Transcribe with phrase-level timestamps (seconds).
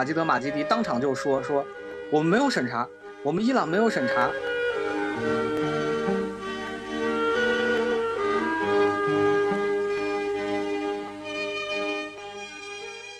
[0.00, 1.62] 马基德马基迪当场就说说，
[2.10, 2.88] 我们没有审查，
[3.22, 4.30] 我们伊朗没有审查。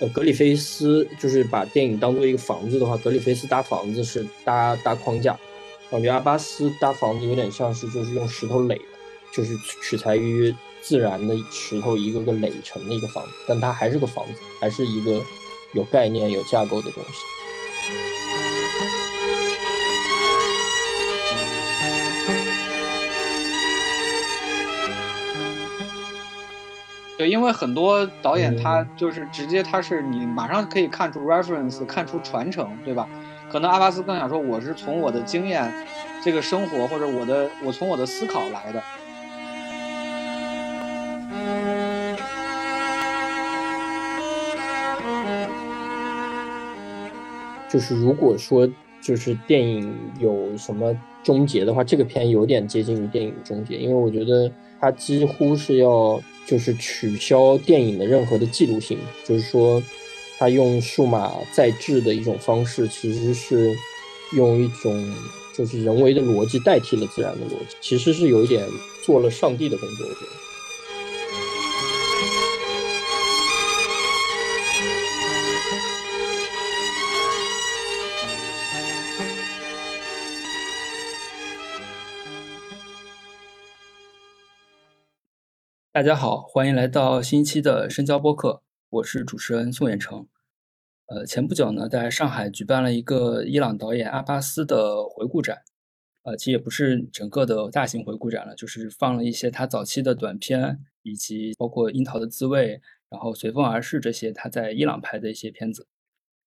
[0.01, 5.39] 呃，格里菲斯就是把电影当做一个房子的话，格里菲斯搭房子是搭搭框架，
[5.91, 8.85] 感觉阿巴斯搭房子有点像是就是用石头垒的，
[9.35, 15.21] 就是取材于自然的石头一个个垒成的一个房子，但它还是个房子，还是一个
[15.73, 17.11] 有概念、有架构的东西。
[27.17, 33.07] 对，因为很多导演他就是直接他是你马上可以看出 reference，看出传承，对吧？
[33.53, 35.71] 可能阿巴斯更想说，我是从我的经验、
[36.25, 38.83] 这个生活或者我的我从我的思考来的。
[47.71, 48.69] 就是如果说
[49.01, 59.83] 就是电影有什么终结的话，这个片有点接近于电影终结，因为我觉得它几乎是要就是取消电影的任何的记录性，就是说，
[60.39, 63.75] 它用数码再制的一种方式，其实是
[64.33, 65.15] 用一种
[65.55, 68.67] 就是人为的逻辑代替了自然的逻辑，其实是有一点
[69.05, 70.50] 做了上帝的工作，我觉得。
[86.01, 90.27] 大家好，欢迎来到新一期的深交播客，我是主持人宋远成。
[91.05, 95.59] 呃，前不久呢，在上海举办了一个伊朗导演阿巴斯的回顾展，
[96.23, 102.79] 呃，其实也不是整个的大型回顾展了，就是放了一些他早期的短片，以及包括《樱桃的滋味》，
[103.11, 105.87] 然后《随风而逝》这些他在伊朗拍的一些片子。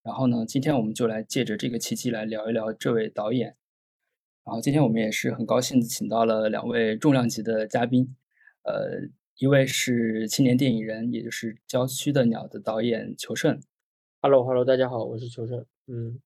[0.01, 3.55] 然后呢，今天我们就来借着这个契机来聊一聊这位导演。
[4.43, 8.15] 然后今天我们也是很高兴的请到了两位重量级的嘉宾，
[8.63, 9.11] 呃。
[9.43, 13.61] 一位是青年电影人，也就是《郊区的鸟》的导演裘胜。
[14.21, 15.65] Hello，Hello，大家好，我是裘胜。
[15.85, 16.21] 嗯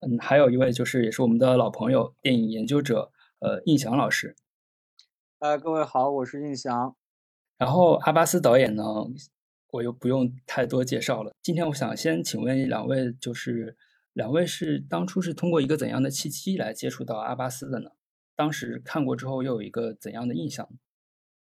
[0.00, 4.36] 嗯，还有一位就是也是我们的老朋友，电影研究者，呃，印翔老师。
[5.38, 6.94] 呃，各位好，我是印翔。
[7.56, 8.84] 然后阿巴斯导演呢，
[9.70, 11.32] 我又不用太多介绍了。
[11.40, 13.78] 今天我想先请问两位，就是
[14.12, 17.92] 两位是当初是通过一个怎样的契机来接触到阿巴斯的呢？
[18.34, 20.68] 当时看过之后又有一个怎样的印象？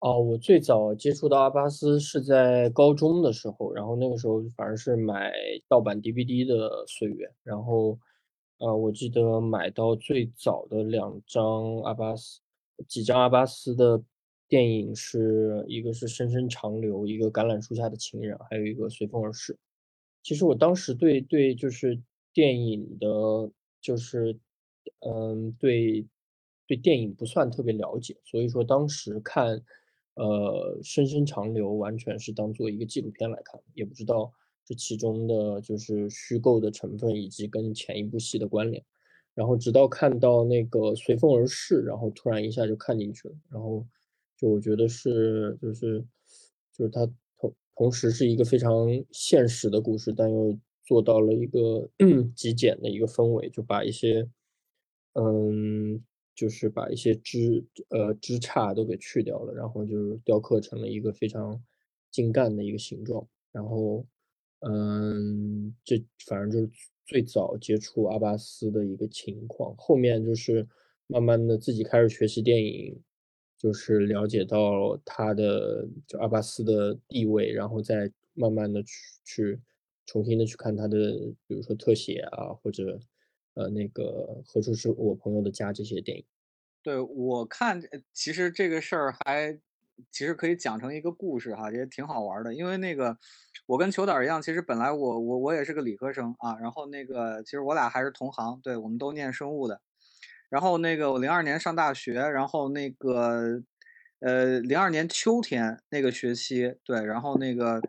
[0.04, 5.32] 哦，我最早接触到阿巴斯是在高中的时候，然后那个时候反正是买
[5.66, 7.98] 盗版 DVD 的岁月，然后，
[8.58, 12.42] 呃，我记得买到最早的两张阿巴斯，
[12.86, 13.98] 几张阿巴斯的
[14.46, 19.54] 电影是一个是《深深长流》，一个《橄榄树下的情人》，还有一个《随风而逝》。
[20.22, 21.98] 其实我当时对对就是
[22.34, 23.50] 电影的，
[23.80, 24.38] 就是
[25.00, 26.06] 嗯，对
[26.66, 29.62] 对电影不算特别了解，所以说当时看。
[30.14, 34.32] 呃，深深长流完全是当做一个纪录片来看，也不知道
[34.64, 38.84] 这其中的就是虚构的成分以及跟前一部戏的关联。
[39.34, 43.34] 然后直到看到那个随风而逝，然后突然一下就看进去了。
[43.50, 43.84] 然后
[44.36, 46.04] 就我觉得是就是
[46.72, 47.04] 就是它
[47.38, 51.90] 同同时是一个非常现实的故事，但又做到了一个
[52.36, 54.28] 极简的一个氛围，就把一些
[55.14, 56.04] 嗯。
[56.34, 61.62] 就是把一些枝呃枝杈都给去掉了，然后就是雕刻成了一个非常
[62.10, 63.26] 精干的一个形状。
[63.52, 64.04] 然后，
[64.60, 66.70] 嗯，这反正就是
[67.06, 69.74] 最早接触阿巴斯的一个情况。
[69.76, 70.66] 后面就是
[71.06, 73.00] 慢慢的自己开始学习电影，
[73.56, 78.90] 就是了解到他的就阿巴斯的地位，然后再慢慢的去
[79.24, 79.60] 去
[80.04, 80.96] 重新的去看他的，
[81.46, 82.98] 比如说特写啊，或者。
[83.54, 86.24] 呃，那个何处是我朋友的家这些电影，
[86.82, 87.80] 对我看，
[88.12, 89.58] 其实这个事儿还
[90.10, 92.52] 其实可以讲成一个故事哈，也挺好玩的。
[92.52, 93.16] 因为那个
[93.66, 99.80] 我跟球导一样，其实本来我我我也是个理科生啊，然后那个其实我俩还是同行，对我们都念生物的。
[100.48, 103.62] 然后那个我零二年上大学，然后那个
[104.18, 107.80] 呃零二年秋天那个学期，对，然后那个。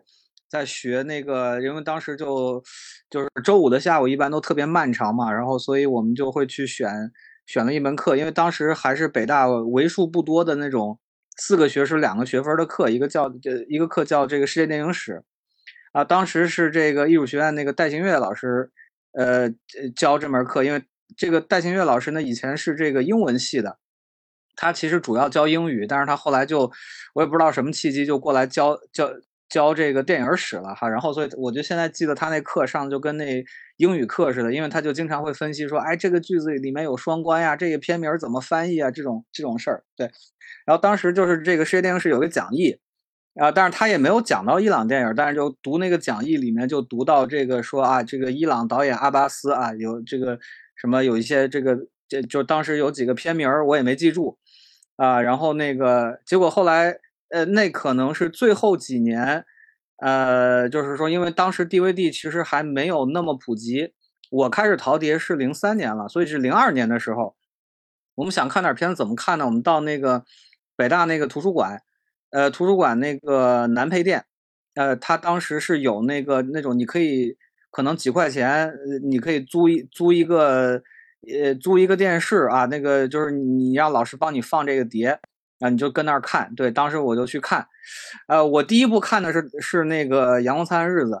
[0.56, 2.62] 在学那个，因为当时就
[3.10, 7.12] 就是周五的下午一般都特别漫长嘛，然后所以我们就会去选
[7.44, 10.98] 选了一门课，因为当时还是北大为数不多的那种
[11.36, 15.22] 四个学时两个学分的课，一个叫这一个课叫这个世界电影史，
[15.92, 18.70] 啊，当时是这个艺术学院那个戴行月老师
[19.12, 19.50] 呃
[19.94, 20.82] 教这门课，因为
[21.18, 23.78] 这个戴行月老师呢以前是这个英文系的，
[24.56, 26.72] 他其实主要教英语，但是他后来就
[27.14, 29.12] 我也不知道什么契机就过来教教。
[29.48, 33.44] 教这个电影史了哈，然后所以我就现在记得他那课上就跟那
[33.76, 39.84] 英语课似的，因为他就经常会分析说，哎，这个句子里面有双关呀，这个片名怎么翻译啊，这种这种事儿。
[39.96, 40.10] 对，
[40.66, 42.78] 然后当时就是这个世界电影史有个讲义，
[43.40, 50.38] 啊，但是他也没有讲到伊朗电影，但是就读那个讲义里面就读到这个说啊，这个伊朗导演阿巴斯啊，有这个
[50.74, 51.78] 什么有一些这个
[52.08, 54.38] 这就当时有几个片名我也没记住，
[54.96, 56.98] 啊，然后那个结果后来。
[57.30, 59.44] 呃，那可能是最后几年，
[59.96, 63.92] 呃，就是说，因为当时 DVD 其实还没有那么普及，
[64.30, 67.34] 我开始淘碟是零三年了，所以是零二年的时候，
[68.14, 69.44] 我们想看点片子怎么看呢？
[69.46, 70.24] 我们到那个
[70.76, 71.82] 北大那个图书馆，
[72.30, 74.24] 呃，图书馆那个南配店，
[74.74, 77.36] 呃，他当时是有那个那种你可以
[77.70, 80.82] 可能几块钱，你可以租一租一个，
[81.42, 85.18] 呃，租一个电视啊，那个就是你让老师帮你放这个碟。
[85.60, 87.66] 啊，你就跟那儿看，对，当时我就去看，
[88.28, 91.12] 呃，我第一部看的是是那个《阳光灿烂日子》，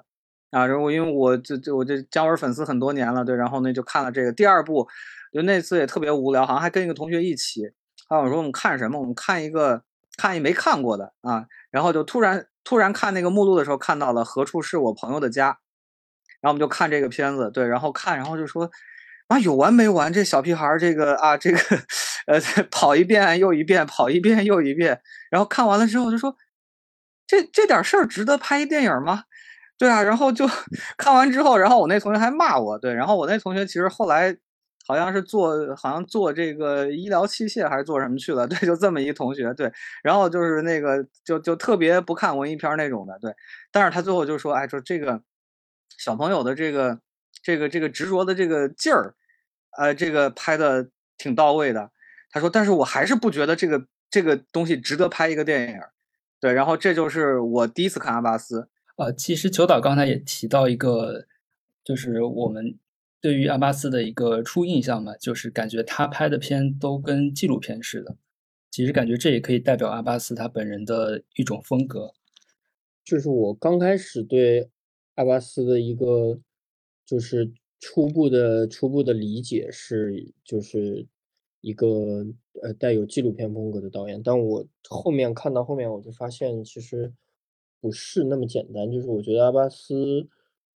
[0.58, 4.86] 啊，然后因为我这这我这姜文粉丝很多年了，对，然后呢就看了这个第二部，
[5.32, 7.72] 就那次也特别无聊，好像还跟一个同学一起，
[8.08, 9.00] 啊，我说我们看什么？
[9.00, 9.82] 我们看一个
[10.18, 15.52] 看一没看过的啊，然后就突然突然看那个目录的时候看到了《何处是我朋友的家》，
[16.40, 18.70] 然后我们就看这个片子，对，然后看，然后就说。
[19.28, 20.12] 啊，有完没完？
[20.12, 21.58] 这小屁孩儿，这个啊，这个，
[22.26, 22.40] 呃，
[22.70, 25.00] 跑一遍又一遍，跑一遍又一遍，
[25.30, 26.36] 然后看完了之后就说，
[27.26, 29.24] 这这点事儿值得拍一电影吗？
[29.78, 30.46] 对啊，然后就
[30.96, 34.36] 看完之后，然后我那同学还骂我，对，然后我那同学其实后来
[34.86, 39.70] 好像是做，好像做这个医疗器械还是做什么去了， 对，就这么一同学，对，
[40.02, 43.32] 然后就是那个就就特别不看文艺片那种的，对，
[43.72, 45.20] 但是他最后就说，哎，说这个
[45.98, 47.00] 小朋友的这个。
[47.42, 49.14] 这个这个执着的这个劲儿，
[49.78, 51.92] 呃，这个拍的挺到位的。
[52.36, 55.80] 他说，但是我还是不觉得这个这个东西值得拍一个电影。
[56.38, 58.68] 对，然后这就是我第一次看阿巴斯。
[58.96, 61.26] 呃，其实裘导刚才也提到一个，
[61.82, 62.78] 就是我们
[63.22, 68.16] 对于阿巴斯的一个初印象嘛，就是感觉他拍的片都跟纪录片似的。
[68.70, 72.12] 其实感觉这也可以代表阿巴斯他本人的一种风格。
[73.02, 74.68] 就是我刚开始对
[75.14, 76.40] 阿巴斯的一个。
[77.08, 81.06] 就是初步的初步的理解是，就是
[81.66, 82.24] 一个
[82.62, 87.12] 呃带有纪录片风格的导演，但我后面看到后面，我就发现其实
[87.80, 88.90] 不是那么简单。
[88.90, 90.28] 就是我觉得阿巴斯，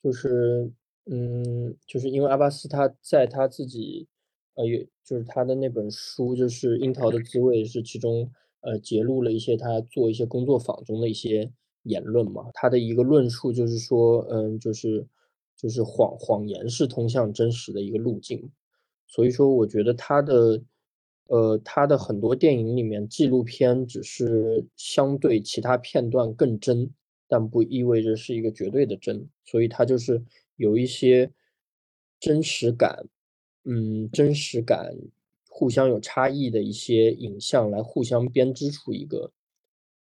[0.01, 0.71] 就是
[1.06, 4.07] 嗯，就是因为阿巴斯他在他自己
[4.56, 8.31] 呃，有就是他的那本书，就是《樱桃的滋味》，是其中
[8.62, 11.51] 呃揭露了一些他做一些工作坊中的一些
[11.83, 12.50] 言论嘛。
[12.53, 15.07] 他的一个论述就是说，嗯，就是。
[15.62, 18.50] 就是谎谎言是通向真实的一个路径，
[19.07, 20.63] 所以说我觉得他的，
[21.29, 26.89] 呃，他的很多电影里面纪录片只是相对其他片段更真，
[27.27, 30.21] 但不意味着是一个绝对的真，所以他就是
[30.57, 31.31] 有一些
[32.19, 33.07] 真实感，
[33.65, 34.93] 嗯，真实感
[35.49, 39.31] 互相有差异的一些影像来互相编织出一个，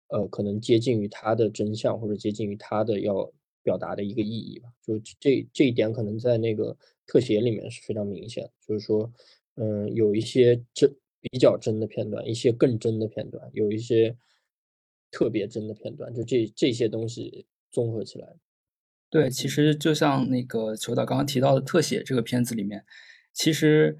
[0.09, 3.31] 呃，可能接近于他的真相或者接近于他的要。
[3.65, 6.77] 表达的一个意义吧，就这这一点可能在那个
[7.07, 9.11] 特写里面是非常明显，就是说，
[9.55, 10.95] 嗯，有一些真
[11.31, 14.15] 比较真的片段，一些更真的片段，有一些
[15.11, 18.35] 特别真的片段，就这这些东西综合起来。
[19.09, 22.85] 对，其实就像那个裘导刚刚提到的特写这个片子里面，
[23.33, 23.97] 其实，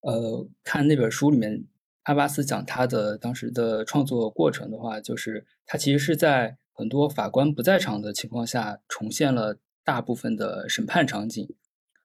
[0.00, 1.64] 呃，看那本书里面
[2.04, 6.58] 阿巴斯讲他的当时的创作过程的话，就是他其实是在。
[6.78, 11.52] 很多法官不在场的情况下，重现了大部分的审判场景，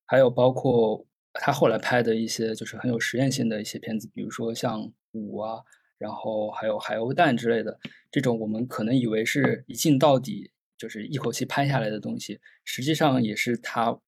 [0.03, 5.63] 还有包括他后来拍的一些就是很有实验性的一些片子，比如说像《舞》啊，
[5.97, 7.79] 然后还有《海鸥蛋》之类的
[8.11, 13.99] 这种，我们可能以为是一镜到底，就是一口气拍下来的东西，实际上也是他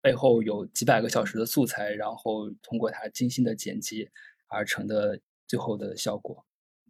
[0.00, 4.08] 背后有几百个小时的素材，然后通过他精心的剪辑
[4.48, 6.44] 而成的最后的效果。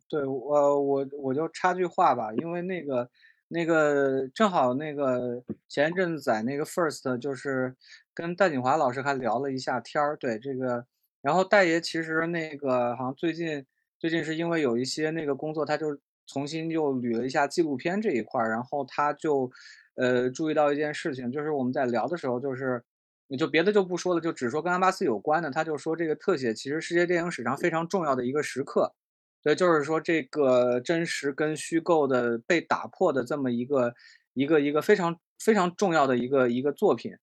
[0.08, 3.10] 对我我我就插句话吧，因为那个
[3.48, 7.74] 那个正好那个前一阵子在那个 First 就是
[8.14, 10.86] 跟戴锦华老师还聊了一下天儿，对这个，
[11.20, 13.64] 然后戴爷其实那个好像最近
[13.98, 19.50] 最近是因为有一些那个工作，他就重新又捋了一下纪录片这一块儿，然后他就
[19.96, 22.82] 呃注意到一件事情，就是我们在聊的时候，就是
[23.28, 28.94] 你就别的就不说了，就只说跟阿巴斯有关的，他就说这个特写其实世界电影史上非常重要的一个时刻。
[29.42, 33.92] 对，就是说这个真实跟虚构的被打破的这么一个
[34.34, 37.16] 一个一个非常非常重要的一个一个作品。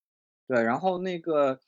[0.49, 1.59] 对，然后那个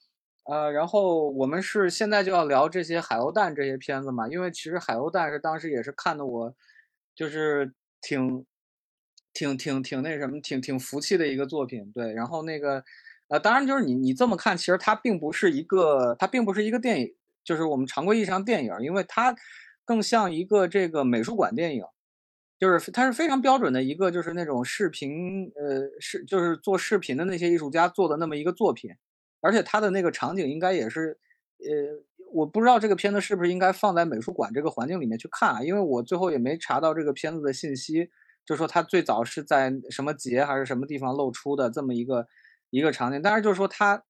[0.45, 6.55] 呃，然后我们是现在就要聊这些海鸥蛋这些片子嘛，因为其实海鸥蛋是当时也是看的我
[7.15, 8.43] 就是挺
[9.33, 11.91] 挺挺挺那什么，挺挺服气的一个作品。
[11.93, 12.83] 对，然后那个
[13.27, 19.35] 呃，当然就是你你这么看，其实它并不是一个，它并不是一个电影，就是我们常规意义上电影，因为它
[19.85, 21.83] 更像一个这个美术馆电影。
[22.61, 28.91] 就是它是非常标准的一个，就是那种视频，呃，是就是做视频的那些艺术家做的那么一个作品，
[29.41, 31.17] 而且它的那个场景应该也是，
[31.57, 38.11] 呃，我不知道这个片子是不是应该放在美术馆这个环境里面去看啊，因为我最后也没查到这个片子的信息，
[38.45, 42.27] 就说它最早是在什么节还是什么地方露出的这么一个
[42.69, 44.03] 一个场景，但是就是说它，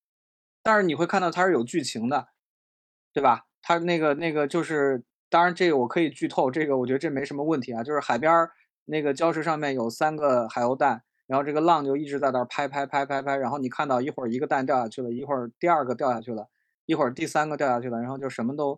[0.62, 2.28] 但是你会看到它是有剧情的，
[3.14, 3.46] 对吧？
[3.62, 5.06] 它那个那个就是。
[5.32, 7.82] 当然，这个我可以剧透，这个我觉得这没什么问题啊。
[7.82, 8.52] 就是海边儿
[8.84, 16.50] 那个礁石上面有三个海鸥蛋，然后这个浪就一直在那儿拍拍拍拍拍，然后你看到一会儿一个蛋掉下去了，一会儿第二个掉下去了，
[16.86, 18.78] 一会儿第三个掉下去了，然后就什么都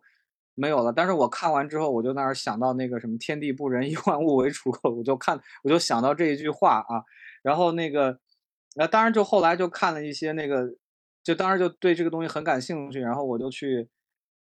[0.54, 0.94] 没有了。
[0.94, 7.02] 但是我看完之后，我就那儿想到那个什么“天地不仁，以万物为刍狗”，我就看我就想到这一句话啊。
[7.42, 8.20] 然后那个，
[8.76, 10.76] 那当然就后来就看了一些那个，
[11.24, 13.90] 就当时就对这个东西很感兴趣，然后我就去。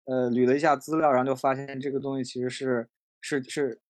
[0.05, 2.89] 呃，捋了一下资料，然后就发现这个东西其实是
[3.21, 3.81] 是是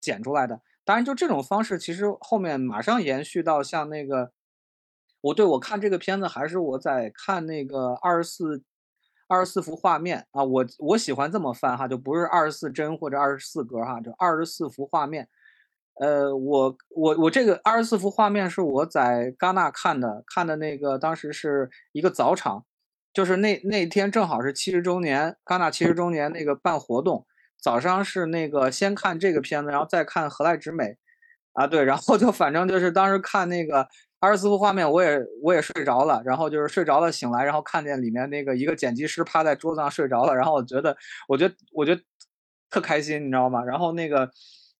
[0.00, 0.60] 剪出来的。
[0.84, 4.32] 当然，就这种方式，其实后面马上延续到像那个，
[5.20, 8.62] 我对我看这个片子还是我在看那个二十四
[9.28, 15.28] 二十四幅画面啊，我我喜欢这么翻哈，就不是二十四帧或者二十四格哈，就二十四幅画面。
[16.00, 22.66] 呃，我我我这个二十四幅画面是我在戛纳看的，看的那个当时是一个早场。
[23.12, 27.26] 就是那那天正好是七十周年，戛纳七十周年那个办活动，
[27.60, 30.84] 早上是那个先看这个片子，然后再看《何来之美》，
[31.52, 33.86] 啊对，然后就反正就是当时看那个
[34.18, 40.96] 二十四幅画面，我也我也睡着了，然后就是睡着了醒来，然后看见里面那个一个剪辑师趴在桌子上睡着了，然后我觉得
[41.28, 42.00] 我觉得我觉得
[42.70, 43.62] 特开心，你知道吗？
[43.62, 44.30] 然后那个，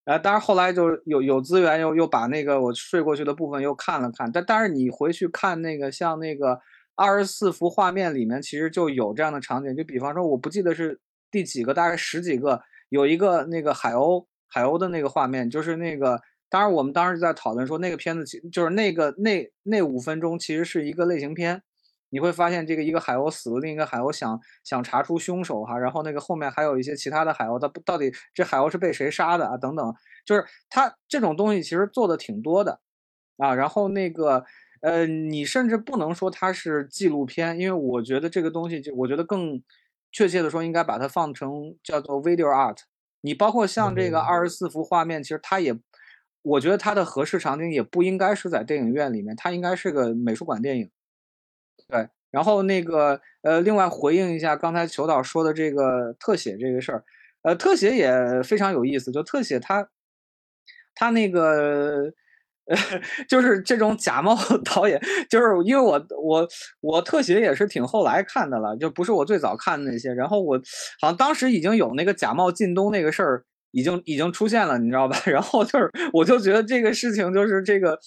[0.07, 6.59] 呃，当然后来就有有资源又又把那个我睡过去的部分又看了看，但但是你回去看那个像那个。
[6.95, 16.21] 二十四幅画面里面其实就有这样的场景，就比方说，我不记得是第几个，大概十几个，有一个那个海鸥，海鸥的那个画面，就是那个，
[16.51, 21.63] 当然我们当时在讨论说，那个片子其就是那个那那五分钟其实是一个类型片，
[22.11, 29.57] 你会发现这个一个海鸥死了，另一个海鸥想想查出凶手哈，然后那个后面还有一些其他的海鸥，它到底这海鸥是被谁杀的啊？
[29.57, 29.95] 等等，
[30.27, 32.81] 就是它这种东西其实做的挺多的
[33.39, 34.45] 啊，然后那个。
[34.83, 39.63] 呃，你甚至不能说它是纪录片，因为我觉得这个东西就，我觉得更
[40.11, 42.79] 确切的说，应该把它放成叫做 video art。
[43.21, 45.73] 你包括像这个二十四幅画面，其实它也，
[46.43, 50.91] 我觉得它的合适场景也不应该是在电影院里面，它应该是个美术馆电影。
[51.89, 57.05] 对，然后那个呃，另外回应一下刚才裘导说的这个特写这个事儿，
[57.43, 59.89] 呃，特写也非常有意思，就特写它，
[60.95, 62.13] 它那个。
[63.29, 66.49] 就是这种假冒导演，就是因为我我
[66.81, 70.15] 我特写也是挺后来看的了，就不是我最早看的那些。
[70.15, 70.57] 然后我
[71.01, 75.19] 好像当时已经有那个假冒靳东那个事儿已经已经出现了，你知道吧？
[75.27, 77.99] 然后就是我就觉得这个事情就是这个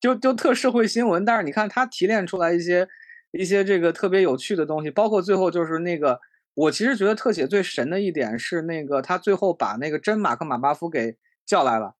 [0.00, 1.24] 就就特社会新闻。
[1.24, 2.88] 但是你看他提炼出来一些
[3.32, 6.18] 一些这个特别有趣的东西，包括最后就是那个
[6.54, 11.97] 我其实觉得特写最神的一点是那个他最后把那个真马克马巴夫给叫来了。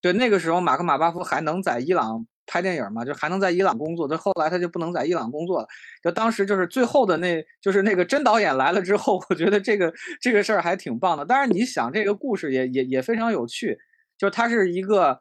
[0.00, 3.04] 对，那个时候马克马巴夫还能在伊朗拍电影吗？
[3.04, 4.08] 就还能在伊朗工作。
[4.08, 5.68] 但后来他就不能在伊朗工作了。
[6.02, 11.24] 就当时就是最后的那，就是那个真导演来了之后，我觉得这个这个事儿还挺棒的。
[11.26, 13.78] 但是你想，这个故事也也也非常有趣。
[14.16, 15.20] 就是他是一个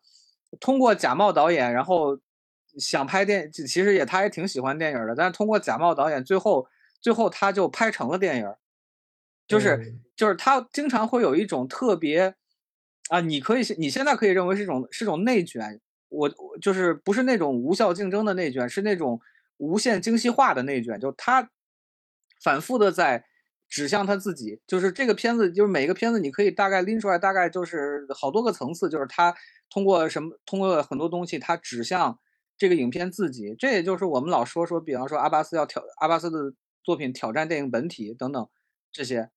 [0.61, 2.17] 通过假冒导演，然后
[2.77, 5.13] 想拍电，其实也他也挺喜欢电影的。
[5.13, 6.65] 但是通过假冒导演，最后
[7.01, 8.47] 最后他就拍成了电影。
[9.45, 12.35] 就是就是他经常会有一种特别。
[13.09, 19.19] 啊，你可以，你现在可以认为是一种是种内卷，我就是不是那种无效竞争的内卷，是那种
[19.57, 21.49] 无限精细化的内卷，就他
[22.41, 23.25] 反复的在
[23.67, 29.35] 指向他自己，就是这个片子，就是每个片子你可以大概拎出来，大概就是好多个层次，就是他
[29.69, 32.19] 通过什么，通过很多东西，他指向
[32.57, 38.47] 这个影片自己，这也就是我们老说说，比方说阿巴斯要挑阿巴斯的作品挑战电影本体等等
[38.91, 39.29] 这些。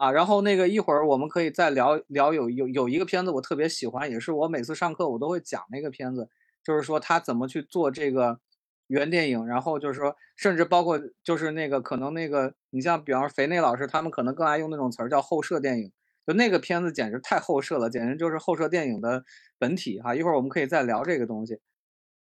[0.00, 6.26] 啊，然后那个一会儿我们可以再聊聊，有有有一个片子我特别喜欢，也是我每次上课我都会讲那个片子，
[6.64, 8.40] 就是说他怎么去做这个
[8.86, 15.92] 原电影，然后就是说，甚至包括就是那个可能那个你像比方说肥内老师他们可能更爱用那种词儿叫后摄电影，
[16.26, 19.22] 就那个片子简直太后摄了，简直就是后摄电影的
[19.58, 20.14] 本体哈。
[20.14, 21.58] 一会儿我们可以再聊这个东西，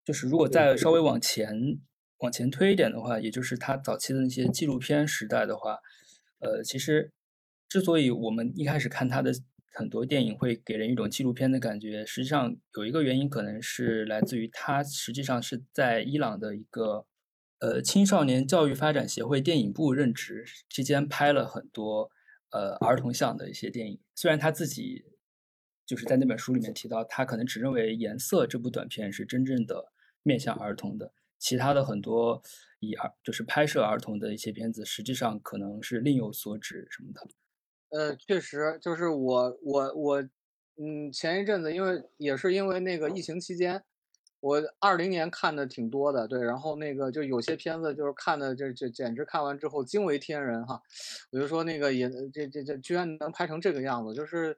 [0.05, 1.81] 就是如果再稍微往前
[2.19, 5.79] 往前推一点的话，也就是他早期的那些纪录片时代的话，
[6.39, 7.11] 呃，其实。
[7.75, 9.33] 之所以我们一开始看他的
[9.73, 17.05] 很多电影会给人一种纪录片的感觉，实际上有一个原因可能是来自于他实际上是在伊朗的一个
[17.59, 22.09] 呃青少年教育发展协会电影部任职期间拍了很多
[22.51, 25.07] 呃儿童向的一些电影，虽然他自己
[25.85, 31.13] 就是在那本书里面提到，他可能只认为《颜色》这部短片是真正的面向儿童的。
[31.41, 32.41] 其他的很多
[32.79, 37.21] 以儿就是拍摄儿童的一些片子，实际上可能是另有所指什么的。
[37.95, 40.23] 呃，确实，就是我我我，
[40.77, 43.83] 嗯，前一阵子因为也是因为那个疫情期间，
[44.41, 50.83] 我二零年看的挺多的，对，然后那个就有些片子就是看的这这简直看完之后惊为天人哈，
[51.31, 54.57] 我就说那个也这这这居然能拍成这个样子，就是。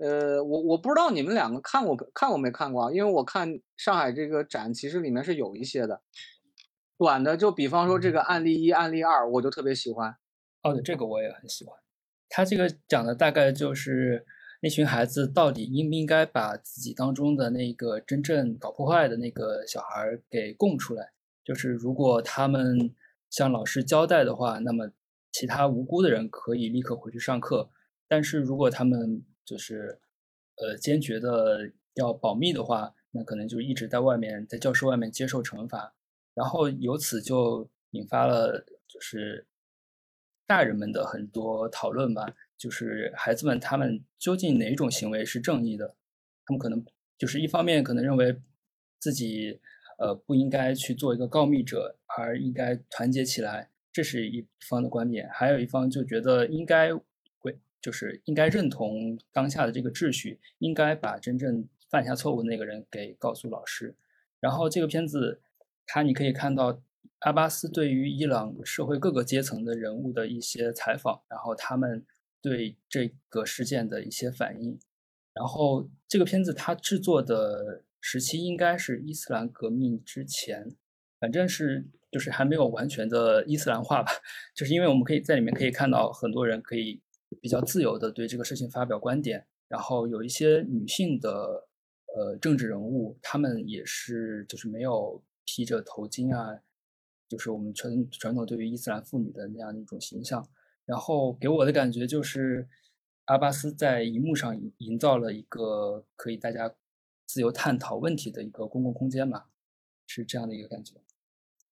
[0.00, 2.92] 呃，我我不知道你们两个看过看过没看过啊？
[2.92, 6.00] 因为我看上海这个展，其实里面是有一些的
[6.96, 10.16] 短的，就比方说这个案例一、案例二，我就特别喜欢。
[10.62, 11.76] 哦，对，这个我也很喜欢。
[12.28, 14.24] 他这个讲的大概就是
[14.60, 21.12] 那群孩子到底应不应该把自己当中的那个真正搞破坏的那个小孩给供出来。
[21.44, 22.94] 就是如果他们
[23.30, 24.90] 向老师交代的话，那么
[25.32, 27.70] 其他无辜的人可以立刻回去上课。
[28.06, 29.98] 但是如果他们就是，
[30.56, 35.94] 呃，坚决的要保密的话，那可能就一直在外面，在教室外面接受惩罚，
[36.34, 39.46] 然后由此就引发了就是
[40.48, 42.26] 大人们的很多讨论吧。
[42.56, 45.94] 就是孩子们他们究竟哪种行为是正义的？
[46.44, 46.84] 他们可能
[47.16, 48.36] 就是一方面可能认为
[48.98, 49.60] 自己
[49.98, 56.92] 呃不应该去做一个告密者，而应该团结起来，这是一方的观点；还有一方就觉得应该
[57.38, 57.56] 会。
[57.80, 63.94] 就是应该认同当下的这个秩序，应该把真正犯下错误的那个人给告诉老师。
[64.40, 65.40] 然后这个片子，
[65.86, 66.82] 它你可以看到
[67.20, 72.04] 阿巴斯对于伊朗社会各个阶层的人物的一些采访，然后他们
[72.40, 74.78] 对这个事件的一些反应。
[75.34, 80.74] 然后这个片子它制作的时期应该是伊斯兰革命之前，
[81.20, 84.12] 反正是就是还没有完全的伊斯兰化吧。
[84.54, 87.00] 就是因为我们可以在里面可以看到很多人可以。
[87.42, 91.68] 比较自由的对这个事情发表观点，然后有一些女性的
[92.16, 96.58] 呃政治人物，她们也是就是没有披着头巾啊，
[97.28, 100.48] 就是我们传传统对于伊斯兰妇女的那样一种形象。
[100.84, 102.66] 然后给我的感觉就是
[103.26, 106.74] 阿巴斯在荧幕上营造了一个可以大家
[107.26, 109.44] 自由探讨问题的一个公共空间嘛，
[110.06, 110.94] 是这样的一个感觉。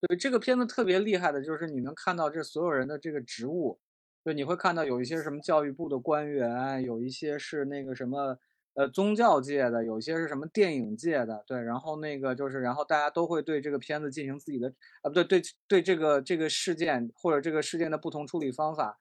[0.02, 3.80] 对这个片子特别厉害的就是你能看到这所有人的这个职务。
[4.24, 8.36] 就你会看到有一些什么教育部的官员，有一些是那个什么
[8.76, 14.68] 呃宗教界的，有些是什么电影界的，对，然后那个就是，然后大家都会对这个片子进行自己的
[15.02, 18.96] 啊不对对对这个这个事件或者这个事件的不同处理方法，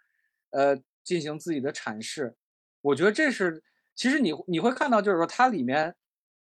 [0.52, 2.36] 呃进行自己的阐释。
[2.82, 3.62] 我觉得这是
[3.94, 5.96] 其实你你会看到就是说它里面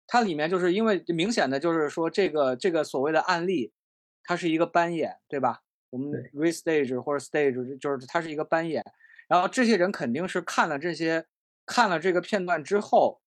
[0.06, 3.72] 它里面就是因为明显的就是说这个这个所谓的案例，
[4.24, 5.60] 它是一个班演，对吧？
[5.90, 8.84] 我们 restage 或者 stage 就是它是一个班演，
[9.26, 11.24] 然后这些人肯定是看了这些
[11.68, 13.20] 看了这个片段之后，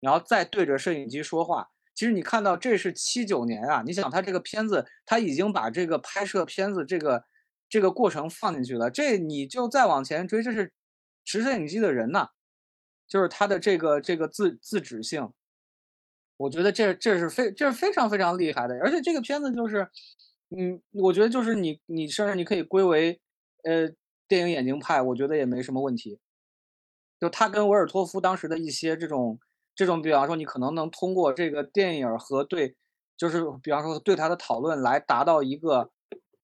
[0.00, 1.70] 然后再对着摄影机说话。
[1.94, 7.24] 其实你看到这是七九年啊，你想他这个片子他已经把这个拍摄片子这个
[7.68, 10.72] 这个过程放进去了，这你就再往前追，这是
[11.24, 12.28] 持摄影机的人呐，
[13.08, 15.32] 就是他的这个这个自自主性，
[16.36, 19.88] 我觉得这这是非这是非常非常厉害的，而且这个片子就是。
[20.56, 23.20] 嗯，我觉得就是你，你甚至你可以归为，
[23.64, 23.92] 呃，
[24.28, 26.20] 电影眼睛派，我觉得也没什么问题。
[27.20, 29.38] 就他跟维尔托夫当时的一些这种
[29.74, 32.76] 这种，比方说，你可能能通过这个电影和对，
[33.16, 35.90] 就是比方说对他的讨论来达到一个，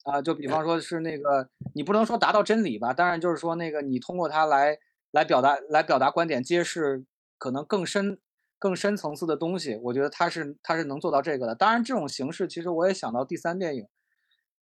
[0.04, 4.78] 啊，就比方说是那个，你不能说达到真理吧，当然就是说那个你通过他来
[5.11, 7.04] 来表达来表达观点，揭示
[7.38, 8.18] 可能更深。
[8.58, 11.54] 更深层次的东西，我觉得他是他是能做到这个的。
[11.56, 13.88] 当然，这种形式其实我也想到第三电影，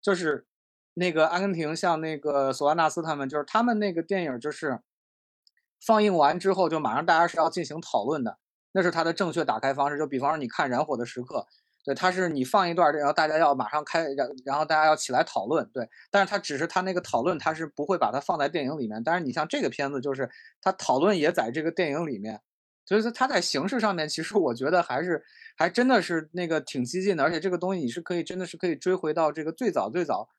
[0.01, 0.47] 就是
[0.93, 4.79] 那个阿根廷，像那个索安纳斯他们，就是他们那个电影，就是
[5.85, 8.37] 放映完之后就马上大家是要进行讨论的，
[8.71, 9.97] 那是他的正确打开方式。
[9.97, 11.39] 就比方说你看《燃火的时刻》，
[11.85, 15.89] 对，他是你放一段，然后大家要马上开，然然后大家要起来讨论，对。
[16.09, 19.03] 但是他只是他那个讨论，他是不会把它放在电影里面。
[19.03, 20.29] 但是你像这个片子，就是
[20.61, 22.39] 他讨论也在这个电影里面。
[22.85, 25.23] 所以说他在形式上面，其实我觉得还是
[25.57, 30.29] 还真的是那个挺激进的，而且这个东西你是可以真的是可以追回到这个最早最早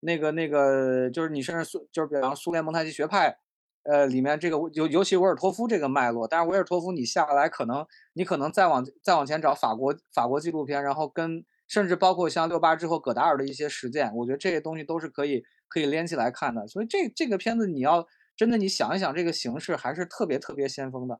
[0.00, 3.38] 那个那个，就是你甚至苏就是比方苏联蒙太奇学派，
[3.84, 16.66] 呃里面这个尤尤其维尔托夫这个脉络，但是维尔托夫你下来可能你可能再往再往前找法国法国纪录片，然后跟甚至包括像六八之后戈达尔的一些实践，我觉得这些东西都是可以可以连起来看的。
[16.66, 21.18] 所以这这个片子你要真的你想一想，这个形式还是特别特别先锋的。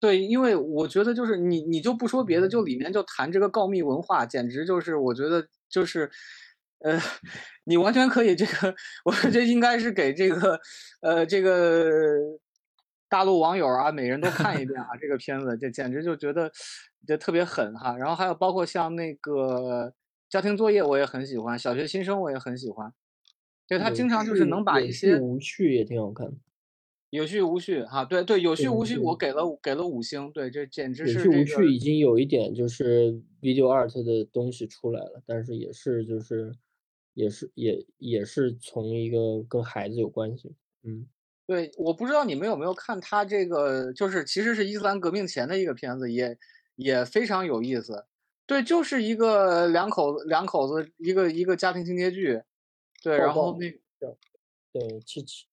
[0.00, 6.10] 对，因为我觉得就是你你就不说别的，就里面就谈这个告密文化，简直就是我觉得就是，
[6.84, 7.00] 呃，
[7.64, 8.74] 你完全可以这个，
[9.06, 10.60] 我觉得应该是给这个
[11.00, 12.20] 呃这个
[13.08, 16.52] 大陆网友啊，每人都看一遍啊，这个片子，这简直就觉得
[17.06, 17.96] 这特别狠哈。
[17.96, 19.94] 然后还有包括像那个
[20.28, 22.92] 家庭作业，我也很喜欢，小学新生我也很喜欢，
[23.66, 26.34] 对他经常就是能把一些无趣也挺好看的。
[27.08, 36.52] 有序无序哈，对对，有序无序，我给了给了五星，对，这简直是有序无序，已经有一点就是 video art 的东西出来了，但是也是就是
[37.14, 41.08] 也是也也是从一个跟孩子有关系，嗯，
[41.46, 46.36] 对，我不知道你们有没有看他这个，就是其实是伊斯兰革命前的一个片子，也
[46.76, 48.04] 也非常有意思，
[48.46, 52.42] 对，就是一个两口子两口子一个一个家庭情节剧，
[53.02, 54.16] 对，然后那个
[54.72, 55.46] 对七七。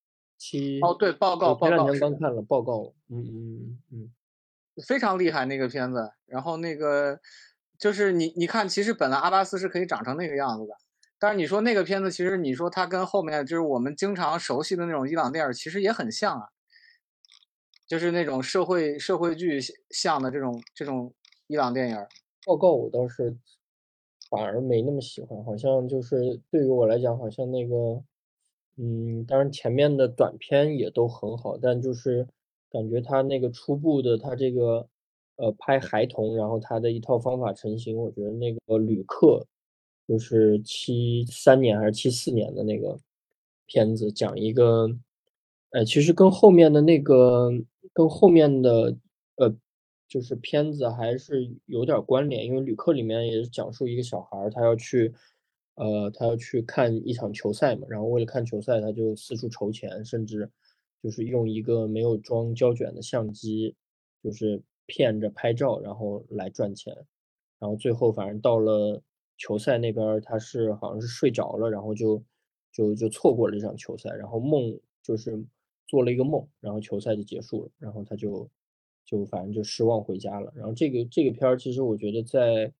[0.43, 4.11] 七哦，对，报告报告，前两天刚看了报告，嗯嗯嗯，
[4.87, 6.11] 非常厉害那个片子。
[6.25, 7.19] 然后那个
[7.77, 10.75] 就是你你看，其实本来阿巴斯是可以长成那个样子的，
[11.21, 16.47] 但是你说那个片子，其实你说它跟后面就是我们经常熟悉的那种伊朗电影，其实也很像啊，
[17.87, 19.59] 就是那种社会社会剧
[19.91, 21.13] 像的这种这种
[21.45, 21.95] 伊朗电影。
[22.47, 23.37] 报告我倒是
[24.31, 28.03] 反而没那么喜欢，好像就是对于我来讲，好像那个。
[28.77, 32.25] 嗯，当然前面的短片也都很好，但就是
[32.71, 34.87] 感觉他那个初步的他这个
[35.35, 39.45] 呃拍孩童，然后他的一套方法成型，我觉得那个旅客
[40.07, 42.99] 就是七三年还是七四年的那个
[43.65, 44.89] 片子，讲一个，
[45.71, 47.51] 呃，其实跟后面的那个
[47.93, 48.95] 跟后面的
[49.35, 49.55] 呃
[50.07, 55.13] 就是片子还是有点关联，因为旅客里面也是讲述一个小孩他要去。
[55.75, 60.47] 呃，他要去看一场球赛嘛，然后为了看球赛，他就四处筹钱，甚至
[61.01, 63.73] 就是用一个没有装胶卷的相机，
[64.21, 66.93] 就是骗着拍照，然后来赚钱。
[67.57, 69.01] 然后最后反正到了
[69.41, 72.23] 球赛那边，他是好像是睡着了，然后就
[72.71, 75.43] 就就错过了这场球赛，然后梦就是
[75.87, 78.47] 做了一个梦，然后球赛就结束了，然后他就
[79.03, 80.53] 就反正就失望回家了。
[80.55, 82.71] 然后这个这个片儿，其实我觉得在。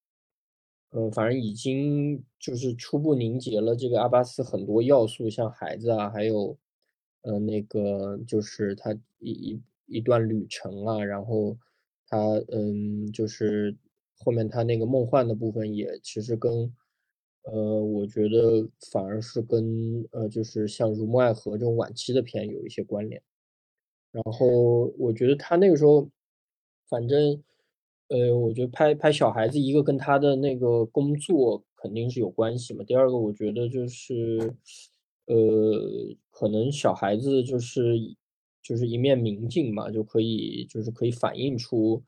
[0.94, 6.58] 呃，反正已经就是初步凝结了这个阿巴斯很多要素，像孩子啊，还有，
[7.22, 11.58] 呃，那个就是他一一一段旅程啊，然后
[12.10, 12.18] 他
[12.52, 13.74] 嗯，就是
[14.24, 16.74] 后面他那个梦幻的部分也其实跟，
[17.44, 23.22] 呃，我觉得反而是跟呃，就是像《如梦爱河》这种晚期的片有一些关联。
[24.12, 26.10] 然后我觉得他那个时候，
[26.88, 27.44] 反正。
[28.14, 32.84] 呃，我觉得拍拍小孩子，一个跟他的那个工作肯定是有关系嘛。
[32.84, 34.54] 第二个，我觉得就是，
[35.28, 37.82] 呃，可能小孩子就是
[38.62, 42.04] 就是一面明镜嘛，就可以就是可以反映出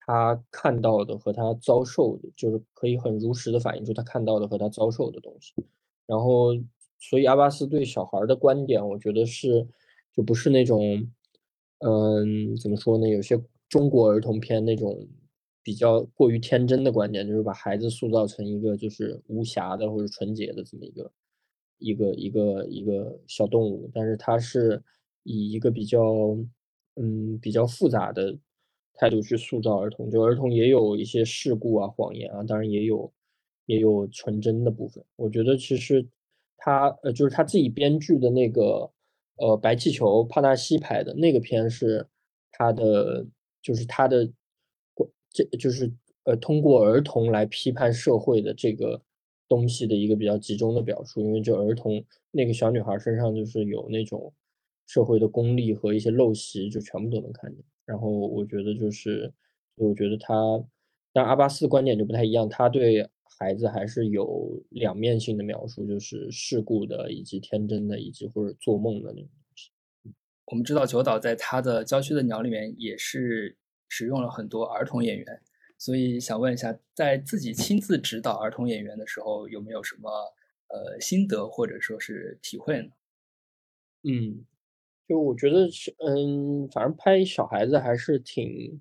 [0.00, 5.54] 他看到的和他遭受的，就是可以很如实的反映出他看到的和他遭受的东西。
[6.06, 6.50] 然后，
[6.98, 9.66] 所以阿巴斯对小孩的观点，我觉得是
[10.12, 11.08] 就不是那种，
[11.78, 13.08] 嗯，怎么说呢？
[13.08, 15.08] 有些中国儿童片那种。
[15.62, 21.12] 比较过于天真的观点，就是把孩子塑造成一个就是无瑕的或者纯洁的这么一个
[21.78, 24.82] 一个一个一个小动物，但是他是
[25.22, 26.02] 以一个比较
[26.96, 28.38] 嗯比较复杂的
[29.00, 33.10] 态度去塑造儿童，就儿童也有一些事故啊、谎言啊，当然也有
[33.64, 35.02] 也有纯真的部分。
[35.16, 36.06] 我觉得其实
[36.58, 38.90] 他呃就是他自己编剧的那个
[39.36, 42.06] 呃白气球帕纳西拍的那个片是
[42.52, 43.26] 他的
[43.62, 44.30] 就是他的。
[45.32, 45.88] 这就是
[46.24, 49.00] 呃，通过儿童来批判社会的这个
[49.46, 54.34] 东西的一个比较集中的表述，因为就儿童那个小女孩身上就是有那种
[54.88, 57.64] 社会的功利和一些陋习，就全部都能看见。
[57.90, 59.32] 然后我觉得就是，
[59.74, 60.34] 我觉得他，
[61.12, 69.70] 但阿巴斯的观点就不太一样，他对孩子还是有两面性的描述，就是世故的，以及天真的，以及或者做梦的那种东西。
[70.46, 73.56] 我们知道九岛在他的《郊区的鸟》里面也是。
[73.92, 75.42] 使用了很多儿童演员，
[75.76, 80.08] 所以想问一下，在自己亲自指导儿童演员的时候，有没有什么
[80.68, 82.92] 呃心得或者说是体会呢？
[84.04, 84.46] 嗯，
[85.10, 88.80] 就我觉得是，嗯，反正拍小孩子还是挺，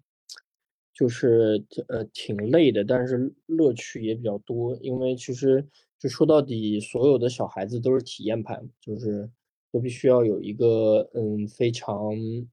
[0.94, 5.66] 就是呃挺累的，但是乐趣也比较多，因为其实
[5.98, 9.28] 就说到底，所有的小孩子都是体验派，就是。
[9.72, 12.12] 都必须要有一个嗯非常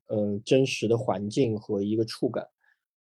[0.09, 2.47] 嗯真实的环境和一个触感，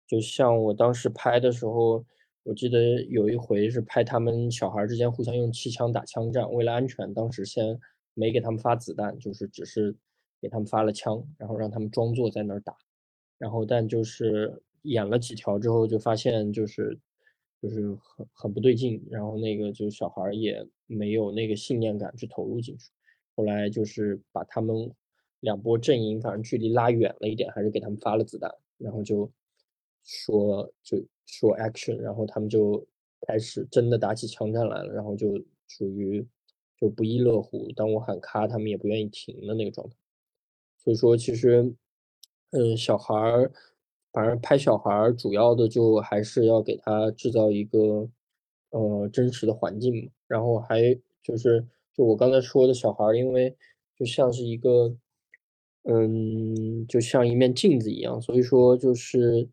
[0.09, 2.05] 就像我当时拍的时候，
[2.43, 7.79] 我记得有一回是拍他们小孩之间互相用气枪打枪战，为了安全，当时先
[8.15, 9.95] 没给他们发子弹，就是只是
[10.43, 12.77] 给他们发了枪，然后让他们装作在那儿打，
[13.39, 16.99] 然后但就是演了几条之后，就发现就是
[17.63, 22.91] 就是很很不对劲，然后那个就是小孩也没有那个信念感去投入进去，
[23.37, 24.93] 后来就是把他们
[25.41, 29.31] 两波阵营反正距离拉远了一点，还是给他们发了子弹，然后就
[30.03, 32.85] 说就说 action，然后他们就
[33.29, 36.27] 开始真的打起枪战来了，然后就属于
[36.77, 39.97] 就不亦乐乎，当我喊咔，他们也不愿意停的那个状态。
[40.83, 41.73] 所以说，其实，
[42.51, 43.53] 嗯，小孩儿，
[44.13, 48.09] 反正拍小孩儿，主要的就还是要给他制造一个，
[48.71, 50.11] 呃，真实的环境嘛。
[50.27, 50.93] 然后还
[51.23, 51.65] 就是，
[51.95, 53.57] 就我刚才说的小孩儿，因为
[53.97, 54.93] 就像是一个，
[55.85, 59.49] 嗯，就像一面镜子一样，所以说就是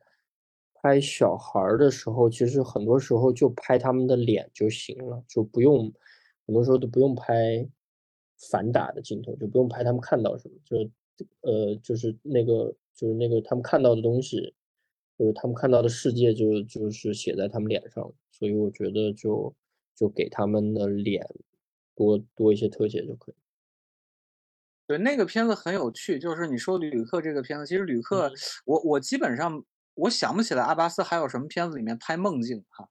[0.82, 5.94] 拍小孩儿的时候，其实很多时候就拍他们的脸就行了，就不用，
[6.48, 7.70] 很多时候都不用拍
[8.50, 10.90] 反打的镜头，就不用拍他们看到什么，就。
[11.42, 14.54] 呃，就是那个，就是那个他们看到的东西，
[15.18, 19.56] 就是他们看到的世界，就就是写在他们脸上，所以我觉得就
[19.96, 21.28] 就给他们的脸
[21.96, 23.36] 多多一些特写就可以。
[24.88, 28.32] 对，那个片子很有趣，就是你说旅客这个片子，其实旅客，
[28.66, 32.90] 我我基本上我想不起来阿巴斯还有什么片子里面拍梦境哈，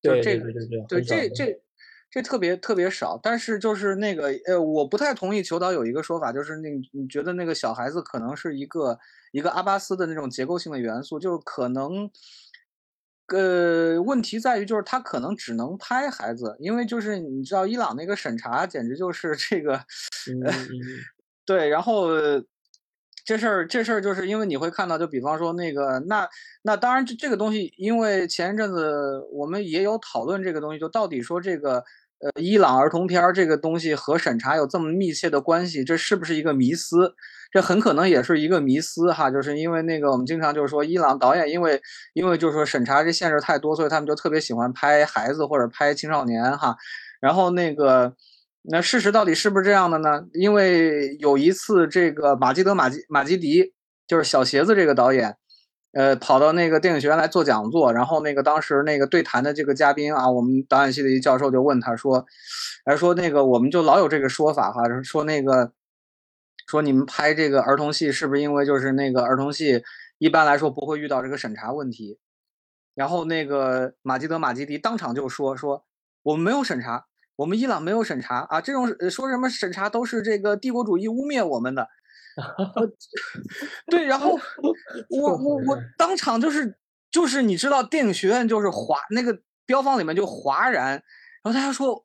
[0.00, 1.62] 就这个对对对对这这。
[2.14, 8.98] 这特别特别少，但是就是那个呃，我不太同意求导有一个说法，就是那你觉得那个小孩子可能是一个
[9.32, 12.10] 一个阿巴斯的那种结构性的元素，就是可能，
[13.28, 19.80] 呃，问题在于就是他可能只能拍孩子，因为就是你知道伊朗那个审查简直就是这个，
[21.46, 22.08] 对，然后
[23.24, 26.28] 这事儿这事儿就是因为你会看到，就比方说那个那
[26.60, 31.82] 那当然这这个东西，因为前一阵子我们也有讨论这个东西，就到底说这个。
[32.22, 37.14] 呃，伊朗儿童片儿这个东西和审查有这么密切的关系，这是不是一个迷思？
[37.50, 41.82] 这很可能也是一个迷思哈，就是因为那个我们经常就是说，伊朗导演因为
[42.14, 46.76] 因为就是说审查这限制太多，所以他们就特别喜欢拍孩子或者拍青少年哈。
[47.20, 48.14] 然后那个
[48.62, 50.22] 那事实到底是不是这样的呢？
[50.32, 53.72] 因为有一次这个马基德马基马基迪
[54.06, 55.36] 就是小鞋子这个导演。
[55.92, 62.24] 呃，跑到那个电影学院来做讲座，然后那个当时那个对谈的这个嘉宾啊，我们导演系的一教授就问他说，
[62.86, 65.72] 还说那个我们就老有这个说法哈，说那个
[66.66, 69.82] 说你们拍这个儿童戏是不是因为就是那个儿童戏
[70.16, 72.18] 一般来说不会遇到这个审查问题？
[72.94, 75.84] 然后那个马基德马基迪当场就说说
[76.22, 77.04] 我们没有审查，
[77.36, 81.88] 我们伊朗没有审查啊，这种说什么审查都是这个帝国主义污蔑我们的。
[83.90, 84.30] 对，然后
[85.10, 86.78] 我我我当场就是
[87.10, 91.02] 就是你知道电影学院就是哗那个标方里面就哗然，然
[91.44, 92.02] 后大家说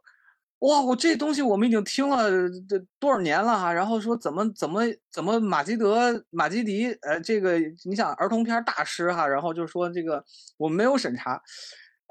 [0.60, 2.30] 哇我这东西我们已经听了
[2.68, 10.24] 这多少年了哈，然后说怎么怎么怎么马基德马基迪呃这个你想儿童片大师哈，然后就说这个
[10.58, 11.42] 我们没有审查，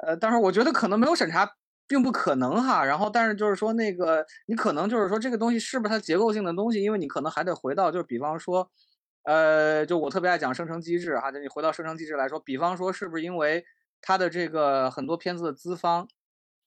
[0.07, 1.50] 呃，但是我觉得可能没有审查。
[1.88, 8.68] 并不可能哈，然后但是就是说那个你可能就是说这个东西是不是它结构性的东西，因为你可能还得回到就是比方说，
[9.22, 13.64] 呃，就我特别爱讲生成机制哈，就你回到生成机制来说，比方说是不是因为
[14.01, 16.09] 它的这个很多片子的资方，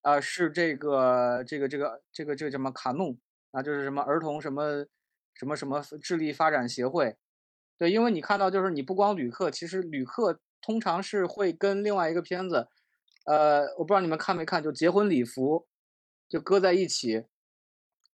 [0.02, 3.18] 啊是这个这个这个这个这个什么卡弄
[3.52, 4.86] 啊，就是什么儿童什么
[5.34, 7.18] 什么什么智力发展协会，
[7.78, 12.68] 对，因为你看到就是你不光旅客，其实旅客通常是会跟另外一个片子。
[13.30, 15.68] 呃，我不知道你们看没看，就结婚礼服，
[16.28, 17.26] 就搁在一起，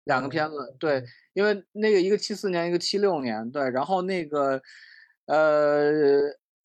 [0.04, 4.62] 两个片子，对，因为那个一个七四年，一个七六年，对，然后那个，
[5.26, 5.90] 呃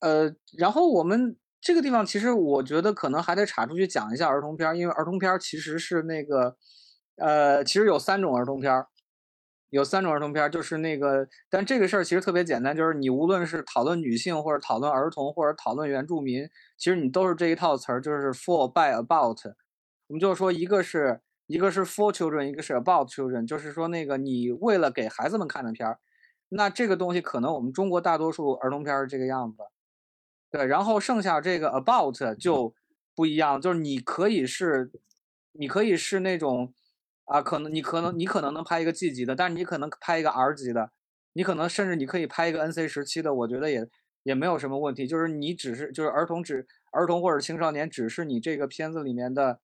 [0.00, 6.56] 呃，然后我们这个地方其实我觉得可能还得插出去讲一下儿童片，因为儿童片其实是那个，
[7.16, 8.86] 呃，其实有三种儿童片。
[9.70, 19.38] 有三种儿童片，就是那个，但这个事儿其实特别简单，就是你无论是讨论女性，或者讨论儿童，或者讨论原住民，其实你都是这一套词儿，就是 for by about。
[20.06, 25.98] 我们就是说，一个是一个是 for children，一个是 about children，就是说那个你为了给孩子们看的片儿，
[26.48, 29.58] 那这个东西可能我们中国大多数儿童片是这个样子，
[30.50, 32.74] 对，然后剩下这个 about 就
[33.14, 34.90] 不一样，就是你可以是，
[35.52, 36.72] 你可以是那种。
[37.30, 40.90] 啊，可能你可能你可能能拍一个 G 级的，但是你可能拍一个 R 级的，
[41.34, 43.86] 你可能甚至你可以拍一个 NC 十七的，我觉得也
[44.28, 45.06] 也没有什么问题。
[45.06, 49.60] 就是你只是就是儿童只儿童或者青少年只是你这个片子里面的，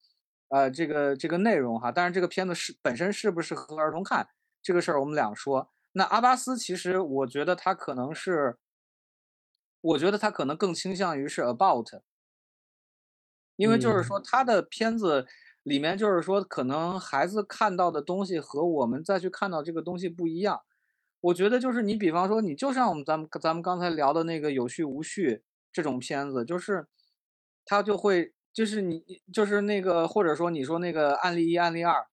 [0.48, 1.92] 呃，这个这个内容哈。
[1.92, 4.26] 但是这个片子是本身适不适合儿童看
[4.62, 5.70] 这个事儿，我们两说。
[5.92, 8.56] 那阿巴斯其实我觉得他可能是，
[9.80, 12.00] 我觉得他可能更倾向于是 About，
[13.56, 15.26] 因为就是说他的片子。
[15.64, 20.60] 里面就是说，可能孩子看到的东西和我们再去看到这个东西不一样。
[21.24, 26.86] 我觉得就是你比方说你就像我们咱们咱们刚才聊的那个有序无序这种片子，就是
[27.64, 32.06] 它就会就是你就是那个或者说你说那个案例一案例二，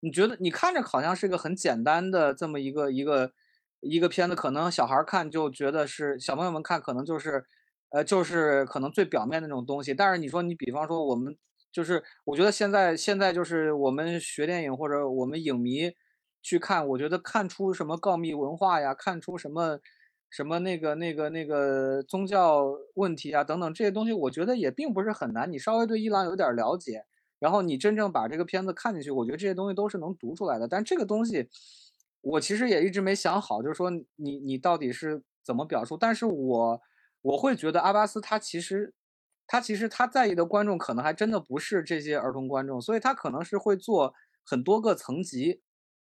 [0.00, 3.32] 你觉得你看着好像是个很简单的这么一个一个
[3.80, 7.44] 一个片子，可能小孩看就觉得是小朋友们看可能就是
[7.90, 11.36] 呃就是可能最表面的那种东西，但是你说你比方说我们。
[11.72, 15.90] 就是我觉得现在现在就是我们学电影或者我们影迷
[16.42, 19.78] 去看，我觉得看出什么告密文化呀，看出什么
[20.28, 25.50] 什么那个那个那个宗教问题啊等等这些东西，我觉得也并不是很难。
[25.50, 27.04] 你稍微对伊朗有点了解，
[27.38, 30.66] 然后你真正把这个片子看进去，我觉得这些东西都是能读出来的。
[30.66, 31.48] 但这个东西
[32.20, 35.96] 我其实也一直没想好，就是说你你到底是怎么表述？
[35.96, 36.80] 但是我
[37.22, 38.92] 我会觉得阿巴斯他其实。
[39.44, 44.14] 他其实他在意的观众可能还真的不是这些儿童观众，所以他可能是会做
[44.46, 45.60] 很多个层级，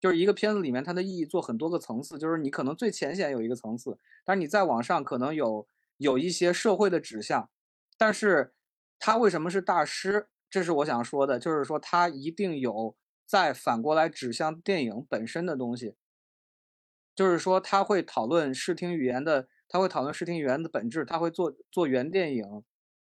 [0.04, 7.50] 就是一个片子里面它的意义做很多个层次，就是你可能最浅显有一个层次，但是你再往上可能有有一些社会的指向，
[7.98, 8.54] 但是
[9.00, 10.28] 他为什么是大师？
[10.50, 15.96] 这是我想说的，就是说他一定有再反过来指向电影本身的东西，
[17.16, 22.64] 就是说他会讨论视听语言的，他会讨论视听语言的本质，他会做做原电影。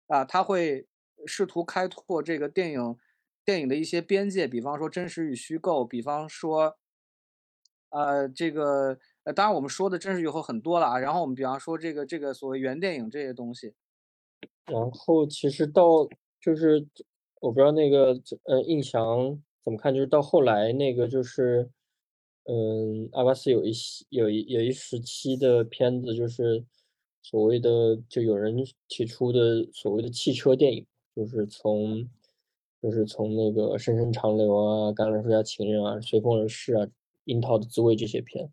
[0.09, 0.87] 啊，他会
[1.27, 2.97] 试图开拓这个电影
[3.45, 6.79] 电影的一些边界，比方说真实与虚构，比方说，
[7.91, 10.99] 呃，这个呃，当然我们说的真实以后很多了啊。
[10.99, 13.75] 然后我们比方说这个这个所谓原电影这些东西。
[14.67, 16.09] 然后其实到
[16.41, 16.87] 就是
[17.41, 21.69] 我不知道那个呃印象怎么看，就是到后来那个就是
[22.45, 23.73] 嗯，阿巴斯有一
[24.11, 26.65] 有一有一时期的片子就是。
[27.29, 28.55] 所谓的就有人
[28.87, 32.09] 提出的所谓的汽车电影，就是从，
[32.81, 36.87] 就是从那个《深深长流》啊，《橄榄树下情人》啊，《随风而逝》啊，
[37.27, 38.51] 《樱桃的滋味》这些片，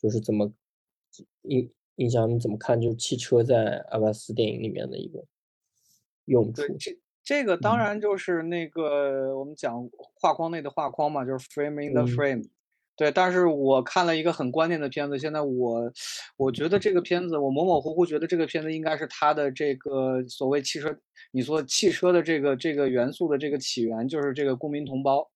[0.00, 0.52] 就是怎么
[1.42, 2.80] 印印象你怎么看？
[2.80, 5.24] 就是汽车在阿巴斯电影里面的一个
[6.26, 6.62] 用处。
[6.78, 12.48] 这这个当然就是那个我们讲画框内的画框嘛，就是 frame in the frame。
[12.96, 15.90] 对，但是我看了一个很关键的片子，现在我，
[16.36, 20.94] 我觉得这个片子，我模模糊糊觉得这个片子应该是他的这个所谓汽车，
[21.30, 25.29] 你说汽车的这个这个元素的这个起源，就是这个公民同胞。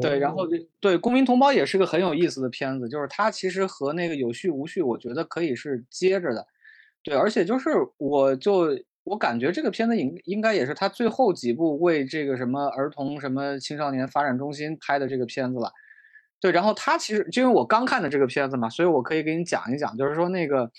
[0.00, 0.46] 对，然后
[0.78, 6.46] 对公民同胞也是个很有意思的片子，就是它其实和那个有序无序，我觉得可以是接着的。
[7.02, 15.72] 对，而且就是我就我感觉这个片子应应该也是他最后几部为这个什么儿童什么青少年发展中心拍的这个片子了。
[16.40, 20.70] 对，然后他其实就因为我刚看的这个片子嘛，所以我可以给你讲一讲，就是说那个，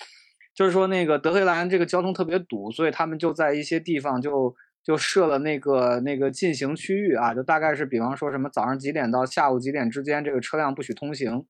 [0.55, 11.45] 就是说那个德黑兰这个交通特别堵，所以他们就在一些地方就就设了那个那个禁行区域啊，就大概是比方说什么早上几点到下午几点之间这个车辆不许通行，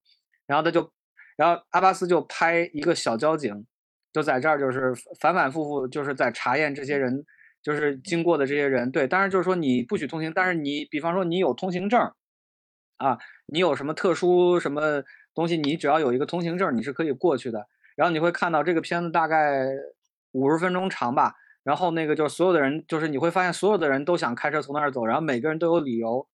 [0.47, 0.91] 然后他就，
[1.37, 3.65] 然后阿巴斯就拍一个小交警，
[4.11, 7.25] 就在这儿就是反反复复就是在查验这些人
[7.61, 12.11] 就是经过的这些人，对，但是就是说你不许通行，但是你比方说你有通行证。
[12.97, 13.17] 啊，
[13.47, 15.57] 你有什么特殊什么东西？
[15.57, 17.65] 你只要有一个通行证，你是可以过去的。
[17.95, 19.65] 然后你会看到这个片子大概
[20.33, 21.33] 五十分钟长吧。
[21.63, 26.27] 然后那个就是所有的人，就是你会发现所有的人都想开车从那儿走，然后每个人都有理由。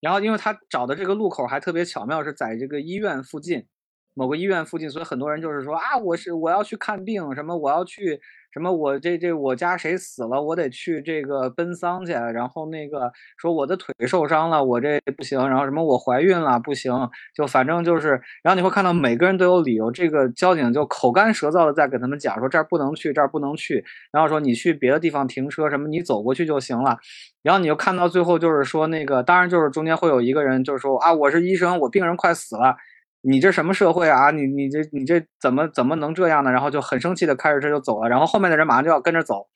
[0.00, 3.66] 然后因为他找的这个路口还特别巧妙，是在这个医院附近，
[4.14, 8.20] 某个医院附近，所以很多人就是说啊，我是我要去看病，什么我要去。
[8.52, 8.72] 什么？
[8.72, 10.42] 我这这我家谁死了？
[10.42, 12.10] 我得去这个奔丧去。
[12.10, 15.38] 然后那个说我的腿受伤了，我这不行。
[15.48, 16.92] 然后什么我怀孕了不行。
[17.32, 19.88] 就反正就是，然后你会看到每个人都有理由。
[19.92, 23.84] 这个交警就口干舌燥的在给他们讲说这儿不能去，这儿不能去。
[24.10, 26.98] 然后说你去别的地方停车，什么你走过去就行了。
[27.44, 32.74] 然后你就看到最后就是说那个，当然就是中间会有一个人就是说啊，我是医生，我病人快死了。
[33.22, 34.30] 你这什么社会啊？
[34.30, 36.50] 你你这你这怎么怎么能这样呢？
[36.50, 39.48] 然后就很生气的开着车就走了，然后后面的人马上就要跟着走。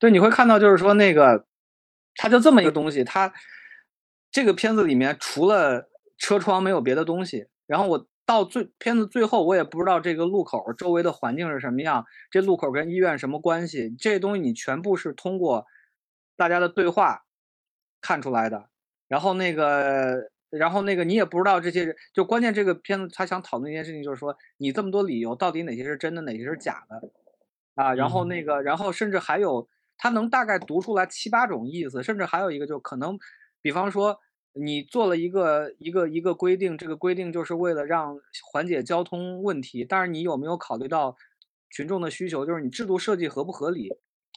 [0.00, 1.46] 对，你会看到就是说那个，
[2.14, 3.32] 他就这么一个东西，他
[4.30, 7.46] 这个片子里面除了车窗没有别的东西。
[7.66, 13.94] 然后我到最片子最后，我也不知道这个路口周围的环境是什么样，这路口跟医院什么关系？
[13.98, 15.66] 这些东西你全部是通过
[16.36, 17.24] 大家的对话
[18.00, 18.70] 看出来的。
[19.08, 20.30] 然后那个。
[20.56, 27.10] 然后那个你也不知道这些人，就关键这个片子他想讨论一件事情，就是说你这么多理由，到底哪些是真的，哪些是假的，
[27.74, 33.18] 啊，然后那个，然后甚至还有他能大概读出来七八种意思，甚至还有一个就可能，
[33.62, 34.18] 比方说
[34.52, 38.16] 你做了一个一个一个规定，这个规定就是为了让
[38.52, 41.16] 缓解交通问题，但是你有没有考虑到
[41.70, 43.88] 群众的需求，就是你制度设计合不合理，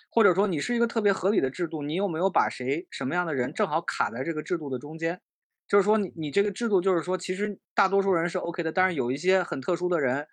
[0.09, 5.21] 或者说你是一个特别合理的制度，你有没有把谁什么样的人正好卡在这个制度的中间？
[5.67, 10.27] 就是说你你这个制度就是说，其实大多数人是 OK 的，但是有一些很特殊的人，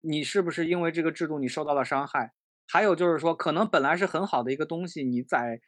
[0.00, 2.32] 你是不是因为这个制度你受到了伤害？
[2.66, 5.60] 还有就是说，可能本来是很好的一个东西，你在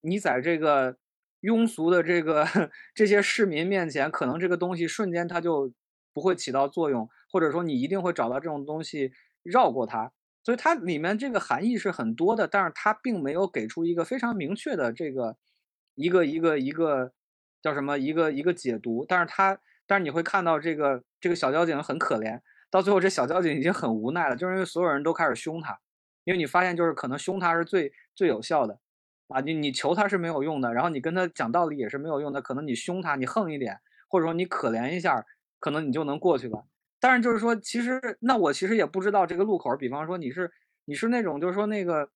[0.00, 0.96] 你在这个
[1.42, 2.46] 庸俗的这个
[2.94, 5.72] 这些市民面前，可能这个东西瞬间它就
[6.12, 10.12] 不会起到作用，或者说你一定会找到这种东西绕过它。
[10.44, 15.36] 所以它里面这个含义是很多的，但是它并没有给出一个非常明确的这个
[15.94, 17.12] 一个一个一个
[17.64, 19.06] 叫什么一个一个解读。
[19.08, 22.40] 但是他但是你会看到这个这个小交警很可怜，
[22.70, 25.80] 到最后这小交警已经很无奈了，就是因为所有人都开始凶他。
[26.24, 28.78] 因为你发现，就是可能凶他是最最有效的，
[29.28, 35.26] 啊，你你求他是没有用的，然后你跟他讲道理也是没有用的，可能你凶他，你横一点，或者说你可怜一下，
[35.60, 36.66] 可能你就能过去了。
[36.98, 40.50] 但是就是说，其实那我其实也不知道这个路口，比方说你是
[40.86, 42.08] 你是那种就是说那个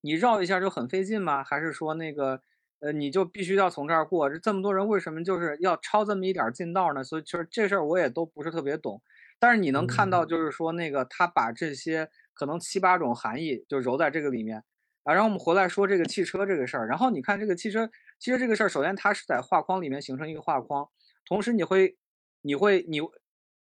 [0.00, 1.44] 你绕一下就很费劲吗？
[1.44, 2.40] 还是说那个
[2.80, 4.28] 呃你就必须要从这儿过？
[4.30, 7.02] 这这么多人为什么就是要抄这么一点近道呢？
[7.04, 9.02] 所以就是这事儿我也都不是特别懂。
[9.38, 12.10] 但是你能看到就是说那个他把这些。
[12.38, 14.62] 可能七八种含义就揉在这个里面
[15.02, 20.88] 啊，然后我们回来说这个汽车这个事儿，然后你看这个汽车，其实这个事儿，首先它是在画框里面形成一个画框，
[21.26, 21.96] 同时你会，
[22.42, 23.00] 你会，你，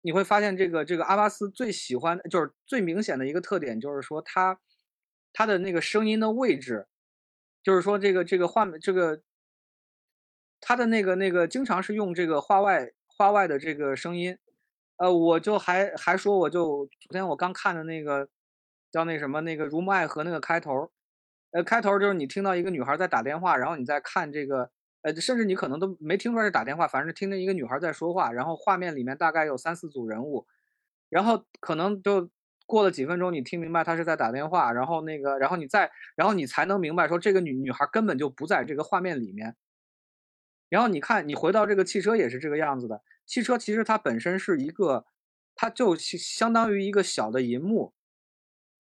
[0.02, 4.58] 你会发现这个这个阿巴斯最喜欢就是最明显的一个特点就是说他
[5.32, 6.88] 他的那个声音的位置，
[7.66, 9.20] 就是说这个这个画面这个，
[10.60, 14.38] 他的那个那个经常是用这个画外画外的这个声音，
[14.98, 18.28] 呃，我就还还说我就昨天我刚看的那个。
[18.92, 20.90] 叫那什么那个《如沐爱河》那个开头，
[21.50, 24.70] 呃，开头就是你听到一个女孩在打电话，然后你在看这个，
[25.02, 30.46] 呃，甚至你可能都没听出来是打电话，反正听见一个女孩在说话，然后画面里面大概有三四组人物，
[31.10, 32.30] 然后可能就
[32.66, 39.56] 过了几分钟，你听明白他是在打电话，然后那个，然后你再，然后你才能明白说这个女女孩根本就不在这个画面里面。
[40.68, 45.06] 然后你看，你回到这个汽车也是这个样子的，汽车其实它本身是一个，
[45.54, 47.94] 它就相当于一个小的银幕。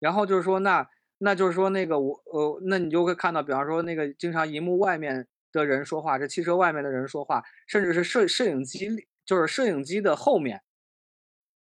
[0.00, 10.62] 然后就是说，那那就是说，那个我呃，那你就会看到，比方说那个经常荧幕外面的人说话，这汽车外面的人说话，甚至是摄摄影机，就是摄影机的后面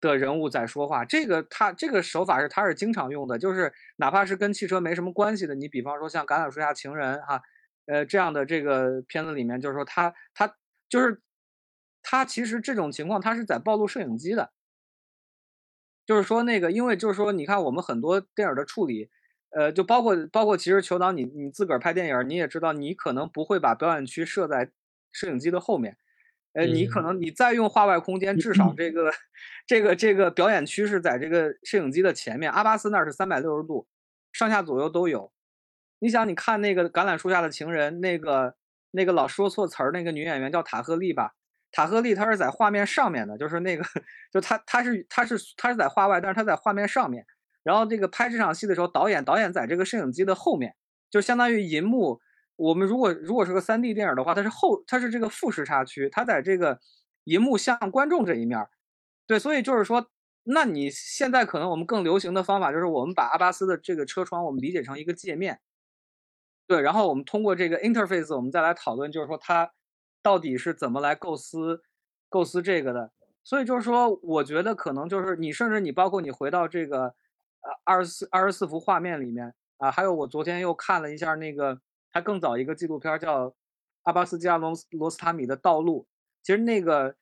[0.06, 1.04] 的人物在说话。
[1.04, 7.42] 这个他这个手法是他是经常用的，就是哪怕是跟汽车没什么关系的，你比方说像《橄榄树下情人》哈，
[7.86, 10.56] 呃这样的这个片子里面，就是说他他
[10.88, 11.20] 就是
[12.02, 14.52] 他其实这种情况他是在暴露摄影机的。
[16.06, 19.10] 就是说那个，因为就是说，你看我们很多电影的处理，
[19.50, 24.70] 呃，就包括包括其实裘导你你自个儿拍电影，你也知道，你可能不会把表演区设在
[25.10, 25.98] 摄影机的后面，
[26.56, 29.12] 呃，你可能你再用画外空间，至少这个
[29.66, 32.50] 这个这个表演区是在这个摄影机的前面。
[32.50, 33.86] 阿巴斯那是三百六十度，
[34.32, 35.30] 上下左右都有。
[35.98, 38.54] 你想，你看那个橄榄树下的情人，那个
[38.92, 41.34] 那个老说错词儿那个女演员叫塔赫利吧？
[41.70, 43.84] 塔赫利她是在画面上面的，就是那个，
[44.32, 47.26] 就她她是她是她是在画外，但是她在画面上面。
[47.62, 50.74] 然后这个拍这场戏的时候，导演导演在这个摄影机的后面，
[51.10, 52.22] 就相当于银幕。
[52.56, 56.80] 我们如果如果是个 3D 电影的话，它是后它是这个副视差区，它在这个
[57.24, 58.66] 银幕向观众这一面。
[59.26, 60.10] 对，所以就是说，
[60.44, 65.60] 那你现在可能我们更流行的方法就是我们把阿巴斯的这个车窗我们理解成一个界面。
[66.66, 69.72] 对，然后我们通过这个 interface，我们再来讨论，就是说它。
[70.22, 71.82] 到底是怎么来构思、
[72.28, 73.12] 构思这个的？
[73.44, 81.80] 所以就是说，我觉得可能就是你，甚至你包括你回到这个呃二十四二十四幅画面里面啊，还有我昨天又看了一下那个
[82.16, 83.54] 还更早一个纪录片叫
[84.04, 86.06] 阿巴斯加罗罗斯塔米的道路，
[86.42, 87.14] 其实那个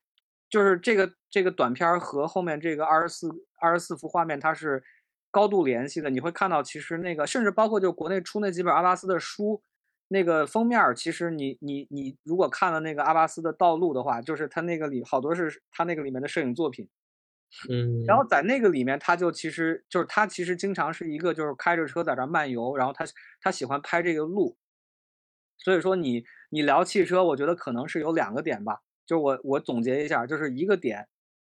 [0.48, 3.28] 就是这个这个短片和后面这个二十四
[3.60, 4.84] 二十四幅画面它是
[5.32, 6.10] 高度联系的。
[6.10, 9.60] 你会看到，其实那个甚至包括就国内出那几本阿巴斯的书。
[10.08, 16.88] 那个封面其实你你你如果看了那个阿巴斯的道路的话，就是他那个里好多是他那个里面的摄影作品，
[17.70, 23.04] 嗯，然后在那个里面他就其实就是他其实经常是一个就是开着车在这漫游，然后他
[23.40, 24.56] 他喜欢拍这个路，
[25.58, 31.08] 所以说你你聊汽车，我觉得可能是有两个点吧，就我我总结一下，就是一个点，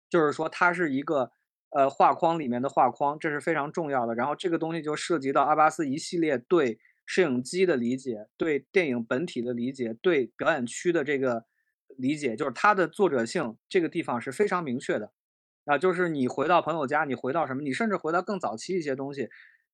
[0.10, 1.32] 就是说它是一个
[1.70, 6.80] 呃画框里面的画框，这是非常重要的，然后这个东西就涉及到阿巴斯一系列对。
[7.08, 11.46] 摄影机的理解，对电影本体的理解，对表演区的这个
[11.98, 15.12] 理解，就是它的作者性这个地方是非常明确的，
[15.66, 19.30] 啊，就是你回到朋友家，你回到什么，你甚至回到更早期一些东西，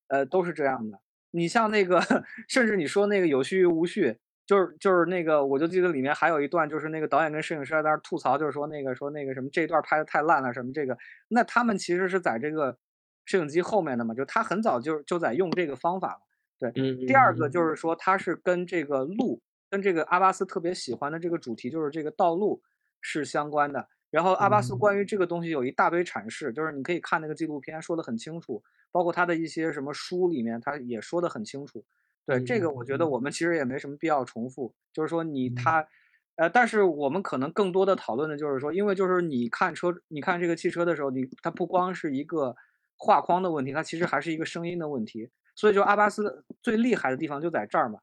[0.08, 1.00] 呃，都是这样的。
[1.32, 2.00] 你像那个，
[2.48, 4.16] 甚至你说那个有序无序，
[4.46, 10.96] 就是就是那个，我就记得里面还有一段，就是那个导演跟摄影师在那儿吐槽，就是说那个说那个什么这段拍的太烂了，什么这个，
[11.28, 12.78] 那他们其实是在这个
[13.24, 16.20] 摄影机后面的嘛，就他很早就就在用这个方法了。
[16.58, 16.70] 对，
[17.06, 22.62] 第二个就是说，他是跟这个路，跟这个阿巴斯特别喜欢的这个主题，就是这个道路，
[23.00, 23.88] 是相关的。
[24.12, 31.82] 然后阿巴斯嗯关于这个东西有一大堆阐释，就是你可以看那个纪录片，说的很清楚，包括他的一些什么书里面，他也说的很清楚。
[32.26, 35.88] 对这个，我觉得嗯我们其实也没什么必要重复，就是说你嗯他，
[36.36, 42.54] 呃，但是我们可能更多的讨论的就是说，因为就是你看车，你看这个汽车的时候，你它不光是一个
[42.96, 45.30] 画框的问题，它其实还是一个声音的问题。
[45.54, 47.98] 所以就阿巴斯最厉害的地方就在这儿嘛，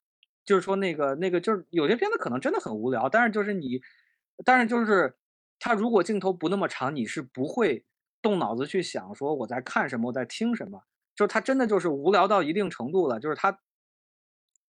[0.46, 3.82] 就是说那个那个就是有些片子可能真的很无聊，但是就是你，
[4.44, 5.16] 但是就是
[5.60, 7.86] 它如果镜头不那么长，你是不会
[8.22, 10.84] 动脑子去想说我在看什么，我在听什么，
[11.16, 13.60] 就是它真的就是无聊到一定程度了，就是它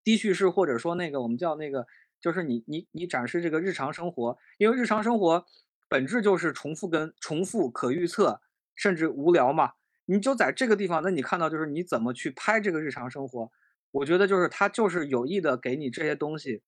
[0.02, 1.86] 低叙事或者说那个我们叫那个，
[2.20, 5.44] 就是你你你展示这个日常生活，因为日常生活
[5.88, 8.40] 本质就是重复跟重复、可预测，
[8.74, 9.72] 甚至无聊嘛。
[10.06, 13.52] 你就在这个地方，那你看到就是你怎么去拍这个日常生活，
[13.92, 16.62] 我觉得就是他就是有意的给你这些东西，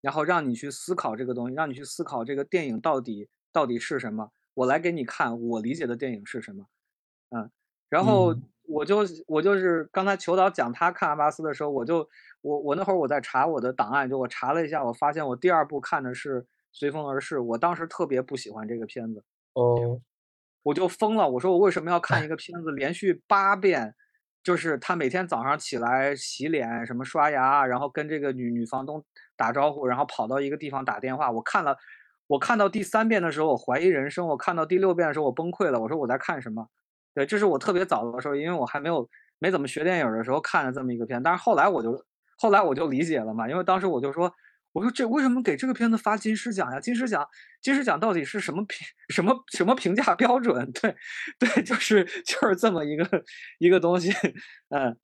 [0.00, 4.30] 然后让你去思考这个东西，让你去思考这个电影到底到底是什么。
[4.54, 6.66] 我来给你看我理解的电影是什么，
[7.30, 7.50] 嗯，
[7.88, 12.08] 然后嗯我就我就是刚才裘导讲他看阿巴斯的时候，我就
[12.42, 16.42] 我我那会儿我在查我的档案，就我查了一下，我发现我第二部看的是
[16.72, 19.24] 《随风而逝》，我当时特别不喜欢这个片子。
[19.54, 20.00] 哦，
[20.62, 23.94] 我就疯了，我说我为什么要看一个 片子连续八遍？
[24.42, 29.04] 就是他每天早上起来洗脸，什么刷牙，然后跟这个女女房东
[29.36, 31.30] 打招呼，然后跑到一个地方打电话。
[31.30, 31.76] 我看了，
[32.30, 35.80] 我看到第三遍的时候，我怀疑人生；我看到第六遍的时候，我崩溃了。
[35.80, 36.64] 我说我在看什么？
[37.12, 39.08] 对，这是我特别早的时候，因为我还没有
[39.40, 41.20] 没怎么学电影的时候看的这么一个片。
[41.22, 42.04] 但是后来我就
[42.38, 44.32] 后来我就理解了嘛，因为当时我就说。
[44.72, 46.78] 我说这为什么给这个片子发金狮奖呀？
[46.78, 47.26] 金狮奖，
[47.60, 50.54] 金狮奖到底是什么评什么什么评价标准？
[50.70, 50.94] 对，
[51.40, 53.04] 对，就是就是这么一个
[53.58, 54.12] 一个东西，
[54.68, 54.96] 嗯。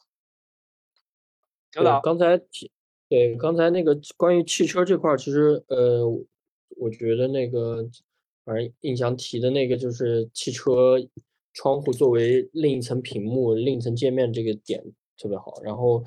[1.72, 2.70] 对，刚才提，
[3.09, 6.05] 对，刚才那个关于汽车这块儿，其实呃，
[6.77, 7.89] 我觉得那个
[8.45, 10.97] 反正印象提的那个就是汽车
[11.53, 14.83] 窗户作为另一层屏幕、另一层界面这个点
[15.18, 15.61] 特别好。
[15.62, 16.05] 然后，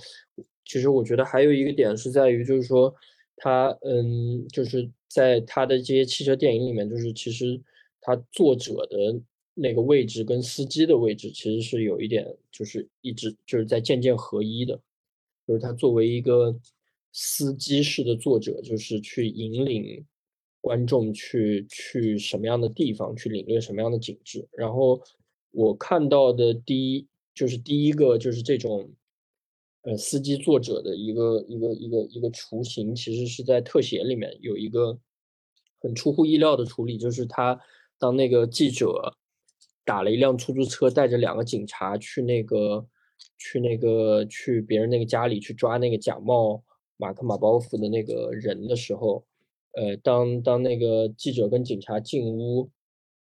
[0.66, 2.96] 其实我觉得还有一个点是在于，就是说。
[3.42, 7.58] 他嗯，就是在他的这些汽车电影里面，就是其实
[8.02, 9.18] 他作者的
[9.54, 14.82] 那个位置跟司机的位置其实是有一点，就是一直就是在渐渐合一的。
[15.48, 16.54] 就是他作为一个
[17.14, 20.06] 司机式的作者，就是去引领
[20.62, 24.48] 观众去去什么样的地方，去领略什么样的景致。
[24.52, 25.02] 然后
[25.52, 28.90] 我看到的第一就是第一个就是这种。
[29.84, 35.00] 呃，司机作者的一个一个一个一个雏形，其实是在特写里面有一个
[35.80, 37.58] 很出乎意料的处理，就是他
[37.98, 39.16] 当那个记者
[39.86, 42.86] 打了一辆出租车，带着两个警察去那个
[43.38, 46.62] 去那个去别人那个家里去抓那个假冒
[46.98, 49.26] 马克马包夫的那个人的时候，
[49.80, 52.70] 呃，当当那个记者跟警察进屋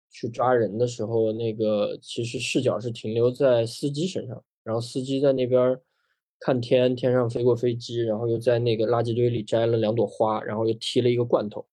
[0.10, 5.80] 去抓人的时候，那个其实视角是停留在司机身上，然后司机在那边。
[6.41, 11.68] 看天，天上飞过飞机，然后又在那个垃圾堆里摘了两朵花，然后又提了一个罐头，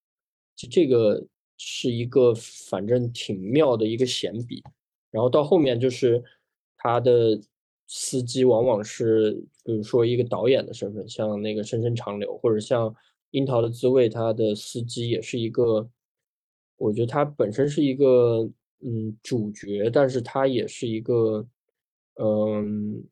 [0.57, 1.24] 就这个
[1.57, 4.64] 是一个反正挺妙的一个闲笔。
[5.12, 6.20] 然后到后面就是
[6.79, 7.41] 他的
[7.87, 12.93] 司机往往是，比如说一个导演的身份，像那个深深长流，或者像
[13.37, 15.91] 樱桃的滋味，他的司机也是一个，
[16.76, 21.47] 我觉得他本身是一个嗯主角，但是他也是一个
[22.14, 23.05] 嗯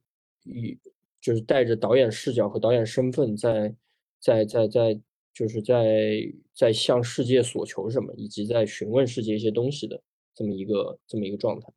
[0.45, 0.79] 一。
[1.25, 3.75] 就是带着导演视角和导演身份，在
[4.21, 5.01] 在在在，
[5.33, 10.03] 就是在在向世界索求什么，以及在询问世界一些东西的
[10.35, 11.73] 这么一个这么一个状态。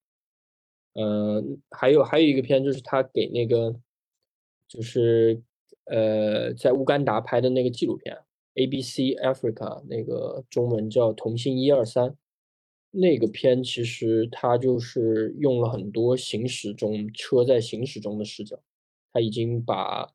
[0.96, 1.42] 呃，
[1.72, 3.74] 还有还有一个片，就是他给那个，
[4.68, 5.42] 就是
[5.86, 8.14] 呃，在乌干达拍的那个纪录片
[8.58, 12.10] 《ABC Africa》，那个中文叫《同心一二三》。
[12.92, 18.60] 那个片其实它就是用了很多行驶中车在行驶中的视角。
[19.14, 20.14] 他已经把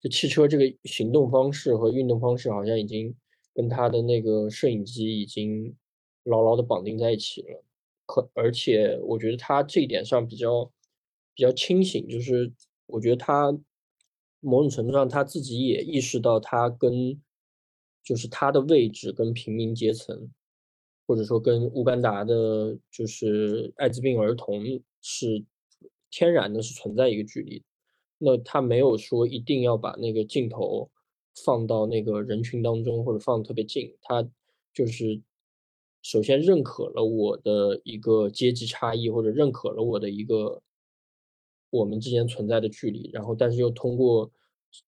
[0.00, 3.14] 这汽车这个行动方式和运动方式，好像已经
[3.54, 5.74] 跟他的那个摄影机已经
[6.24, 7.64] 牢牢的绑定在一起了。
[8.04, 10.70] 可而且我觉得他这一点上比较
[11.34, 12.52] 比较清醒，就是
[12.86, 13.56] 我觉得他
[14.40, 17.20] 某种程度上他自己也意识到，他跟
[18.02, 20.30] 就是他的位置跟平民阶层，
[21.06, 24.64] 或者说跟乌干达的，就是艾滋病儿童
[25.00, 25.44] 是
[26.10, 27.62] 天然的是存在一个距离。
[28.18, 30.90] 那他没有说一定要把那个镜头
[31.44, 33.96] 放到那个人群当中，或者放特别近。
[34.02, 34.28] 他
[34.72, 35.20] 就是
[36.02, 40.62] 首先认可了我的一个阶级差异，或者认可了我的一个
[41.70, 43.10] 我们之间存在的距离。
[43.12, 44.30] 然后，但是又通过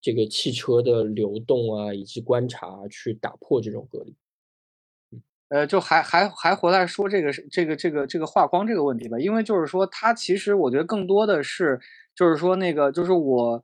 [0.00, 4.14] 这个汽车的流动啊，以及观察去打破这种隔离。
[5.48, 11.78] 呃，就还还还回来说这个这个这个这个画框这个问题吧，因为就是说它其实我觉得更多的是
[12.14, 13.62] 就是说那个就是我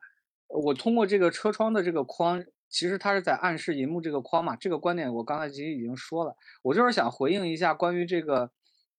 [0.48, 8.50] 我通过这个车窗的这个框，其实它是在暗示银幕这个框嘛，这个观点我刚才其实已经说了，我就是想回应一下关于这个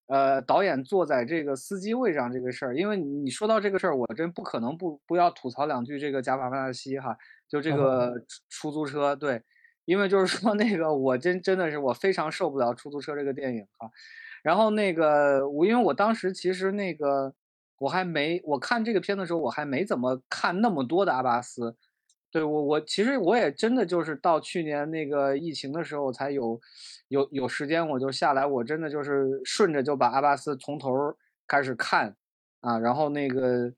[0.08, 7.18] 呃导演坐在这个司机位上这个事儿，因为你说到这个事儿，我真不可能不不要吐槽两句这个贾法·纳西哈，
[7.50, 9.44] 就这 个出租车对。
[9.86, 13.90] 因为就是说那个我真真的是我非常受不了出租车这个电影啊，
[14.44, 17.34] 然后那个我因为我当时其实那个
[17.80, 21.76] 我还没我看这个片的时候我还没怎么看那么多的阿巴斯，
[22.32, 26.62] 对我我其实我也真的就是到去年那个疫情的时候才有
[27.12, 30.90] 有有时间我就下来我真的就是顺着就把阿巴斯从头
[31.46, 32.16] 开始看
[32.62, 33.74] 啊，然后那个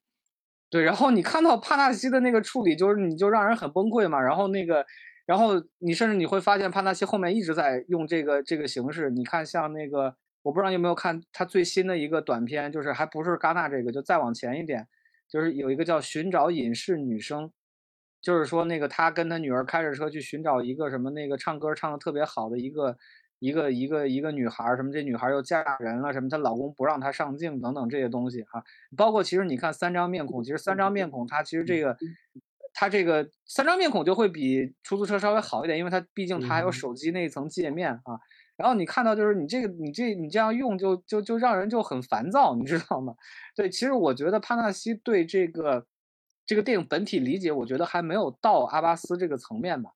[0.69, 4.85] 对，然后你看到帕纳西的那个处理就是你就让人很崩溃嘛，然后那个。
[5.25, 9.09] 然后你甚至你会发现，帕纳西后面一直在用这个这个形式。
[9.09, 14.85] 你看，像那个，我不知道有没有看他最新的一个短片，就是还不是戛纳这个，就再往前一点，
[15.29, 17.45] 就是有一个叫《寻找隐士女生》，
[18.21, 22.97] 就是说那个他跟他女儿开着车去寻找一个什么那个唱歌唱的特别好的一个
[23.43, 28.63] 一个一个一个女孩，什么这女孩又嫁人了，什么她老公不让她上镜等等这些东西哈。
[28.95, 31.97] 包括其实你看三张面孔，其实三张面孔它其实这个。
[32.75, 38.19] 它这个三张面孔就会比出租车稍微好一点，因为它毕竟它还有手机那一层界面啊。
[38.57, 43.13] 然后你看到就是你这个你这你这样用就就就让人就很烦躁，你知道吗？
[43.55, 45.85] 对，其实我觉得帕纳西对这个
[46.47, 49.91] 这个电影本体理解，我觉得还没有到阿巴斯这个层面吧。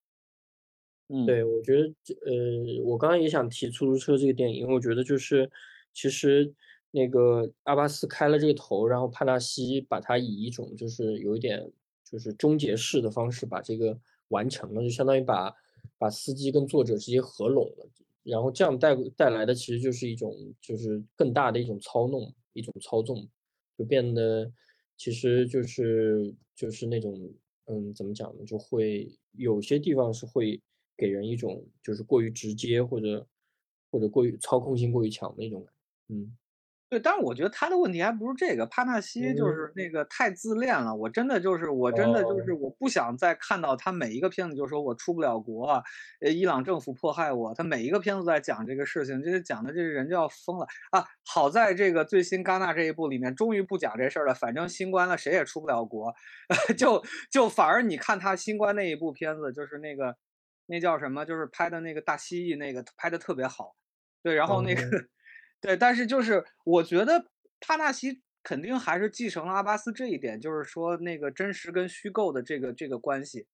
[1.10, 1.88] 嗯，对，我觉得
[2.26, 5.49] 呃，我刚刚也想提出租车这个电影，因为我觉得就是
[5.93, 6.53] 其实
[6.91, 11.72] 那个阿巴斯开了这个头，然后帕纳西把它以一种就是有一点。
[12.10, 13.99] 就是终结式的方式把这个
[14.30, 15.53] 完成了，就相当于把
[15.97, 17.89] 把司机跟作者直接合拢了，
[18.24, 23.28] 然后这样带带来的其实就是一种就是更大的一种操弄，一种操纵，
[23.78, 24.49] 就变得
[24.95, 27.14] 其实就是就是那种
[27.66, 30.62] 嗯怎么讲呢，就会有些地方是会
[30.97, 33.27] 给人一种就是过于直接或者
[33.91, 35.71] 或者过于操控性过于强的一种感
[36.07, 36.37] 觉，嗯。
[36.89, 40.95] 对，但是我觉得他的问题还不是这个，帕纳西就是那个太自恋了。
[40.95, 45.83] 我真的就是，我真的就是，我不想再看到他每一个片子就说我出不了国，
[46.21, 47.53] 呃，伊朗政府迫害我。
[47.53, 51.03] 他每一个片子都在讲这个事情，就是讲的这人就要疯了啊！
[51.25, 54.33] 好在这个最新戛纳这一部里面，终于不讲这事儿了。
[54.33, 56.13] 反正新冠了，谁也出不了国，
[56.77, 60.15] 就就反而你看他新冠那一部片子，就是那个
[60.68, 63.76] 那叫什么，就是拍的那个大蜥蜴那个拍的特别好，
[64.22, 64.82] 对，然后那个。
[65.59, 73.47] 对，但是就是我觉得帕纳西肯定还是继承了阿巴斯这一点，就是说那个真实跟虚构的这个这个关系。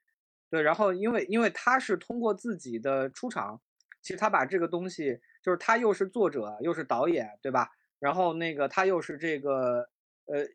[0.49, 3.61] 对，然后因为因为他是通过自己的出场，
[4.01, 7.69] 其实他把这个东西，就是他又是作者又是导演，对吧？
[7.99, 9.87] 然后那个他又是这个
[10.25, 10.45] 呃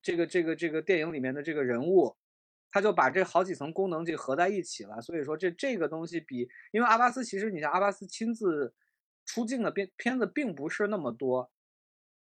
[0.00, 2.16] 这个这个这个电影里面的这个人物，
[2.72, 5.00] 他就把这好几层功能就合在一起了。
[5.00, 8.74] 所以说这这个东西比，因为阿巴斯其实你像阿巴斯亲自。
[9.24, 11.48] 出镜的片片子并不是那么多，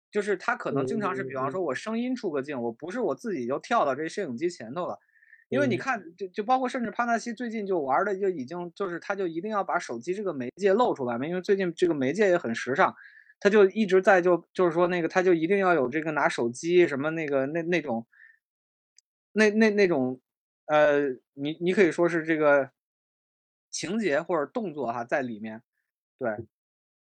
[0.09, 4.97] 就是他可能经常是，比方说我声音出个镜，我不是我自己就跳到这摄影机前头了，
[5.47, 12.95] 因为你看，就就包括甚至帕纳西最近就玩的就已经就是他就一定要把手机这个媒介露出来嘛，因为最近这个媒介也很时尚，
[13.39, 18.07] 他就一直在就就是说那个他就一定要有这个拿手机什么那个那那种，
[19.33, 20.19] 那那那种，
[20.67, 22.71] 呃，你你可以说是这个
[23.69, 25.63] 情节或者动作哈在里面，
[26.17, 26.29] 对。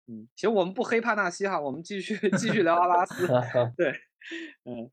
[0.08, 3.26] 嗯，行，我们不黑帕纳西哈，我们继续继续聊阿拉斯。
[3.76, 3.90] 对，
[4.62, 4.88] 嗯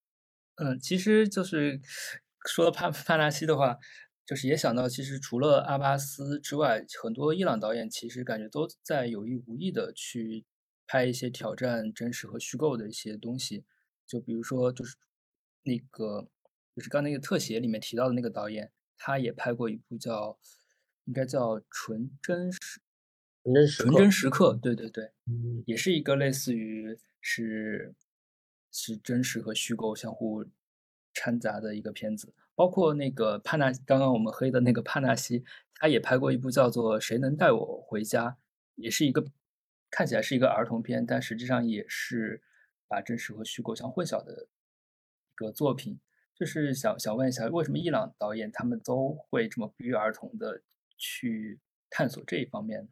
[0.56, 1.80] 嗯，其实就是
[2.48, 3.78] 说帕帕纳西的话，
[4.26, 10.46] 就是也想到，其实除了阿巴斯之外，很多伊朗导演其实感觉都在有意无意的去
[10.88, 13.66] 拍一些挑战真实和虚构的一些东西。
[14.08, 14.98] 就比如说，就是
[15.62, 16.28] 那个
[16.76, 20.38] 就是刚那个特写里面提到的那个导演，他也拍过一部叫
[21.06, 22.60] 应该叫《纯真实》。
[23.76, 25.12] 纯真时刻，对对对，
[25.66, 27.94] 也是一个类似于是
[28.72, 30.46] 是真实和虚构相互
[31.14, 32.34] 掺杂的一个片子。
[32.56, 35.44] 包括那个帕纳，刚刚我们黑的那个帕纳西，
[35.76, 38.30] 他也拍过一部叫做《谁能带我回家》，
[38.76, 39.26] 也是一个
[39.90, 42.42] 看起来是一个儿童片，但实际上也是
[42.88, 46.00] 把真实和虚构相混淆的一个作品。
[46.36, 50.62] 就是想想问一下，为什么伊朗导演他们都会这么不约而同的
[50.98, 51.60] 去
[51.90, 52.88] 探索这一方面呢？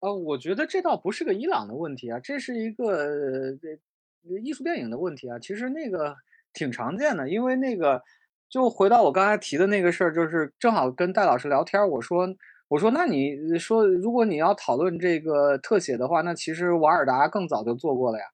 [0.00, 3.78] 呃，我觉得这倒不是个伊朗的问题啊，这是一个这
[4.42, 5.38] 艺术电影的问题啊。
[5.38, 6.16] 其实那个
[6.52, 8.02] 挺常见的，因为那个
[8.48, 12.28] 就回到我刚才提的那个事儿，就是正好跟戴老师聊天，我说
[12.68, 18.24] 我说那你说如果你要讨论这个特写的话，那其实瓦尔达更早就做过了呀。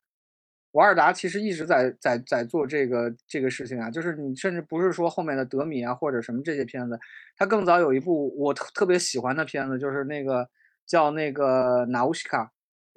[0.74, 6.98] 瓦尔达其实一直在在在做这个这个事情啊，就是你甚至不是说后面的德米啊或者什么这些片子，
[7.36, 10.48] 他更早有一部我特特别喜欢的片子，就是那个
[10.84, 12.50] 叫那个纳乌西卡，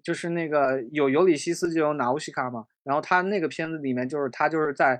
[0.03, 4.99] 就是那个有尤里西斯就有纳乌西卡嘛，然后他那个片子里面就是他就是在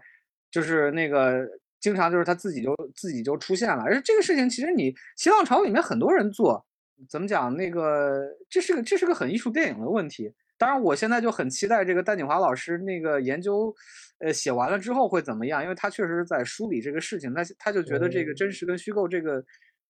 [0.52, 1.50] 就是那个
[1.80, 6.64] 经常就是他自己就自己就出现了，而且这个事情其实你新浪潮里面很多人做，
[7.10, 10.32] 怎么讲那个这是个这是个很艺术电影的问题。
[10.58, 13.72] 当然，我现在就很期待这个戴锦华老师那个研究，
[14.18, 15.62] 呃，写完了之后会怎么样？
[15.62, 19.46] 因为他确实是在梳理这个事情，他他就觉得这个真实跟虚构这个，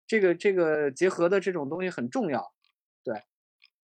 [0.06, 2.44] 这个这个结合的这种东西很重要。
[3.02, 3.16] 对，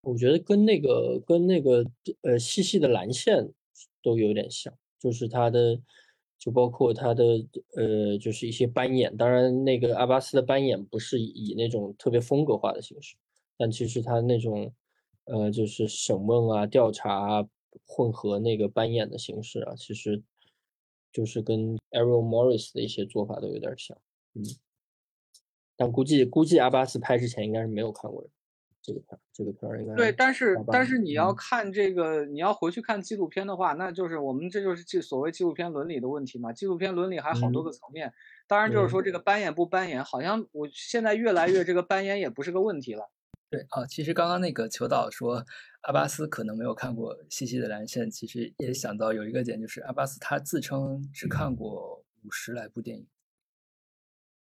[0.03, 1.85] 我觉得跟那个跟那个
[2.23, 3.51] 呃细细的蓝线
[4.01, 5.77] 都有点像，就是他的，
[6.39, 7.25] 就包括他的
[7.75, 9.17] 呃，就是一些斑眼。
[9.17, 13.17] 当然，那个阿巴斯的斑眼不是以那种特别风格化的形式，
[13.57, 14.73] 但其实他那种。
[15.29, 17.49] 呃，就是审问啊、调查啊
[17.87, 20.23] 混合那个扮演的形式啊，其实
[21.13, 23.97] 就是跟 Errol Morris 的一些做法都有点像，
[24.35, 24.43] 嗯。
[25.77, 28.27] 但估计估计阿巴斯拍之前应该是没有看过
[28.83, 30.11] 这个片，这个片应该对。
[30.11, 36.53] 但是但是你要看这个，你要回去看纪录片的话，那就是我们这就是纪所谓纪录片伦理的问题嘛。
[36.53, 38.13] 纪录片伦理还好多个层面，
[38.49, 43.09] 当然就是说这个扮演不扮演，好像我现在越来越这个扮演也不是个问题了。
[43.51, 45.45] 对啊，其实刚刚那个求导说
[45.83, 53.07] 阿巴斯可能没有看过《细细的蓝线》，其实也想到有一个点，就是阿巴斯他自称只看过五十来部电影。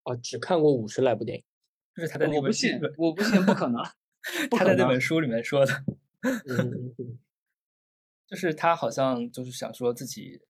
[0.05, 1.45] 哦，只看过五十来部电影，
[1.97, 3.83] 就是他的那我不信，我不信，不可能。
[4.51, 5.73] 他在那本书里面说的，
[8.29, 10.43] 就是他好像就是想说自己，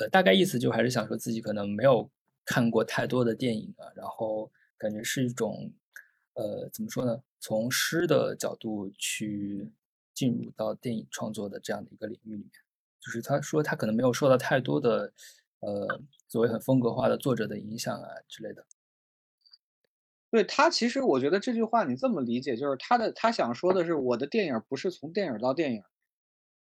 [0.00, 2.10] 呃，大概意思就还是想说自己可能没有
[2.44, 5.72] 看过太多的电影啊，然后感觉是一种。
[6.34, 7.22] 呃，怎么说呢？
[7.42, 9.72] 从诗的角度去
[10.14, 12.52] 进入到电影创作的这样的一个领域里面，
[13.00, 15.12] 就是他说他可能没有受到太多的
[15.58, 18.64] 呃所谓很风格化的作者的影响啊之类的。
[20.30, 25.82] 对他，其实我觉得这句话你这么理解，就是他的他想说的是，我的电影不是从电影到电影。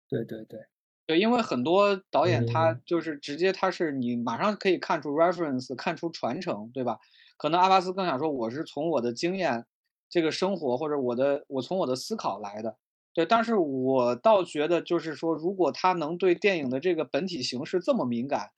[0.08, 0.60] 对对对
[1.06, 7.00] 对，因为很多导演他就是直接他是你马上可以看出 reference，看出传承，对吧？
[7.36, 9.66] 可能阿巴斯更想说，我是从我的经验、
[10.08, 12.76] 这个生活或者我的我从我的思考来的，
[13.12, 13.26] 对。
[13.26, 18.50] 但是我倒觉得，就是说，如果他能对电影的这个本体形式这么敏感，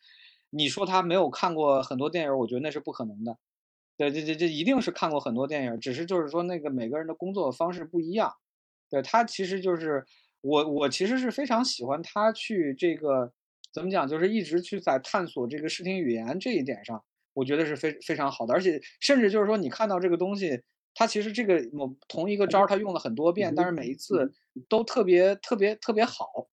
[0.51, 3.37] 你说他没有看过很多电影，我觉得那是不可能的。
[3.97, 8.33] 对，这这这一定是看过很多电影，只是就是说那个每个人的工作方式不一样。
[8.89, 10.05] 对他其实就是
[10.41, 13.33] 我我其实是非常喜欢他去这个
[13.73, 17.03] 怎么讲，就是一直去在探索这个视听语言这一点上。
[17.33, 20.63] 我觉得是非非常好的，而且甚至就是说，你看到这个东西，
[20.95, 24.33] 它其实这个某同一个招儿，它用了很多遍，但是每一次
[24.69, 26.49] 都特别特别特别好。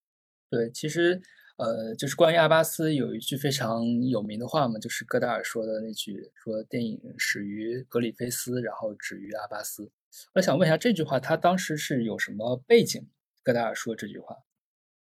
[0.49, 1.21] 对，其实
[1.57, 9.91] 呃，就是关于阿巴斯有一句非常有名的话嘛，就是戈达尔说的那句，说电影始于格里菲斯，然后止于阿巴斯。
[10.35, 13.09] 我想问一下，这句话他当时是有什么背景？
[13.43, 14.37] 戈达尔说这句话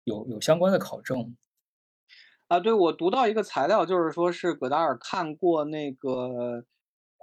[0.05, 1.37] 有有相关的考证？
[2.49, 6.65] 啊，对，我读到一个材料，就是说是戈达尔看过那个，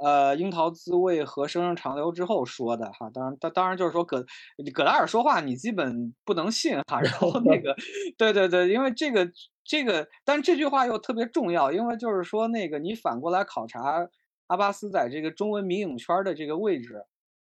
[0.01, 3.09] 呃，《樱桃滋味》和《生生长流》之后说的哈。
[3.13, 4.25] 当然，当当然就是说葛
[4.73, 6.99] 葛达尔说话你基本不能信哈。
[6.99, 7.75] 然后那个，
[8.17, 9.31] 对对对，因为这个
[9.63, 14.09] 这个，但这句话又特别重要，因为就是说那个你反过来考察
[14.47, 17.05] 阿巴斯在这个中文民影圈的这个位置，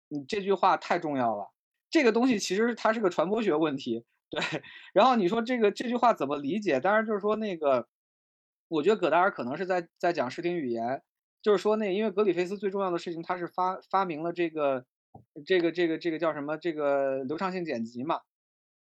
[0.08, 1.50] 你这句话太重要了。
[1.90, 4.04] 这个东西其实它是个传播学问题。
[4.28, 4.42] 对，
[4.92, 6.80] 然后你说这个这句话怎么理解？
[6.80, 7.86] 当然就是说那个，
[8.68, 11.02] 我觉得葛达尔可能是在在讲视听语言，
[11.46, 14.84] 就是说那因为格里菲斯最重要的事情，他是发发明了这个
[15.46, 16.56] 这个这个这个叫什么？
[16.56, 18.22] 这个流畅性剪辑嘛，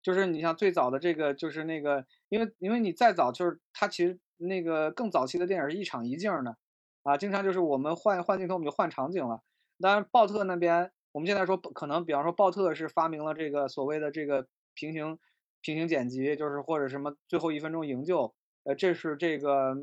[0.01, 6.57] 就是你像最早的这个就是那个，因为因为你再早就是他其实那个更早期的电影是一场一镜的，
[7.03, 9.43] 啊，经常就是我们换换镜头我们就换场景了。
[9.79, 14.47] 当然鲍特那边我们现在说可能比方说鲍特是发明了这个所谓的这个。
[14.75, 15.19] 平行
[15.61, 18.33] 平行剪辑就是或者什么最后一分钟营救，
[18.63, 19.75] 呃，这是这个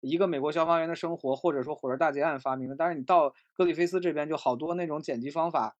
[0.00, 2.76] 一个美国消防员的生活，或者说火车大劫案发明的。
[2.76, 5.76] 但是你到格里菲斯这边就好多那种剪辑方法，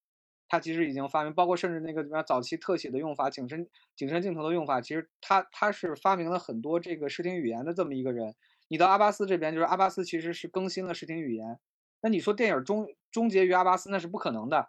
[0.48, 8.34] 他其实已经发明，包括甚至那个什么早期特写的用法、景深景深镜头的用法，其实他他是发明了很多这个视听语言的这么一个人。
[8.68, 11.58] 你到阿巴斯这边，就是阿巴斯其实是更新了视听语言，
[12.02, 14.68] 那你说电影终终结于阿巴斯，那是不可能的。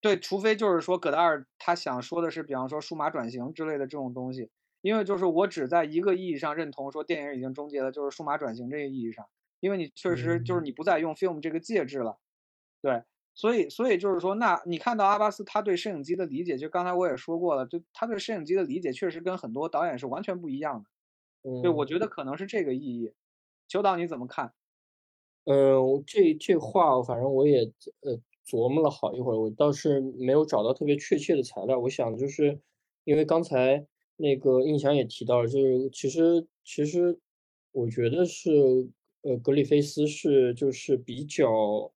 [0.00, 4.50] 对，除非就是说葛达尔他想说的是，比方说数码转型之类的这种东西，
[4.86, 9.26] 因为就是我只在一个意义上认同说电影已经终结了，就是数码转型这个意义上，
[9.58, 12.18] 因为你确实就是你不再用 film 这个介质了，
[12.80, 13.02] 对，
[13.34, 21.62] 所以所以就是说，那你看到阿巴斯他对摄影机的理解，就刚才我也说过了，就他对摄影机的理解确实跟很多导演是完全不一样的。
[21.62, 23.12] 对，我觉得可能是这个意义。
[23.66, 24.52] 邱导你怎么看？
[25.46, 27.72] 嗯，这这话反正我也
[28.02, 31.78] 呃琢磨了好一会儿，我倒是没有找到特别确切的材料。
[31.80, 32.60] 我想就是
[33.02, 33.84] 因为刚才
[34.16, 37.18] 那个印象也提到了，就是其实其实
[37.72, 38.50] 我觉得是
[39.22, 41.92] 呃格里菲斯是就是比较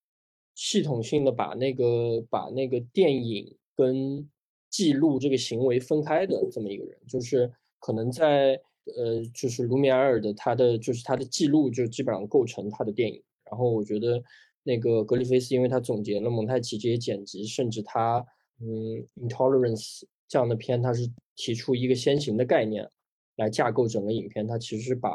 [0.55, 4.29] 系统性的把那个把那个电影跟
[4.69, 8.61] 记录这个行为分开的这么一个人，就是可能在
[8.97, 13.23] 呃就是卢米埃尔的他的就是他的记录就基本上构成他的电影。
[13.51, 14.23] 然后我觉得
[14.63, 18.25] 那个格里菲斯，因为他总结了蒙太奇这些剪辑，甚至他
[18.61, 22.89] 嗯，Intolerance 这样的片，它是提出一个先行的概念
[23.37, 24.47] 来架构整个影片。
[24.47, 25.11] 它其实是把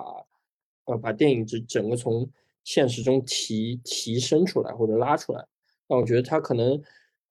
[0.86, 2.30] 呃把电影整整个从
[2.63, 5.47] 现实中提提升出来或者拉出来。
[5.88, 6.80] 那我觉得他可能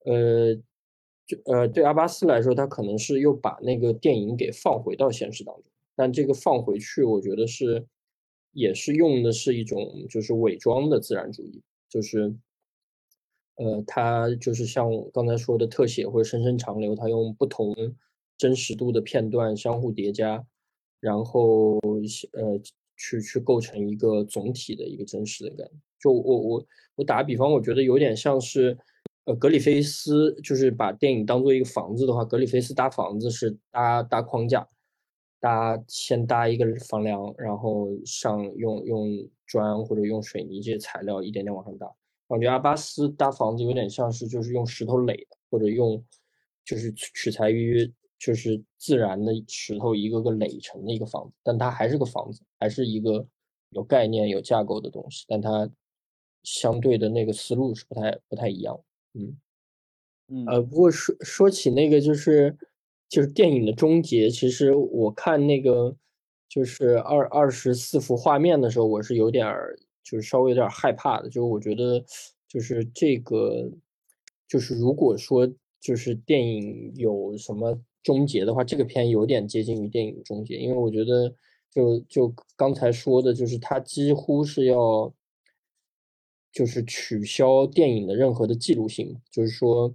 [0.05, 0.55] 呃
[1.27, 5.63] 就呃对阿巴斯来说，他可能是又把那个电影给放回到现实当中。
[5.95, 7.85] 但这个放回去，我觉得是。
[8.57, 12.33] 也是用的是一种就是伪装的自然主义，就是，
[13.55, 17.75] 呃，它就是像我刚才说的特写或者深深长流，它用不同
[18.37, 20.45] 真实度的片段相互叠加，
[20.99, 21.79] 然后
[22.33, 22.59] 呃
[22.97, 25.73] 去去构成一个总体的一个真实的感觉。
[25.99, 28.77] 就我我我打个比方，我觉得有点像是，
[29.25, 34.67] 呃，格里菲斯就是把电影当做一个房子的话，格里菲斯搭房子是搭搭框架。
[35.37, 41.87] 搭先搭一个房梁，然后上用用砖或者用水泥这些材料一点点往上搭。
[42.27, 46.03] 我觉得阿巴斯搭房子有点像是就是用石头垒的，或者用
[46.63, 53.27] 就是取材于就是自然的石头一个个垒成的一个房子，但它还是个房子，还是一个
[53.69, 55.69] 有概念有架构的东西，但它
[56.43, 58.79] 相对的那个思路是不太不太一样。
[59.13, 59.37] 嗯
[60.27, 62.57] 嗯呃，不过说说起那个就是。
[63.07, 65.95] 就是电影的终结，其实我看那个
[66.49, 71.27] 就是二二十四幅画面的时候，我是有点儿就是稍微有点害怕的。
[71.27, 72.01] 就是我觉得，
[72.47, 73.69] 就是这个，
[74.47, 75.45] 就是如果说
[75.81, 81.35] 就是电影有什么终结的话，这个片有点接近于电影终结，因为我觉得
[81.69, 85.13] 就就刚才说的，就是它几乎是要
[86.53, 89.93] 就是取消电影的任何的记录性，就是说。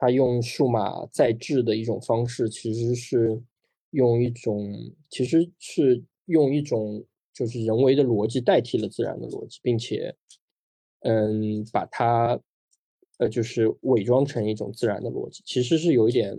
[0.00, 3.42] 他用数码再制的一种方式，其实是
[3.90, 7.04] 用一种，其实是用一种
[7.38, 10.16] 就是人为的逻辑代替了自然的逻辑，并且，
[11.00, 12.40] 嗯，把它，
[13.18, 16.36] 呃，就是伪装成一种自然的逻辑，其实是有一点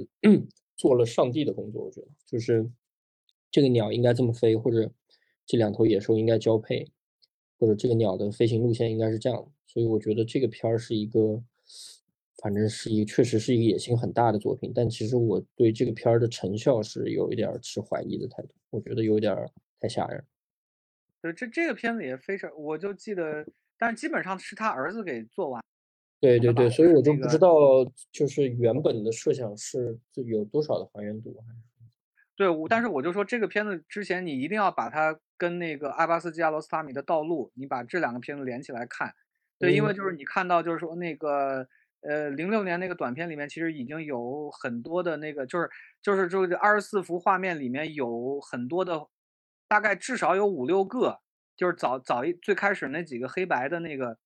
[0.76, 1.86] 做了上帝的工作。
[1.86, 2.70] 我觉得，就是
[3.50, 4.92] 这个鸟应该这么飞，或者
[5.46, 6.86] 这两头野兽应该交配，
[7.58, 9.52] 或者这个鸟的飞行路线应该是这样。
[9.66, 11.42] 所以我觉得这个片儿是一个。
[12.42, 19.36] 反正是一个，确实是一个野心很大的作品，但其实我对这个片儿的成效是有一点持怀疑的态度，我觉得有点
[19.78, 20.24] 太吓人。
[21.22, 23.46] 对，这这个片子也非常，我就记得，
[23.78, 25.64] 但基本上是他儿子给做完。
[26.20, 27.56] 对对对，所以我就不知道，
[28.12, 31.36] 就是原本的设想是有多少的还原度。
[32.36, 39.14] 对，我但是我就说这个片子之前，你一定要把它跟那个阿巴斯基亚罗斯塔米的道路，你把这两个片子连起来看。
[39.58, 41.68] 对，因为就是你看到就是说那个。
[42.02, 45.70] 呃，零六年那个短片里面，其实已经有很多的那个，就是
[46.02, 49.06] 就是就是二十四幅画面里面有很多的，
[49.70, 51.22] 大概至少有五六个，
[51.56, 54.18] 就是早早一最开始那几个黑白的那个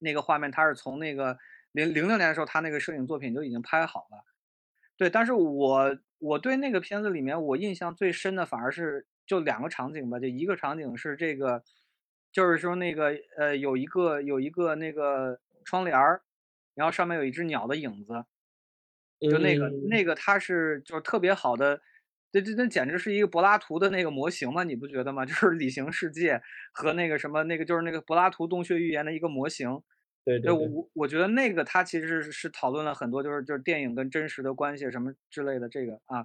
[0.00, 1.38] 那个画面，它是从那个
[1.70, 4.24] 零零六年的时候，他那个摄影作品就已经拍好了。
[4.96, 11.62] 对，但是我我对那个片子里面我印象最深的反而是就两个场景吧，就一个场景是这个，
[12.32, 16.22] 就是说那个呃有一个有一个那个窗帘儿。
[16.74, 18.24] 然后上面有一只鸟的影子，
[19.20, 21.82] 就那个那个，它是就是特别好的，
[22.32, 25.24] 这这那简直是一个柏拉图的那个模型嘛，你不觉得吗？
[25.26, 26.40] 就是理性世界
[26.72, 29.80] 和那个什么那个就是那个柏拉图洞穴寓言的一个模型。
[30.24, 36.24] 对对，我我觉得那个他其实是是讨论了很多，就是就是电影跟真实的关系什么之类的这个啊，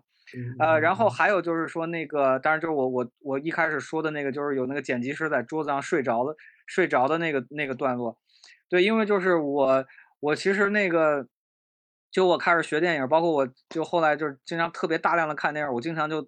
[0.60, 6.36] 呃，然后还有就是说那个，当然就是我我我一开始说的那个，就是有那个剪辑师在桌子上睡着了
[6.68, 8.18] 睡着的那个那个段落，
[8.70, 9.86] 对，因为就是我。
[10.20, 11.28] 我其实那个，
[12.12, 16.28] 就我开始学电影，包括我就后来就是经常特别大量的看电影，我经常就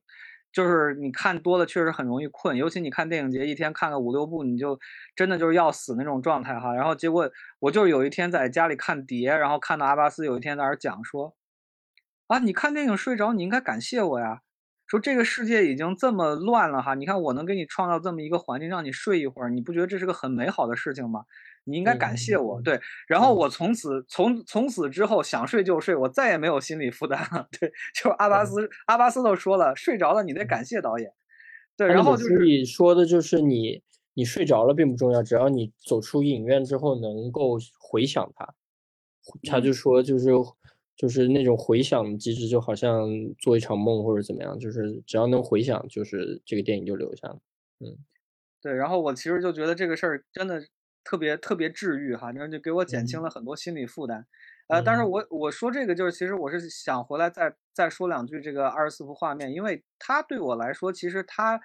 [0.51, 4.79] 就是你看多了确实很容易困，尤其你看电影节一天看个五六部，你就
[5.15, 6.73] 真的就是要死那种状态哈。
[6.73, 11.35] 然后结果我就是有一天在家里看碟，然后看到阿巴斯有一天在那讲说，
[12.27, 14.41] 啊，你看电影睡着，你应该感谢我呀。
[14.87, 21.25] 说这个世界已经这么乱了哈，你看我能给你创造这么一个环境，让你睡一会儿，你不觉得这是个很美好的事情吗？
[21.69, 22.79] 你应该感谢我，对。
[23.07, 27.47] 然后我从此从从此之后想睡就睡，我再也没有心理负担了。
[27.59, 31.11] 对，就是阿巴斯阿巴斯都说了，睡着了你得感谢导演。
[31.77, 33.81] 对，然后就是你说的就是你
[34.13, 38.53] 你睡着了并不重要，只要你走出影院之后能够回想它，
[39.49, 40.29] 他就说就是。
[40.99, 43.07] 就是那种回想机制，就好像
[43.37, 47.39] 做一场梦或者怎么样，就是只要能回想，就是这个电影就留下了。
[47.79, 47.95] 嗯，
[48.61, 48.73] 对。
[48.73, 50.61] 然后我其实就觉得这个事儿真的
[51.03, 54.25] 特别特别治愈哈，然后就给我减轻了很多心理负担。
[54.67, 61.59] 呃，但是我我说这个就是，其实我是想回来再再说两句这个二十四幅画面，因为它对我来说，其实它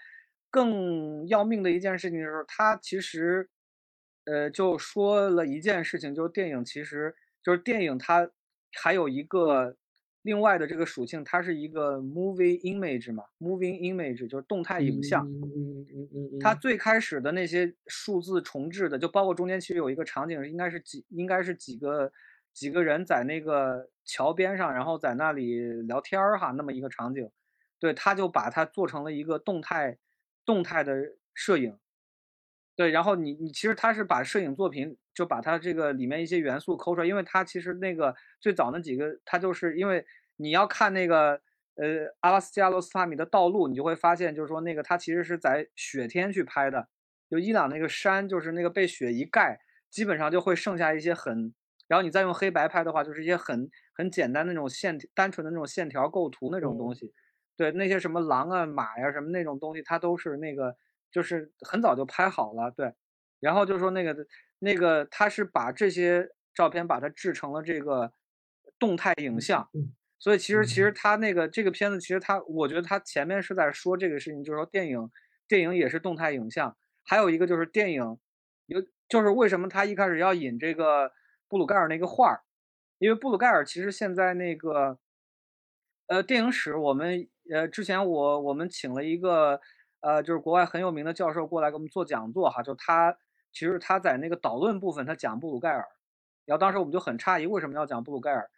[0.50, 3.50] 更要命的一件事情就是，它其实
[4.24, 8.30] 呃就说了一件事情，就是电影其实就是电影它。
[8.76, 9.76] 还有一个
[10.24, 15.22] 另外的这个属性，它是一个 movie image 嘛，moving image 就是动态影像。
[15.22, 22.10] 嗯嗯嗯嗯它最开始的那些数字重置的，就包括中间其实有一个场景，应该是几应该是几个
[22.54, 27.30] 几个人在那个桥边上，然后在那里聊天儿哈，那么一个场景。
[27.78, 29.98] 对，他就把它做成了一个动态
[30.46, 31.76] 动态的摄影。
[32.76, 40.04] 对，然后你你其实他是把摄影作品就把它这个里面一些元素抠出来，因为他其实那个最早那几个，他就是因为
[40.36, 41.40] 你要看那个
[41.76, 46.88] 呃阿拉斯加罗斯塔米的道路，你就会发现就是说那个他其实是在雪天去拍的，
[47.30, 51.54] 就伊朗那个山就是那个被雪一盖，基本上就会剩下一些很，
[51.86, 57.12] 然后你再用黑白拍的话，就是一些很很简单那种线单纯的那种线条构图那种东西，
[57.56, 60.76] 对那些什么狼啊马呀什么那种东西，它都是那个。
[61.14, 62.92] 就是很早就拍好了，对，
[63.38, 64.26] 然后就说那个
[64.58, 68.12] 那个他是把这些照片把它制成了这个
[68.80, 69.70] 动态影像，
[70.18, 75.08] 所以其实其实他那个这个片子其实他我觉得他前面是在说这个事情，就是说电影
[75.46, 78.18] 电影也是动态影像，还有一个就是电影
[78.66, 81.12] 有就是为什么他一开始要引这个
[81.46, 82.42] 布鲁盖尔那个画儿，
[82.98, 84.98] 因为布鲁盖尔其实现在那个
[86.08, 89.60] 呃电影史我们呃之前我我们请了一个。
[90.04, 93.16] 呃，就是国外很有名的教授过来给我们做讲座哈，就他
[93.52, 95.82] 其实他在那个导论部分他讲布鲁盖尔，
[96.44, 98.50] 然后当时我们就很诧异为什么要讲布鲁盖尔，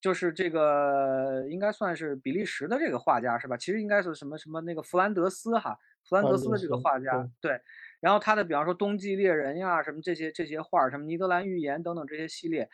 [0.00, 3.56] 就是这个应该算是比利时的这个画家是吧？
[3.56, 7.60] 其实应该是什么什么那个弗兰德斯哈，弗兰德斯的这个画家对，
[8.00, 12.68] 然后他的比方说冬季猎人呀什么这些这些画，什么尼德兰寓言等等这些系列，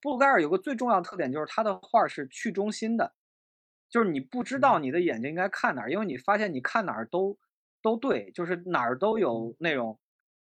[0.00, 3.12] 布鲁盖尔有个最重要的特点就是他的画是去中心的。
[3.94, 7.38] 就是你不知道你的眼睛应该看哪儿，因为你发现你看哪儿都
[7.80, 10.00] 都对，就是哪儿都有内容。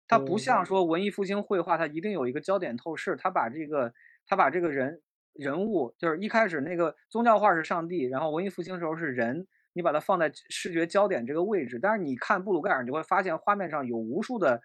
[0.08, 3.16] 它不像说文艺复兴绘画，它一定有一个焦点透视。
[3.16, 3.92] 它把这个
[4.28, 5.02] 它把这个人
[5.34, 11.80] 人物，就是一开始那个宗教画是上帝，然后文艺复兴时候是人，你把它放在视觉焦点这个位置。
[11.82, 14.62] 但是你看布鲁盖尔，你会发现画面上有无数的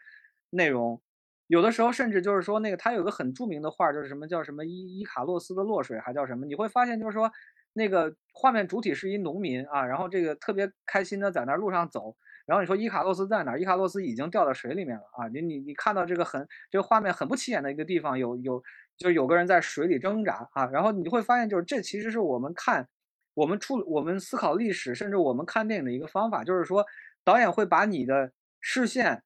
[0.50, 1.00] 内容，
[1.46, 6.44] 有的时候甚至就是说那个他有个很著名的画，就是什么叫什么伊伊卡洛斯的落水，还叫什么？
[6.44, 7.32] 你会发现就是说。
[7.74, 12.16] 那个画面主体是一农民啊，然后这个特别开心的在那路上走，
[12.46, 13.58] 然后你说伊卡洛斯在哪？
[13.58, 15.28] 伊卡洛斯已经掉到水里面了啊！
[15.28, 18.62] 你你你看到这个很这个画面很不起眼的一个地方，有有
[18.96, 22.88] 就有个人在水里挣扎啊，然后你会发现就是这其实是我们看
[23.34, 26.86] 我们处我们思考历史，甚至我们看电影的一个方法，就是说
[27.24, 29.22] 导演会把你的视线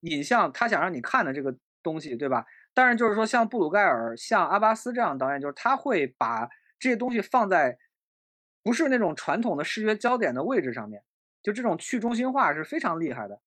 [0.00, 2.44] 引向他想让你看的这个东西，对吧？
[2.74, 6.48] 但是就是说像布鲁盖尔、像阿巴斯这样的导演，就是他会把。
[6.80, 7.78] 这些东西放在
[8.64, 11.04] 不是那种传统的视觉焦点的位置上面，
[11.42, 13.40] 就这种去中心化是非常厉害的。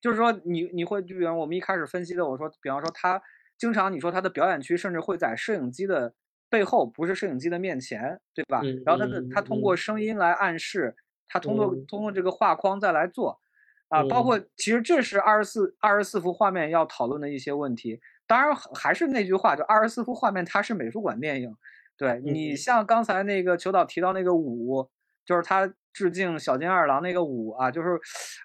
[0.00, 3.22] 就是说，你你会就比方我们一开始分析的，我说，比方说他
[3.56, 6.14] 经常你说他的表演区甚至会在摄影机的
[6.50, 8.60] 背后，不是摄影机的面前，对吧？
[8.84, 10.94] 然后他的他通过声音来暗示，
[11.26, 13.40] 他通过通过这个画框再来做，
[13.88, 18.02] 啊，包括其实这是二十四二十四幅画面要讨论的一些问题。
[18.26, 21.56] 当然还是那句话，就二十四幅画面它是美术馆电影。
[21.96, 24.90] 对你像刚才那个裘导提到那个舞，
[25.24, 27.98] 就是他致敬小金二郎那个舞啊，就是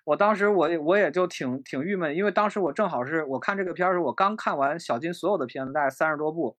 [0.06, 6.56] 我当时我我也就挺挺郁闷，因为当时我正好是我看这个片儿时，我刚看完小金所有的片子，大概三十多部，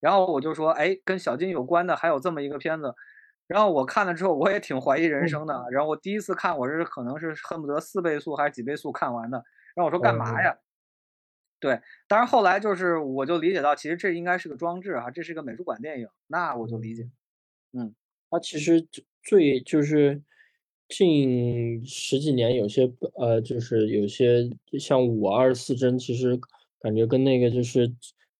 [0.00, 2.92] 然后我就说，哎，跟小金有关的还有这么一个片子，
[3.46, 9.38] 然后我看了之后，我也挺怀疑人生的，然后我第一次看，我是可能是恨不得四倍速还是几倍速看完的，
[9.76, 10.56] 然后我说干嘛呀？
[11.64, 17.08] 对，当然后来就是我就理解到，其实这应该是个装置哈，这是个美术馆电影，那我就理解。
[17.72, 17.94] 嗯，
[18.28, 18.86] 它其实
[19.22, 20.20] 最就是
[20.90, 26.38] 近十几年有些呃，就是有些像五二十四帧，其实
[26.80, 27.90] 感觉跟那个就是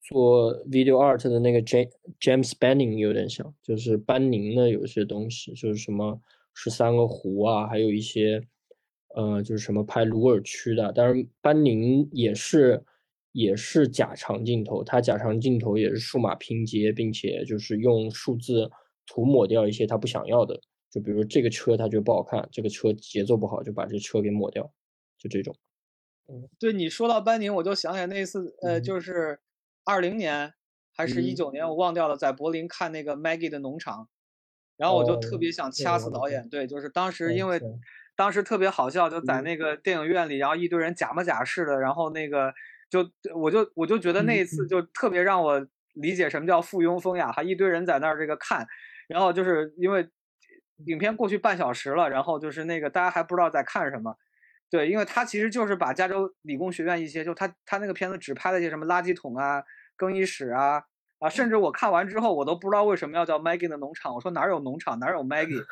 [0.02, 6.20] 做 video art 的那个 James James Banning 有点像，就是班宁的有些东西，就是什么
[6.52, 8.42] 十三个湖啊，还有一些
[9.14, 10.92] 呃，就是什么拍鲁尔区的。
[10.92, 12.84] 当然，班宁也是
[13.34, 18.70] 也是假长镜头，它假长镜头也是数码拼接，并且就是用数字
[19.06, 20.58] 涂抹掉一些它不想要的。
[20.88, 24.72] 就比如这个车它觉得不好看，这个车节奏不好，就把这车给抹掉，
[25.18, 25.52] 就这种。
[26.28, 29.40] 嗯，对你说到班宁，我就想起来那次，呃，就是
[29.84, 30.54] 二零年
[30.96, 34.08] 还是一九年，我忘掉了，在柏林看那个 Maggie 的农场，
[34.76, 36.48] 然后我就特别想掐死导演。
[36.48, 37.60] 对，就是当时因为
[38.14, 42.54] 当时特别好笑，就在那个电影院里，然后一堆人假模假式的，然后那个
[43.02, 48.64] 就我就我就觉得那一次就特别让我理解什么叫附庸风雅，还一堆人在那儿这个看，
[49.08, 50.08] 然后就是因为
[50.86, 54.16] 影片过去半小时了，然后就是那个大家还不知道在看什么。
[54.70, 59.62] 对，因为他其实就是把加州理工学院一些，就他他那个片子只拍了一些什么垃圾桶啊、
[59.96, 60.84] 更衣室啊
[61.18, 64.14] 啊，甚至我看完之后，我都不知道为什么要叫 Maggie 的农场。
[64.14, 65.64] 我说哪有农场，哪有 Maggie？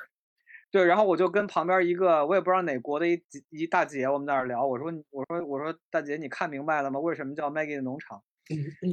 [0.72, 6.98] 对，然后我就跟旁边一个我也不知道哪国的一一大姐，我们在那聊，我说我说我说大姐，你看明白了吗？
[6.98, 8.22] 为什么叫 Maggie 的农场？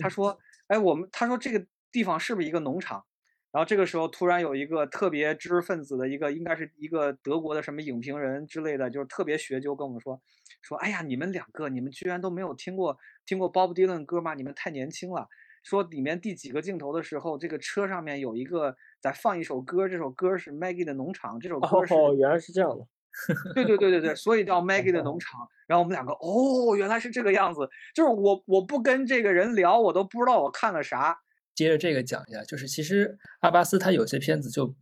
[0.02, 3.06] 她说，哎，我们她说这个地方是不是一个农场？
[3.52, 10.22] 然后这个时候突然有一个特别知识分子的一个，应该是一个德国的什么影评人之类的，就是特别学究跟我们说，
[10.62, 14.34] 说哎呀，你们两个，你们居然都没有听过听过 Bob Dylan 歌吗？
[14.34, 15.30] 你们太年轻了。
[15.64, 22.86] 说里面第几个镜头的时候，这个车上面有一个在放一首歌，这首歌是 Maggie 的农场，这首歌是哦，原来是这样的。
[23.56, 25.48] 对对对对对，所以叫 Maggie 的农场。
[25.68, 27.62] 然后我们两个哦，原来是这个样子。
[27.94, 31.20] 就是我我不跟这个人聊，我都不知道我看了啥。
[31.56, 34.74] 接着这个讲一下，就是其实阿巴斯他有些片子，就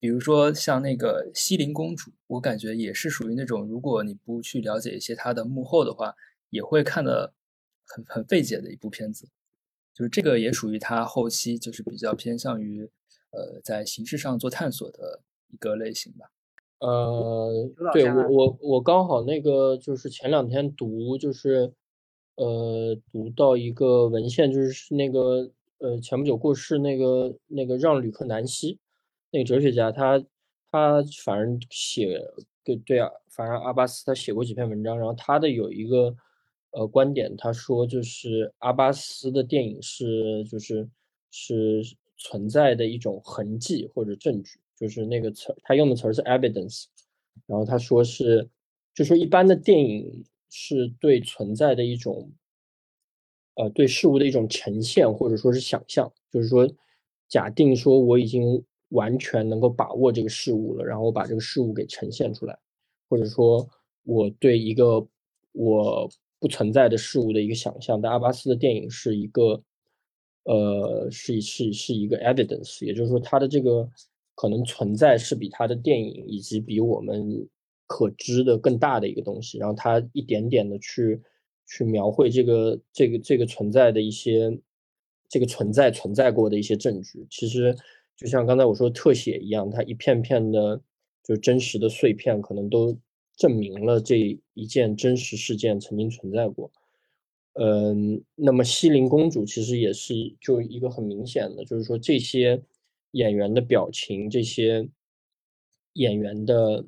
[0.00, 6.14] 比如说像那个《西林公主》，我感觉也是属于那种，如果你不去了解一些他的幕后的话，
[6.50, 7.34] 也会看的
[7.86, 9.28] 很很费解的一部片子。
[9.94, 12.90] 就是这个也属于他后期就是比较偏向于
[13.34, 16.30] 呃在形式上做探索的一个类型吧。
[16.78, 21.72] 呃，对我我我刚好那个就是前两天读就是
[22.36, 25.50] 呃读到一个文献，就是那个。
[25.78, 28.78] 呃，前不久过世那个那个让·吕克·南希，
[29.30, 30.18] 那个哲学家，他
[30.70, 32.18] 他反正写
[32.62, 36.16] 对对啊，反正阿巴斯他写过几篇文章，然后他的有一个
[36.70, 40.88] 呃观点，他说就是阿巴斯的电影是就是
[41.30, 41.82] 是
[42.24, 46.86] 存在的一种痕迹或者证据，就是那个词儿他用的词儿是 evidence，
[47.46, 48.48] 然后他说是
[48.94, 52.32] 就说一般的电影是对存在的一种。
[53.56, 56.68] 呃，对事物的一种呈现，或者说是想象，就是说，
[57.28, 62.58] 假定说我已经完全能够把握这个事物了，然后我把这个事物给呈现出来，
[63.08, 63.64] 或者说
[64.02, 65.06] 我对一个
[65.52, 66.10] 我
[66.40, 68.00] 不存在的事物的一个想象。
[68.00, 69.62] 但阿巴斯的电影是一个，
[70.44, 73.88] 呃，是是是一个 evidence，也就是说，它的这个
[74.34, 77.48] 可能存在是比他的电影以及比我们
[77.86, 81.20] 可知的更大的一个东西，然后他一点点的去。
[81.66, 84.54] 去描绘这个这个这个存在的一些，
[85.30, 87.74] 这个存在存在过的一些证据，其实
[88.18, 90.78] 就像刚才我说特写一样，它一片片的，
[91.22, 92.94] 就真实的碎片，可能都
[93.38, 96.70] 证明了这一件真实事件曾经存在过。
[97.54, 102.62] 嗯，那么西林公主其实也是就一个很明显的，就是说这些
[103.12, 104.88] 演员的表情，这些
[105.92, 106.84] 演员的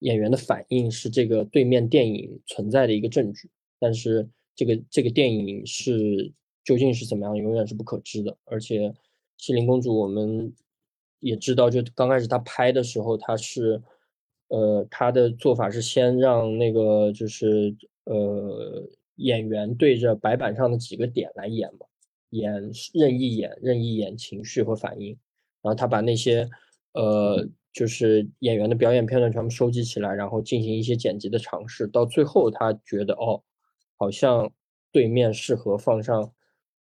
[0.00, 3.48] 演员的反应是这个对面电影存在的一个证据。
[3.78, 6.32] 但是这个这个电影是
[6.62, 8.36] 究竟是怎么样，永远是不可知的。
[8.44, 8.88] 而且
[9.38, 10.52] 《西林公主》，我们
[11.20, 13.82] 也知道，就刚开始她拍的时候，她是，
[14.48, 17.74] 呃，她的做法是先让那个就是
[18.04, 18.86] 呃
[19.22, 21.86] 演员对着白板上的几个点来演嘛，
[22.30, 22.52] 演
[22.94, 25.08] 任意演任意演情绪和反应，
[25.62, 26.48] 然后他把那些
[26.92, 33.42] 呃就是演员的表演片段全部收集起来，然后进行一些剪辑的尝试，到最后他觉得哦。
[33.98, 34.52] 好像
[34.90, 36.24] 对面适合放上《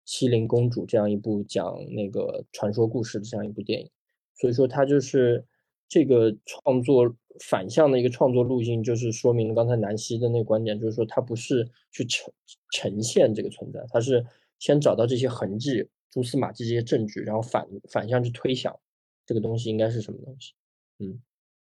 [0.04, 1.64] 西林公主》这样一部讲
[1.94, 3.90] 那个传说故事的这样一部电影，
[4.34, 5.46] 所以说它就是
[5.88, 12.32] 这个创作反向的一个创作路径，就是说明刚才南希的那个观点，就是说它不是去呈
[12.72, 14.24] 呈现这个存在，它是
[14.58, 18.78] 先找到这些痕迹、蛛丝马迹这些证据，然后反反向去推想
[19.26, 20.52] 这个东西应该是什么东西。
[20.98, 21.20] 嗯，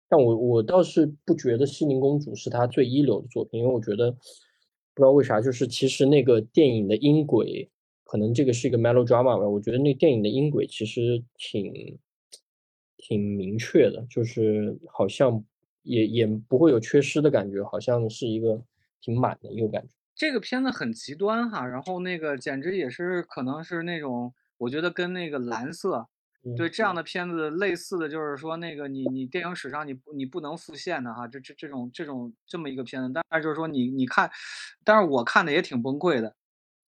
[0.08, 4.16] 但我我倒是不觉得《西林公主》是他最一流的作品，因为我觉得。
[4.94, 7.70] 不知道为啥，就是其实那个电影的音轨，
[8.04, 9.48] 可能这个是一个 melodrama 吧。
[9.48, 11.98] 我觉得那电影的音轨其实挺
[13.02, 15.44] 挺明确的，就是好像
[15.82, 18.62] 也也不会有缺失的感觉，好像是一个
[19.00, 19.88] 挺满的一个感觉。
[20.14, 26.06] 这个片子很极端哈，然后那个简直也是可能是那种，我觉得跟那个蓝色
[26.56, 34.30] 对这样的片子，类似的就是说那个你你电影史上你你不能复现的哈，这这这种这种这么一个片子，但是就是说你你看，
[34.84, 36.36] 但是我看的也挺崩溃的，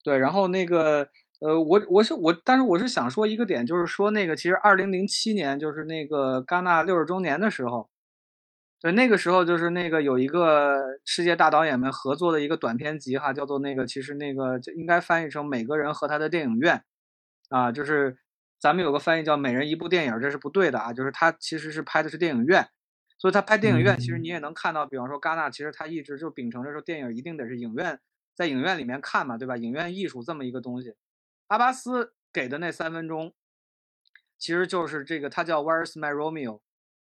[0.04, 1.08] 对，然后那个
[1.40, 7.88] 呃我我是我，但是我是想说一个点，就是说那个其实二零零七年就是那个戛纳六十周年的时候。
[8.80, 16.84] 对，那个时候就是那个有一个世界大导演们合作的一个短片集哈，叫做那个其实那个就应该翻译成每个人和他的电影院，
[17.48, 18.18] 啊，就是
[18.60, 22.68] 咱们有个翻译叫每人一部电影，这是不对的啊，就是他其实是拍的是电影院，
[23.16, 27.98] 所以他拍电影院，其实你也能看到，比方说戛纳其实他一直就秉承着说电影一定得是影院
[28.34, 29.56] 在影院里面看嘛，对吧？
[29.56, 30.92] 影院艺术这么一个东西，
[31.48, 33.34] 阿巴斯给的那三分钟，
[34.38, 36.60] 其实就是这个，他叫 Where's My Romeo。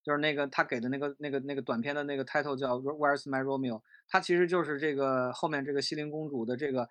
[0.01, 6.89] 就是那个他给的那个那个那个短片的那个 title 叫 Where's My Romeo，它其实就是这个后面这个西林公主的这个，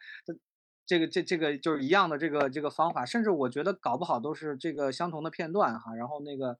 [0.85, 5.95] 这个这这个就是一样的这个这个方法，甚至我觉得搞不好都是这个相同的片段哈。
[5.95, 6.59] 然后那个，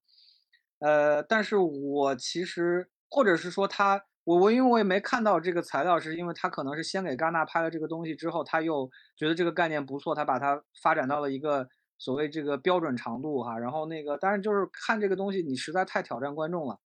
[0.80, 11.70] 呃，但是我其实或者是说他我我因为我也没看到这个材料，是因为他可能是先给戛纳拍了这个东西之后，他又觉得这个概念不错，他把它发展到了一个。
[12.00, 16.80] 所谓这个标准长度哈，然后那个，但是就是看这个东西，你实在太挑战观众了，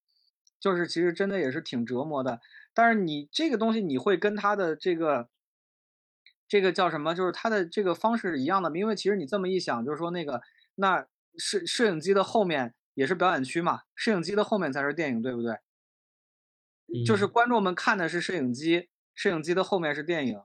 [0.58, 2.40] 就是其实真的也是挺折磨的。
[2.72, 5.28] 但是你这个东西，你会跟他的这个
[6.48, 7.14] 这个叫什么？
[7.14, 10.40] 就是他的这个方式是一样的，因为其实你这么一想，就是说那个
[10.76, 11.06] 那
[11.36, 15.58] 摄摄影机的后面也是表演区嘛，摄影机的后面才是电影，对不对？
[17.06, 20.38] 就是观众们看的是摄影机，摄影机的后面是电影。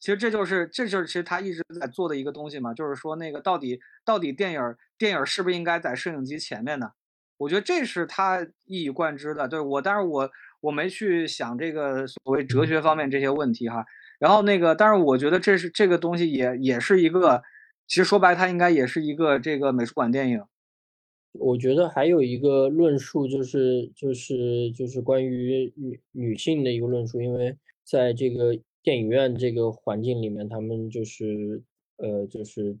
[0.00, 4.60] 其实这就是，这就是其实他一直在做的一个东西嘛，就是说那个到底到底电影
[4.96, 6.92] 电影是不是应该在摄影机前面呢？
[7.36, 9.48] 我觉得这是他一以贯之的。
[9.48, 10.30] 对我，但是我
[10.60, 13.84] 我没去想这个所谓哲学方面这些问题哈。
[14.20, 17.42] 然后那个，但是我觉得这是这个东西也也是一个，
[17.86, 20.42] 其实说白，它应该也是一个这个美术馆电影。
[21.32, 28.58] 我觉得还有一个论述就是就是就是关于女女性的一个论述，因为在这个。
[28.80, 31.60] 电影院这个环境里面，他们就是
[31.96, 32.74] 呃，就是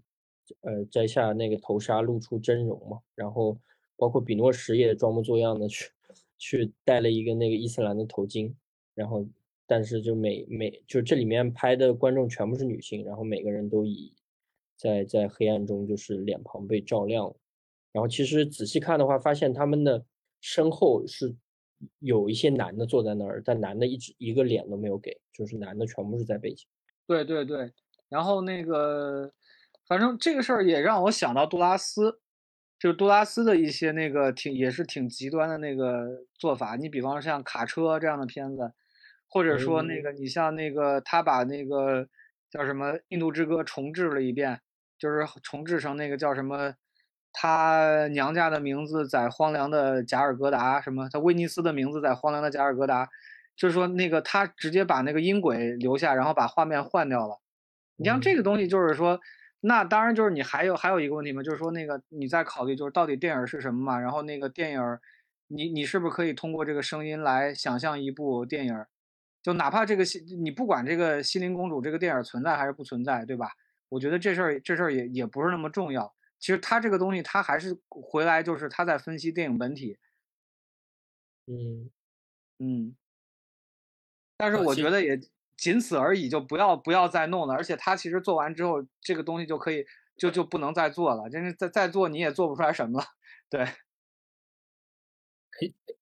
[0.62, 3.00] 呃，摘下那个头纱，露出真容嘛。
[3.14, 3.58] 然后
[3.94, 5.90] 包括比诺什也装模作样的去
[6.38, 8.54] 去戴了一个那个伊斯兰的头巾。
[8.94, 9.26] 然后，
[9.66, 14.14] 但是就每每就这里面拍的观众全部是女性，然后每个人都以
[14.76, 17.34] 在在黑暗中就是脸庞被照亮。
[17.92, 20.04] 然后其实仔细看的话，发现他们的
[20.40, 21.36] 身后是。
[22.00, 26.66] 有一些男的坐在那儿，但男的一直一个脸都没有给，就是男的全部是在背景。
[27.06, 27.72] 对对对，
[28.08, 29.32] 然后那个，
[29.86, 32.18] 反正这个事儿也让我想到杜拉斯，
[32.80, 36.74] 就是杜拉斯的一些那个挺也是挺极端的那个做法。
[36.74, 38.72] 你比方说像卡车这样的片子，
[39.28, 42.08] 或者说那个你像那个他把那个
[42.50, 44.60] 叫什么《印度之歌》重置了一遍，
[44.98, 46.74] 就是重置成那个叫什么。
[47.32, 51.08] 他娘家的名字在荒凉的加尔各答，什么？
[51.12, 53.08] 他威尼斯的名字在荒凉的加尔各答，
[53.56, 57.40] 就是说那个他直接把那个音轨留下，然后把画面换掉了。
[57.96, 59.20] 你像这个东西，就是说，
[59.60, 63.98] 那当然就是你还有还有一个问题嘛，就是说那个你在考虑就是到底电影是什么嘛？
[63.98, 64.80] 然后那个电影，
[65.48, 68.74] 你你是不是可以通过这个声音来想象一部电影？
[69.42, 73.50] 就哪怕这个西，你不管这个心灵公主这个电影存在还是不存在，对吧？
[73.88, 76.12] 我觉得这事儿这事儿也也不是那么重要。
[76.38, 79.98] 其实他这个东西，他还是回来就是他在分析电影本体，
[81.46, 81.90] 嗯
[82.58, 82.96] 嗯，
[84.36, 85.20] 但是我觉得也
[85.56, 87.54] 仅此而已，就不要不要再弄了。
[87.54, 89.84] 而且他其实做完之后，这个东西就可以
[90.16, 93.06] 就就不能再做了，真是再再做你也做不出来什么了。
[93.50, 93.76] 对，哎，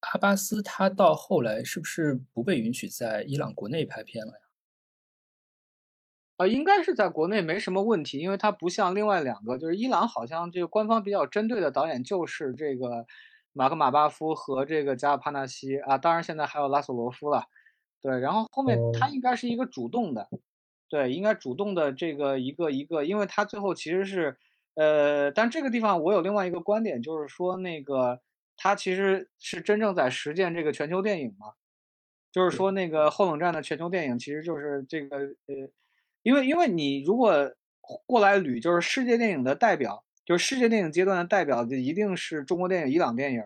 [0.00, 4.45] 阿巴斯他到后来是不是不被允许在伊朗国内拍片了呀？
[6.36, 13.06] 啊，应该是在国内没什么问题，因为它不像另外两个，就是伊朗好像这个官方比较针对的导演就是这个
[13.54, 17.44] 马克马巴夫和这个加尔帕纳西啊，当然现在还有拉索罗夫了，
[18.02, 20.28] 对，然后后面他应该是一个主动的，
[20.90, 24.36] 对，应该主动的这个一个一个，因为他最后其实是，
[24.74, 28.20] 呃，但这个地方我有另外一个观点，就是说那个
[28.58, 31.54] 他其实是真正在实践这个全球电影嘛，
[32.30, 35.70] 就是说那个后冷战的全球电影其实就是这个呃。
[36.26, 37.52] 因为，因为你如果
[38.04, 43.44] 过来捋，就是世界电影的代表，就是世界电影阶段的代表，就一定是中国电影、伊朗电影。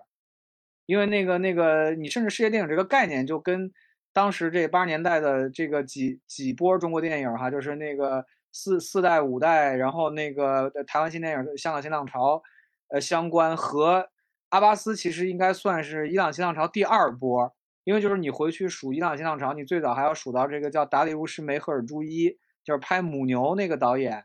[0.87, 3.71] 因为那个、那个，你甚至世界电影这个概念，就跟
[4.15, 12.43] 当时这八十年代的这个几几波中国电影哈，就是那个四四代、五代，然后那个台湾新电影、香港新浪潮，
[12.89, 14.09] 呃，相关和
[14.49, 17.55] 阿巴斯其实应该算是伊朗新浪潮第二波。
[17.85, 22.39] 因为就是你回去数伊朗新浪潮，你最早还要数到这个叫达里乌什梅赫尔朱伊。
[22.65, 24.25] 就是拍母牛那个导演，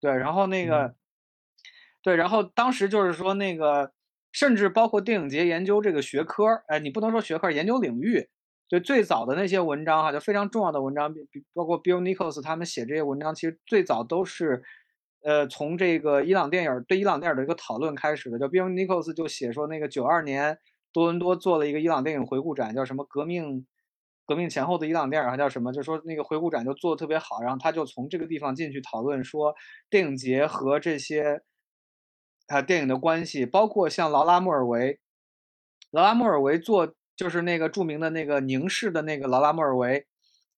[0.00, 0.94] 对，然后那个，
[2.02, 3.92] 对，然后当时就是说那个，
[4.32, 8.28] 甚至包括电影节研究这个学科，哎，你不能说学科，研究领域，
[8.68, 11.20] 就最早的那些文章哈，就非常重要的文章，比
[11.52, 14.62] 包括 Bill Nichols 他们写这些文章，其实最早都是，
[15.22, 18.38] 呃，从这个伊朗电影对伊朗电影的一个讨论开始的。
[18.38, 20.58] 就 Bill Nichols 就写说，那个九二年
[20.92, 23.66] 多伦多做了一个伊朗电影回顾展，叫什么革命。
[24.26, 25.72] 革命前后的一档电影还叫什么？
[25.72, 29.54] 就说那个回顾展就做的特别好，然后他就从这个地方进去讨论说
[29.90, 31.42] 电影节和这些
[32.46, 34.98] 啊电影的关系，包括像劳拉·莫尔维，
[35.90, 40.06] 劳拉·莫尔维做就是那个著名的那个凝视的那个劳拉·莫尔维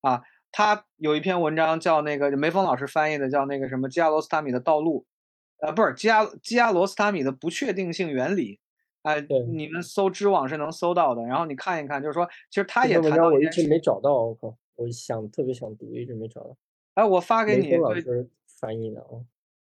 [0.01, 0.21] 啊，
[0.51, 5.05] 他有一篇文章叫那个梅峰老师翻译的，叫那个什么基亚罗斯塔米的道路，
[5.61, 8.59] 呃，不是基亚基亚罗斯塔米的不确定性原理。
[9.07, 16.57] 哎，你们搜知网是能搜到的，然后你看一看，就是说，其实他也谈到我一直没找到，我靠，我想特别想读，一直没找到。
[16.95, 18.29] 哎，我发给你，老师
[18.59, 19.23] 翻译的啊。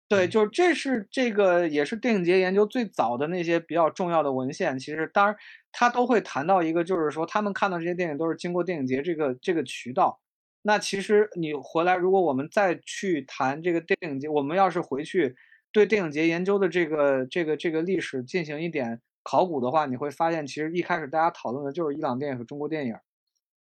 [0.08, 4.80] 对，就是这是这个也是电影节研究最早的那些比较重要的文献。
[4.80, 5.36] 其实，当然
[5.72, 10.20] 他都会谈到一个，就是说他们看到这些电影都是经过电影节这个这个渠道。
[10.64, 15.36] 那其实你回来，如果我们再去谈这个电影节，我们要是回去
[15.72, 19.02] 对电影节研究的这个这个这个历史进行一点。
[19.30, 22.96] 考古的话，你会发现，其实一开始大家讨论的就是伊朗电影和中国电影，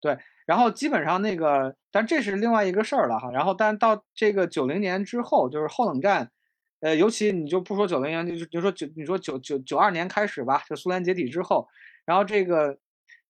[0.00, 0.18] 对。
[0.44, 3.30] 然后基本上那个，但这是另外一个事儿了哈。
[3.30, 6.32] 然后，但到这个九零年之后，就是后冷战，
[6.80, 11.68] 呃，尤其你就不说九零年，就就说九，你说九九九二年开始吧，就苏联解体之后，
[12.04, 12.76] 然后这个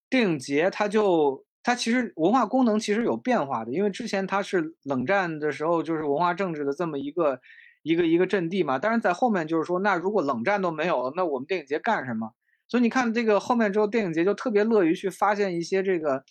[0.09, 7.39] 电影节它就它其实文化功能其实有变化的，因为之前它是冷战的时候就是文化政治的这么一个。
[7.83, 12.31] 一个一个阵地嘛，但是在后面就是说，那如果冷战都没有了，那我们电影节干什么？
[12.69, 16.23] 所以你看这个后面之后，电影节就特别乐于去发现一些这个，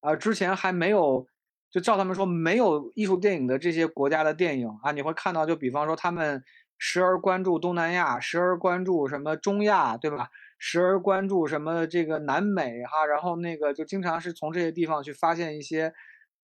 [0.00, 1.24] 呃，之前还没有，
[1.70, 6.42] 就照他们说没有艺术电影的这些国家的电影啊，你会看到，就比方说他们
[6.76, 10.28] 时而关注东南亚，时而关注什么中亚，对吧？
[10.58, 15.92] 时而关注什么这个南美哈，然后那个就经常是从这些地方去发现一些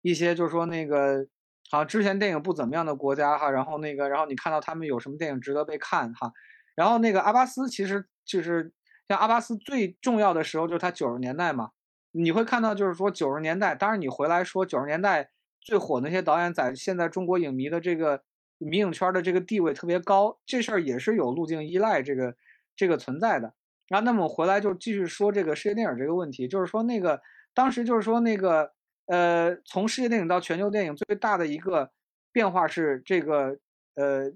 [0.01, 1.25] 一些，就是说那个。
[1.71, 6.33] 好，之前电影不怎么样的国家哈，然后那个，然后你看到他们有什么电影值得被看哈，
[6.75, 8.73] 然后那个阿巴斯其实就是
[9.07, 11.69] 像阿巴斯最重要的时候就是他九十年代嘛，
[12.11, 15.29] 你会看到就是说九十年代，当然你回来说九十年代
[15.61, 18.21] 最火那些导演在现在中国影迷的这个
[18.57, 22.35] 迷影圈的这个地位特别高，这事儿也是有路径依赖这个
[22.75, 23.53] 这个存在的。
[23.87, 27.21] 然后那么回来就继续说这个世界电影这个问题，就是说那个
[27.53, 28.73] 当时就是说那个。
[29.11, 31.91] 呃，从世界电影到全球电影，最大的一个
[32.31, 33.57] 变化是这个
[33.95, 34.31] 呃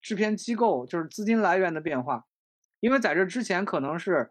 [0.00, 2.26] 制片机构就是资金来源的变化，
[2.78, 4.30] 因为在这之前可能是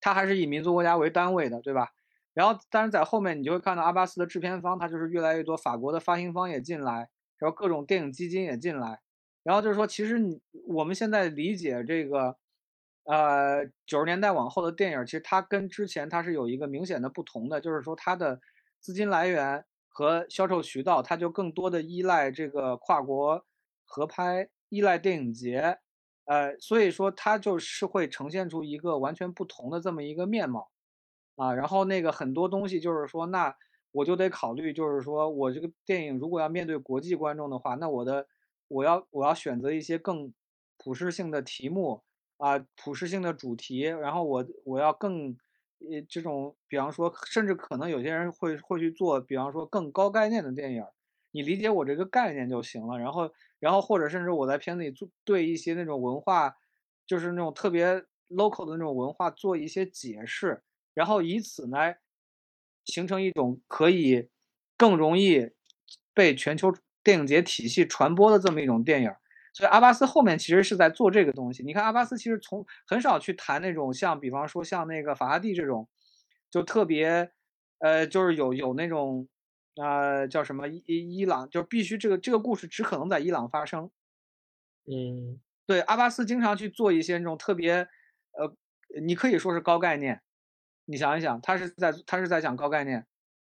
[0.00, 1.88] 它还是以民族国家为单位的，对吧？
[2.32, 7.08] 然后，但是在后面你就会看到阿巴斯的制片方，他就是越来越多，法国的发行方也进来，
[7.38, 9.00] 然后各种电影基金也进来，
[9.42, 12.36] 然后就是说，其实你我们现在理解这个
[13.02, 18.40] 呃九十年代往后的电影，其实它跟之前它是有一个明显的不同的，就是说它的。
[18.82, 23.46] 资金来源和销售渠道，它就更多的依赖这个跨国
[23.84, 25.78] 合拍，依赖电影节，
[26.24, 30.72] 呃，所以说它就是会呈现出一个完全不同的这么一个面貌，
[31.36, 33.54] 啊，然后那个很多东西就是说，那
[33.92, 38.26] 我就得考虑，就是说我这个电影如果要面对国际观众的话，那我的
[38.66, 40.34] 我要我要选择一些更
[40.76, 42.02] 普适性的题目
[42.38, 45.36] 啊，普适性的主题，然后我我要更。
[45.90, 50.84] 呃，这种，比方说，甚至可能有些人会会去做，比方说更高概念的电影，
[51.30, 52.98] 你理解我这个概念就行了。
[52.98, 56.54] 然后，然后或者甚至我在片子里做对一些那种文化，
[57.06, 60.62] 就是那种特别 local 的那种文化做一些解释，
[60.94, 61.94] 然后以此呢，
[62.84, 64.28] 形成一种可以
[64.76, 65.50] 更容易
[66.14, 66.72] 被全球
[67.02, 69.12] 电影节体系传播的这么一种电影。
[69.52, 71.62] 所以阿巴斯后面其实是在做这个东西。
[71.62, 75.88] 你看阿巴斯其实从很少去谈那种像，比方说像那个法拉第这种，
[76.50, 77.30] 就特别，
[77.78, 79.28] 呃，就是有有那种，
[79.76, 83.90] 呃，叫什么伊伊朗，就必须这个这个故事只可能在伊朗发生。
[84.86, 87.88] 嗯，对，阿巴斯经常去做一些那种特别，
[88.32, 88.56] 呃，
[89.02, 90.22] 你可以说是高概念。
[90.86, 93.06] 你想一想，他是在他是在讲高概念。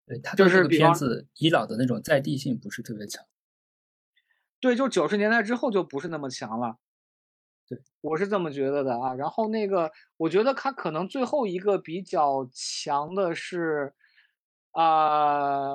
[0.06, 3.24] 对他就是片子伊朗的那种在地性不是特别强。
[4.60, 6.76] 对，就九十年代之后就不是那么强了，
[7.66, 9.14] 对我是这么觉得的啊。
[9.14, 13.94] 然后那个，我觉得他可能最后一个比较强的是，
[14.72, 15.72] 啊，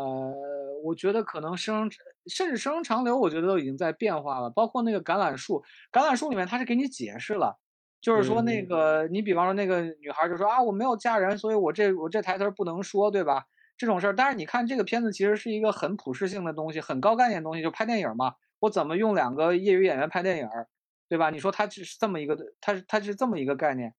[0.83, 1.89] 我觉得可能生
[2.27, 4.49] 甚至生长流，我觉得都已经在变化了。
[4.49, 7.57] 包括那个橄榄树，橄榄树里面他是给你解释了，
[8.01, 13.45] 就是说那个你比方说那个女孩就说啊，我没有嫁人，所以我这我这台词不能说，对吧？
[13.77, 14.15] 这种事儿。
[14.15, 18.35] 但是你看这个片子其实是一个很普适性的东西，很高概念的东西，就拍电影嘛。
[18.59, 20.67] 我怎么用两个业余演员拍电影儿？
[21.07, 21.29] 对吧？
[21.29, 23.93] 你说他是这么一个，他是他是这么一个概念，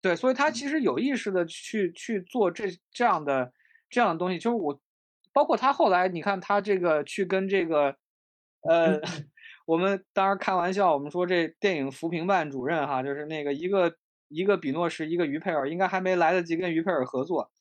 [0.00, 3.52] 对，所以他其实有意识的去去做这这样的
[3.90, 4.80] 这样的东西，就是我，
[5.34, 7.94] 包括他后来，你看他这个去跟这个，
[8.62, 8.98] 呃，
[9.66, 13.94] 我们当然开玩笑，我们说这电影扶贫办主任哈，就是那个一个
[14.28, 17.52] 一个比诺什，一个于佩尔，应该还没来得及跟于佩尔合作，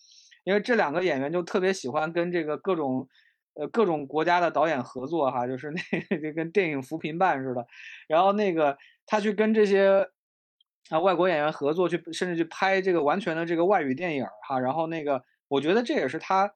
[0.46, 3.10] 因为这两个演员就特别喜欢跟这个各种。
[3.54, 5.82] 呃，各种国家的导演合作哈，就是那
[6.22, 7.68] 就跟电影扶贫办似的，
[8.08, 10.08] 然后那个他去跟这些
[10.90, 16.54] 啊外国演员合作，去甚至去拍这个完全的这个外语电影哈，然后那个我觉得这也是他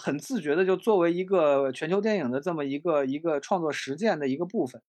[0.00, 4.80] 很自觉的，就作为一个全球电影的这么一个一个创作实践的一个部分，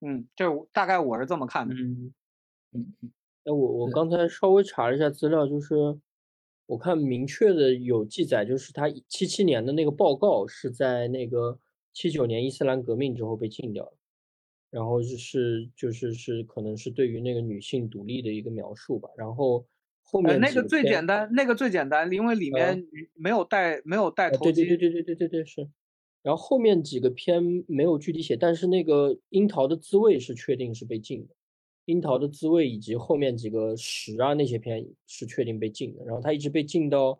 [0.00, 2.12] 嗯，就是大概我是这么看的，嗯
[2.72, 3.12] 嗯嗯，
[3.44, 5.74] 哎，我我刚才稍微查了一下资料，就是。
[6.68, 11.58] 我看明确的有记载，就是他七七年的那个报告是在那个
[11.94, 13.90] 七九年伊斯兰革命之后被禁掉。
[14.70, 19.08] 然后是是就是是，可能是对于那个女性独立的一个描述吧。
[19.16, 19.66] 然后
[20.02, 24.54] 后面那个最简单，那个最简单，因为里面没有带没有带头巾。
[24.54, 25.66] 对对对对对对对是。
[26.22, 31.34] 然后后面几个篇没有具体写，但是那个樱桃的滋味是确定是被禁的。
[31.88, 37.18] 樱桃的滋味以及后面几个十啊那些片是确定被禁的，然后它一直被禁到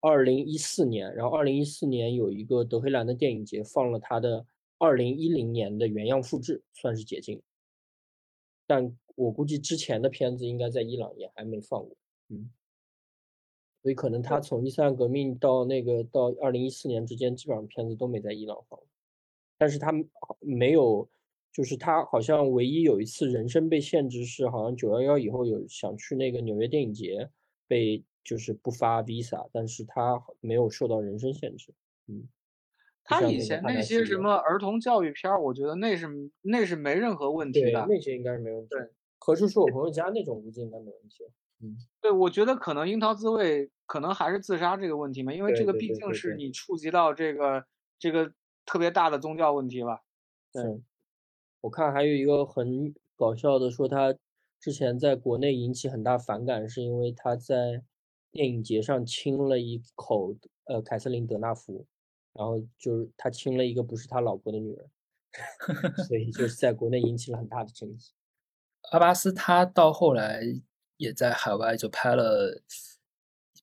[0.00, 4.46] 二零一四年，然后二零一四年有一个德黑兰的电影节放了他的
[4.78, 7.42] 二零一零年的原样复制，算是解禁。
[8.66, 11.94] 但我估计之前的片子应该在伊朗也还没放过，
[12.30, 12.50] 嗯，
[13.82, 18.80] 所以可能他从伊斯兰革命到那个到二零一四年之间，基本上片子都没在伊朗放，
[19.58, 19.92] 但是他
[20.40, 21.06] 没有。
[21.58, 27.28] 就是他好像唯一有一次人生被限制是好像九幺幺以后有想去那个纽约电影节
[27.66, 31.74] 被就是不发 visa，但是他没有受到人身限制。
[32.06, 32.28] 嗯，
[33.02, 36.06] 他以前那些什么儿童教育片儿，我觉得那是
[36.42, 37.86] 那是没任何问题的。
[37.88, 38.68] 那些应该是没问题。
[38.70, 38.80] 对，
[39.18, 41.24] 何处是我朋友家那种估计应该没问题。
[41.60, 47.64] 嗯，对，我觉得可能樱桃滋味可能还是自杀这个问题嘛，因为这个毕竟是你触及到这个
[47.98, 48.32] 这个
[48.64, 50.02] 特别大的宗教问题吧。
[50.52, 50.80] 对。
[51.60, 54.14] 我看还有一个很搞笑的，说他
[54.60, 57.82] 之前在国内引起很大反感，是因为他在
[58.30, 61.86] 电影节上亲了一口呃凯瑟琳德纳福，
[62.32, 64.86] 然后就是他亲了一个不是他老婆的女人，
[66.06, 67.98] 所以就是在国内引起了很大的争议。
[68.92, 70.42] 阿巴斯他到后来
[70.96, 72.62] 也在海外就拍了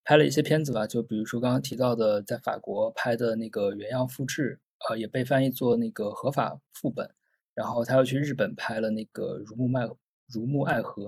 [0.03, 4.59] 拍了一些片子吧，就比如说刚刚提到的在法国拍的那个原样复制，
[4.89, 7.09] 呃也被翻译做那个合法副本。
[7.55, 9.85] 然后他又去日本拍了那个《如沐麦
[10.27, 11.05] 如沐爱河》，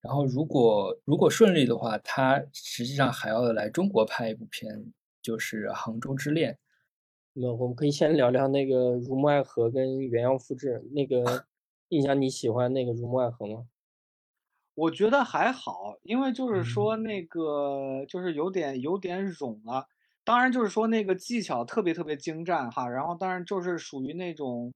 [0.00, 6.52] 然后如果如果顺利的话，他实际上还要来中国拍一部片，就是《杭州之恋》。
[7.32, 10.84] 那我们可以先聊聊那个《如沐爱河》跟原样复制。
[10.92, 11.46] 那个
[11.88, 13.66] 印象你喜欢那个《如沐爱河》吗？
[14.74, 19.88] 我觉得还好，因为就是说那个就是有点有点冗了。
[20.28, 24.70] 当然，就是说那个技巧特别特别精湛哈，然后当然就是属于那种，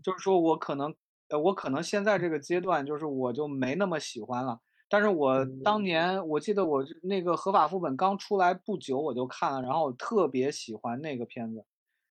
[0.00, 0.94] 就是说我可能，
[1.28, 4.60] 呃，我可能现在这个阶段就是我就没那么喜欢了。
[4.88, 11.64] 但是我当年我记得我那个合法副本刚出来不久我就看了，然后特别喜欢那个片子。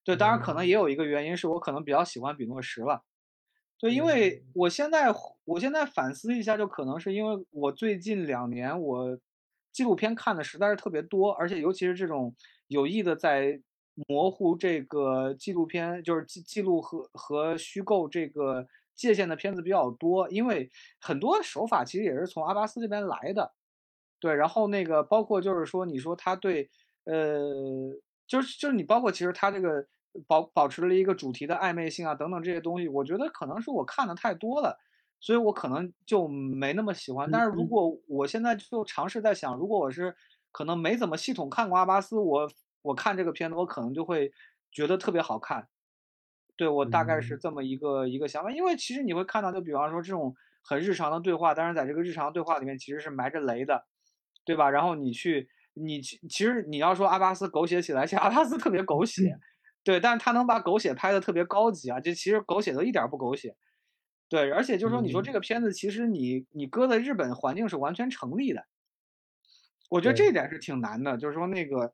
[0.04, 3.04] 对，当然可能也有一个原因是我可能比较喜欢比诺什了。
[3.80, 5.16] 对，因为我现在
[5.46, 9.18] 我现在反思一下，就可能是因为我最近两年我
[9.72, 12.36] 纪录片看的实在是特别多，而且尤其是这种。
[12.68, 13.62] 有意的在
[14.08, 20.70] 模糊这个纪录片，就是记记录和和虚构这个界限的片子比较多，因为
[21.00, 23.54] 很多手法其实也是从阿巴斯这边来的，
[24.20, 24.34] 对。
[24.36, 26.70] 然后那个包括就是说，你说他对，
[27.06, 27.94] 呃，
[28.28, 29.86] 就是就是你包括其实他这个
[30.28, 34.78] 保保持了一个主题的暧昧性啊等等这些东西，我觉得可能是我看的太多了，
[35.22, 37.30] 所以我可能就没那么喜欢。
[37.32, 40.16] 但是如果我现在就尝试在想，如果我是。
[40.56, 42.49] 可能没怎么系统看过阿巴斯，我
[42.82, 44.32] 我看这个片子，我可能就会
[44.72, 45.68] 觉得特别好看。
[46.56, 50.34] 对我大概是这么一个一个想法，因为其实你会看到，就比方说这种
[50.64, 53.84] 很日常的对话，但是在这个日常对话里面其实是埋着雷的，
[54.45, 54.69] 对吧？
[54.69, 59.38] 然后你去你其其实你要说阿巴斯狗血起来，其实阿巴斯特别狗血，
[59.84, 63.57] 对，但是他能把狗血拍的特别高级啊，这其实狗血都一点不狗血，
[64.30, 68.64] 对，而且就是说你说这个片子其实你你搁在日本环境是完全成立的。
[69.90, 71.94] 我觉得这一点是挺难的，就是说那个，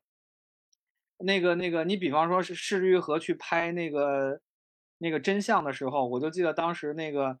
[1.18, 4.40] 那个那个，你比方说是是玉和去拍那个
[4.98, 7.38] 那个真相的时候，我就记得当时那个，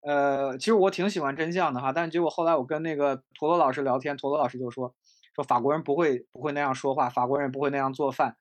[0.00, 4.94] 呃，其实我挺喜欢真相的哈，但结果后来我跟那个陀螺老师聊天，陀螺老师就说
[5.34, 8.36] 说法国人不会不会那样说话，法国人不会那样做饭，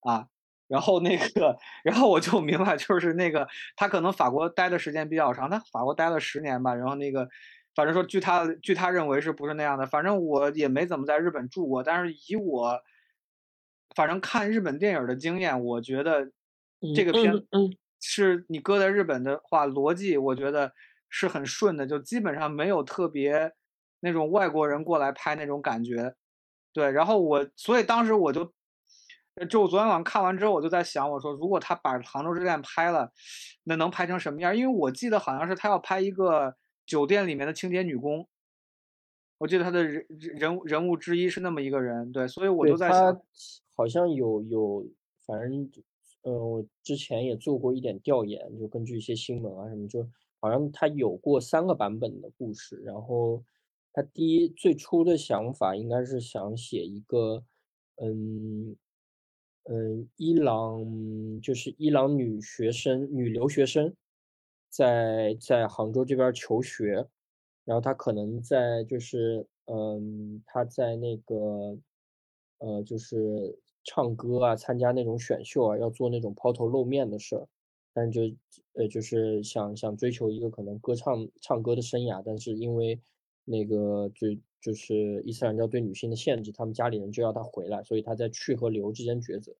[0.00, 0.26] 啊，
[0.68, 6.74] 然后那个，然后我就明白，就是那个他可能法国待的时间比较长，他法国待了十年吧。
[6.74, 7.28] 然后那个，
[7.74, 9.86] 反正说据他据他认为是不是那样的？
[9.86, 12.80] 反正我也没怎么在日本住过，但是以我
[13.94, 16.30] 反正看日本电影的经验，我觉得
[16.94, 17.32] 这个片
[18.00, 20.72] 是你搁在日本的话，逻辑我觉得
[21.08, 23.52] 是很顺的，就基本上没有特别
[24.00, 26.14] 那种外国人过来拍那种感觉。
[26.72, 28.52] 对，然后我所以当时我就。
[29.48, 33.10] 就我昨天晚上看完之后，我就在想，我说如果他把《杭州之恋》拍了，
[33.62, 34.54] 那能拍成什么样？
[34.54, 36.54] 因为我记得好像是他要拍一个
[36.90, 38.26] 酒店里面的清洁女工，
[39.38, 43.22] 我记得他的人人人物之一是那么一个人，对，所以我就在想，
[43.76, 44.84] 好像有有，
[45.24, 45.70] 反正，
[46.22, 50.04] 呃，我之前也做过一点调研，就根据一些新闻啊什么，就
[50.40, 53.44] 好像他有过三个版本的故事，然后
[53.92, 57.44] 他第一最初的想法应该是想写一个，
[58.02, 58.76] 嗯。
[59.64, 60.82] 嗯，伊朗
[61.40, 63.94] 就是伊朗女学生、女留学生，
[64.70, 67.06] 在在杭州这边求学，
[67.64, 71.78] 然后他可能在就是嗯，他在那个
[72.58, 77.46] 呃，就是唱歌啊，参加那种选秀啊，要做那种抛头露面的事儿，
[77.92, 78.22] 但就
[78.74, 83.00] 呃，就是想想追求一个可能歌唱唱歌的生涯，但是因为
[83.44, 84.28] 那个就
[84.60, 89.54] 就是伊斯兰教对女性的限制，他们家里人就要她回来，所以她在去和留之间抉择。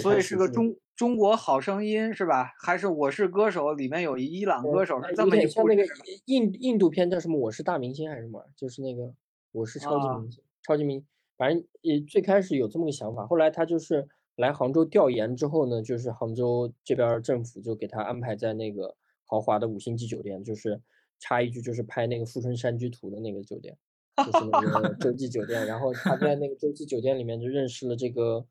[0.00, 2.52] 所以是个中中国好声音是吧？
[2.60, 5.84] 还是我是歌手里面有一伊朗歌手是这么一像那个
[6.24, 7.38] 印印度片叫什么？
[7.38, 8.44] 我是大明星还是什么？
[8.56, 9.14] 就是那个
[9.52, 11.06] 我是超级明星，超级明，
[11.36, 20.80] 反正也最开始有这么个想法，后来他就是来杭州调研之后呢，就是杭州这边政府就给他安排在那个豪华的五星级酒店，就是
[21.18, 23.76] 插一句就是拍那个《富春山居图》的那个酒店。
[24.16, 28.46] 就是那个 洲际酒店，然后他在那个洲际酒店里面就认识了这个，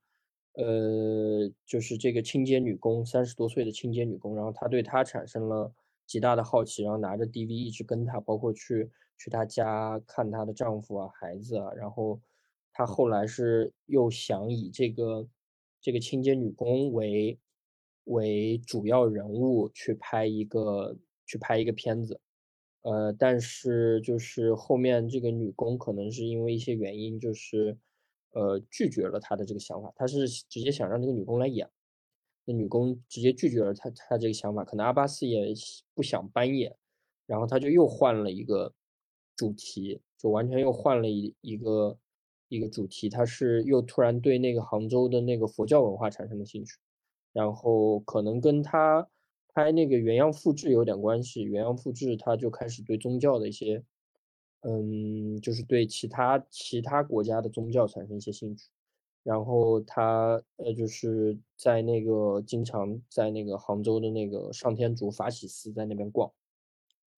[0.58, 5.74] 呃，就是这个清洁女工，三十多岁的清洁女工，然后他对她产生了
[6.06, 12.22] 极大的好奇，然后拿着 DV 一直跟她，包括去去她家看她的丈夫啊、孩子啊，然后
[12.72, 15.28] 她后来是又想以这个
[15.82, 17.38] 这个清洁女工为
[18.06, 22.22] 为主要人物去拍一个去拍一个片子。
[22.84, 27.78] 呃，但是就是后面这个女工可能是因为一些原因，就是
[28.36, 29.92] 呃拒绝了他的这个想法。
[29.96, 31.68] 他是直接想让这个女工来演，
[32.46, 34.64] 那女工直接拒绝了他他这个想法。
[34.64, 35.54] 可能阿巴斯也
[35.96, 36.76] 不想搬演，
[37.26, 38.72] 然后他就又换了一个
[39.36, 41.98] 主题，就完全又换了一一个
[42.50, 43.10] 一个主题。
[43.10, 46.78] 他是又突然对那个杭州的那个佛教文化产生了兴趣，
[47.34, 49.10] 然后可能跟他。
[49.58, 53.82] 拍那个原样复制有点关系，原样复制他就开始对宗教的一些，
[54.68, 58.70] 嗯，就是对其他其他国家的宗教产生一些兴趣，
[59.22, 66.32] 然后他呃就是在那个经常在那个杭州的那个上天竺法喜寺在那边逛，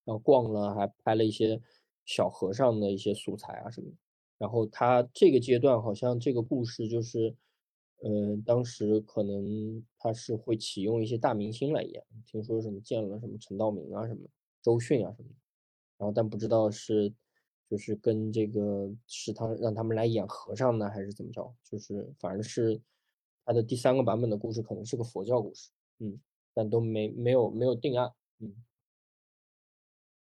[0.04, 1.60] 然后逛了还拍了一些
[2.04, 3.92] 小和尚的一些素材啊什么，
[4.36, 7.34] 然后他这个阶段好像这个故事就是。
[8.00, 14.20] 嗯，当时可能他是会启用一些大明星来演，听说什么见了什么陈道明啊，什么
[14.62, 15.28] 周迅啊什么，
[15.98, 17.12] 然后但不知道是
[17.68, 21.54] 就是跟这个是他让他们来演和尚呢，还是怎么着？
[21.64, 22.80] 就是反正是
[23.44, 26.18] 他的第三个版本的故事可能是个佛教故事，嗯，
[26.54, 28.54] 但都没没有没有定案，嗯。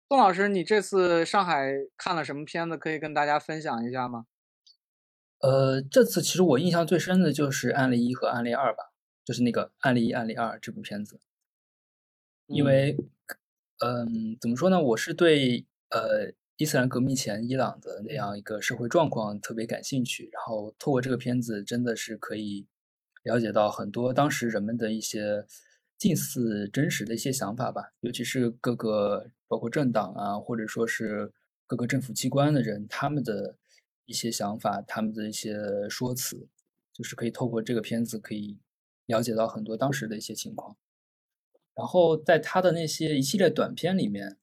[0.10, 2.76] 宋老师，你这次上海看了什么片子？
[2.76, 4.26] 可以跟大家分享一下吗？
[5.38, 8.92] 呃，这次其实我印象最深的就是《案例一》和《案例二》吧，
[9.24, 11.20] 就是那个《案例一》《案例二》这部片子，
[12.48, 12.98] 因为，
[13.86, 14.82] 嗯，怎么说呢？
[14.82, 22.68] 我是对呃伊斯兰革命前伊朗的那样一个社会状况特别感兴趣，然后透过这个片子，真的是可以
[23.24, 25.46] 了解到很多当时人们的一些
[25.98, 31.32] 近似真实的一些想法吧，尤其是各个包括政党啊，或者说是
[31.66, 33.58] 各个政府机关的人，他们的。
[34.06, 35.56] 一些想法，他们的一些
[35.88, 36.48] 说辞，
[36.92, 38.58] 就是可以透过这个片子可以
[39.06, 40.76] 了解到很多当时的一些情况。
[41.76, 44.36] 然后在他的那些一系列短片里面，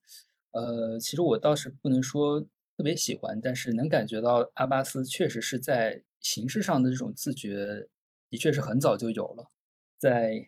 [0.51, 2.41] 呃，其实我倒是不能说
[2.75, 7.87] 特别喜欢，但是能感觉到阿巴斯确实是在形式上的这种自觉，
[8.29, 9.51] 的确是很早就有了。
[9.97, 10.47] 在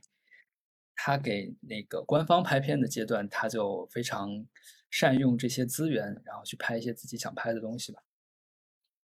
[0.95, 4.45] 他给那个官方拍片的阶段，他就非常
[4.89, 8.01] 善用这些资源，然后去拍一些自己想拍的东西吧。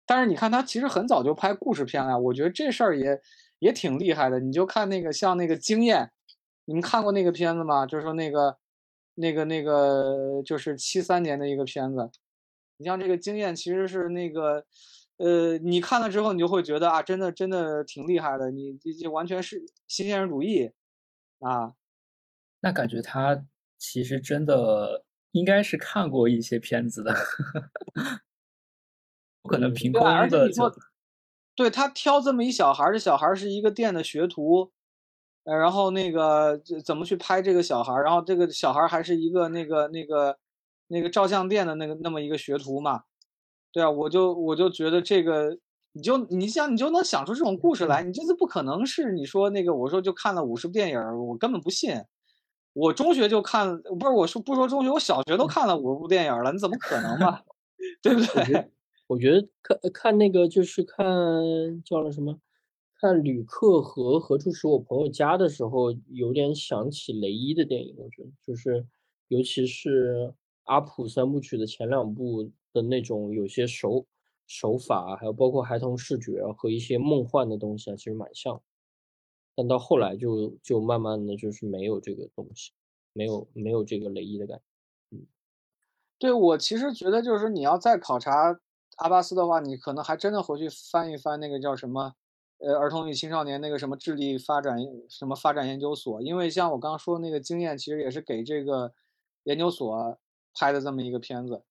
[0.07, 3.21] 但是你看他其实很早就拍故事片了，我觉得这事儿也
[3.59, 4.41] 也挺厉害的。
[4.41, 6.05] 你就看那个像那个《经验》，
[6.65, 7.87] 你们看过那个片子吗？
[7.87, 8.59] 就是说那个
[9.15, 12.11] 那个那个就是七三年的一个片子。
[12.77, 14.65] 你像这个《经验》，其实是那个
[15.19, 20.73] 呃，你看了之后，你就会觉得啊，真的真的挺厉害的，你这这完全是新鲜人主义
[21.39, 21.75] 啊。
[22.61, 23.45] 那感觉他
[23.79, 27.15] 其实真的应该是看过一些片子的，
[29.43, 30.73] 不可能凭空的就。
[31.57, 34.73] 对他挑这么一小孩儿，这小孩儿是一个店的学徒，
[35.45, 40.39] 呃，然后那个怎么去拍这个小孩儿，然后这个小孩儿还是一个那个那个
[40.89, 43.03] 那个照相店的那个那么一个学徒嘛，
[43.73, 45.59] 对啊，我就我就觉得这个，
[45.93, 51.95] 你就你想你就能想出这种故事来，你这是不可能是你说那个我说就看了五十部电影，我根本不信，
[52.73, 57.41] 我中学就看，不是我说不说中学，我小学都看了五十部电影了，你怎么可能嘛
[58.03, 58.71] 对不对？
[59.07, 61.05] 我觉得看看那个就是看
[61.85, 62.39] 叫了什么，
[63.05, 67.95] 但旅客和何处是我朋友家的时候，有点想起雷伊的电影。
[67.99, 68.87] 我觉得就是，
[69.29, 70.33] 尤其是
[70.63, 74.07] 阿普三部曲的前两部的那种有些手
[74.47, 78.63] 手法，还有包括孩童视觉和一些梦幻的东西啊，其实蛮像。
[79.55, 82.73] 但到后来就就慢慢的就是没有这个东西，
[83.13, 84.65] 没有没有这个雷伊的感觉。
[85.11, 85.27] 嗯，
[86.19, 88.59] 对我其实觉得就是你要再考察。
[88.97, 92.15] 阿巴斯的话，你可能还真的回去翻一翻那个叫什么，
[92.59, 94.79] 呃，儿童与青少年那个什么智力发展
[95.09, 98.93] 什么发展研究所，因为像我刚刚说那个经验，其实也是给这个
[99.45, 100.19] 研究所
[100.55, 101.63] 拍的这么一个片子。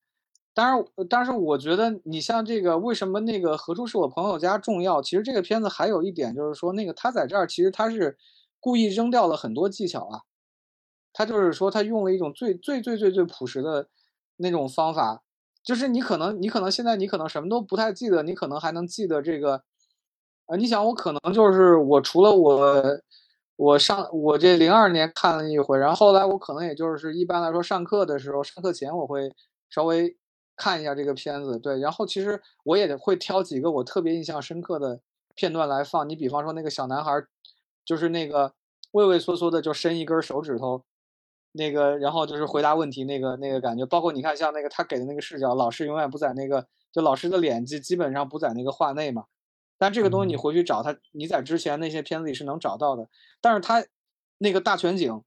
[0.54, 5.02] 当然，但是我觉得你像这个为什么那个何处是我朋友家重要？
[5.02, 8.18] 其实这个片子还有一点就是说，那个他在这儿其实他是
[8.60, 10.22] 故意扔掉了很多技巧啊，
[11.12, 13.90] 他就是说他用了一种最最最最最朴实的
[14.38, 15.24] 那种方法。
[15.64, 19.64] 就是你可能，你可能现在你可能什么都不太记得，你可能还能记得这个，
[20.58, 22.84] 你想我可能就是我除了我，
[23.56, 29.32] 我上我这零二年看了一回，然后后来我可能也就是一般来说上课的时候，上课前我会
[29.70, 30.18] 稍微
[30.56, 35.00] 看一下这个片子，对，然后其实我也会挑几个我特别印象深刻的
[35.36, 36.08] 片段来放。
[36.10, 37.12] 你比方说那个小男孩，
[37.86, 38.54] 就是那个
[38.92, 40.84] 畏畏缩缩的就伸一根手指头。
[41.56, 49.26] 那个，然后就是回答问题那个那个感觉，包括你看，像那个他给的那个视角，老师永远不在那个，就老师的脸基基本上不在那个画内嘛。
[49.84, 53.10] 但这个东西你回去找他，你在之前那些片子里是能找到的。
[53.42, 53.84] 但是他
[54.38, 55.22] 那个大全景，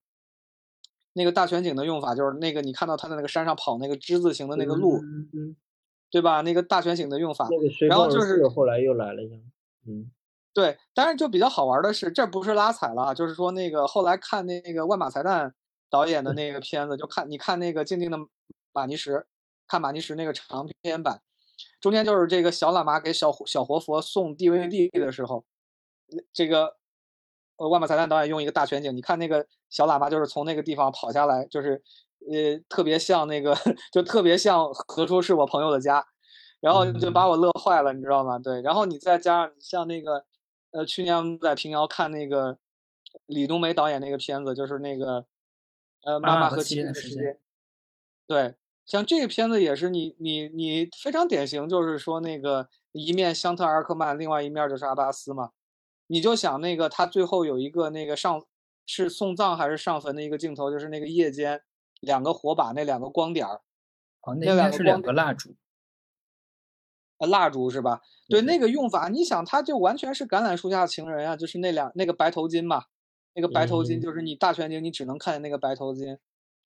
[1.12, 4.98] 那个大全景的用法就是那个你看到他在那个山上跑那个之字形的那个路，
[6.10, 6.40] 对吧？
[6.40, 7.46] 那个大全景的用法，
[7.88, 9.36] 然后就是后来又来了一下，
[9.86, 10.10] 嗯，
[10.54, 10.78] 对。
[10.94, 15.52] 但是就比较好玩的是，这不是拉踩了，就是说那个后来看那个万马才旦。
[15.88, 18.18] 导演的那个片子，就看你看那个静静的
[18.72, 19.24] 马尼什，
[19.68, 21.22] 看马尼什那个长篇版，
[21.86, 25.44] 中间就是这个小喇嘛给小小活佛送 DVD 的时候，
[26.32, 26.74] 这个
[27.58, 31.80] 呃万马才旦导演用一个大全景，你看那个小喇嘛就是从那个地方跑下来，就是
[32.28, 33.54] 呃特别像那个，
[33.92, 36.04] 就特别像何处是我朋友的家，
[36.58, 38.36] 然后就把我乐坏了，你知道吗？
[38.36, 40.24] 对，然后你再加上像那个
[40.72, 42.58] 呃去年在平遥看那个
[43.26, 45.24] 李冬梅导演那个片子，就是那个。
[46.02, 47.36] 呃，妈妈和亲人的时间，
[48.28, 48.54] 对，
[48.86, 55.50] 像这个片子也是你你你非常典型，就是说那个一面香特·阿克曼，另外一面就是阿巴斯嘛。
[56.06, 58.44] 你就想那个他最后有一个那个上
[58.86, 61.60] 是送葬还是上坟的一个镜头，就是那个夜间
[62.00, 63.60] 两个火把那两个光点儿，
[64.22, 65.56] 哦，那应该是两个蜡烛，
[67.18, 68.02] 啊，蜡烛是吧？
[68.28, 72.84] 对，那个用法，你想他就完全是橄榄树下情人啊，就是那两那个白头巾嘛。
[73.34, 76.16] 那个白头巾就是你大全景，你只能看见那个白头巾，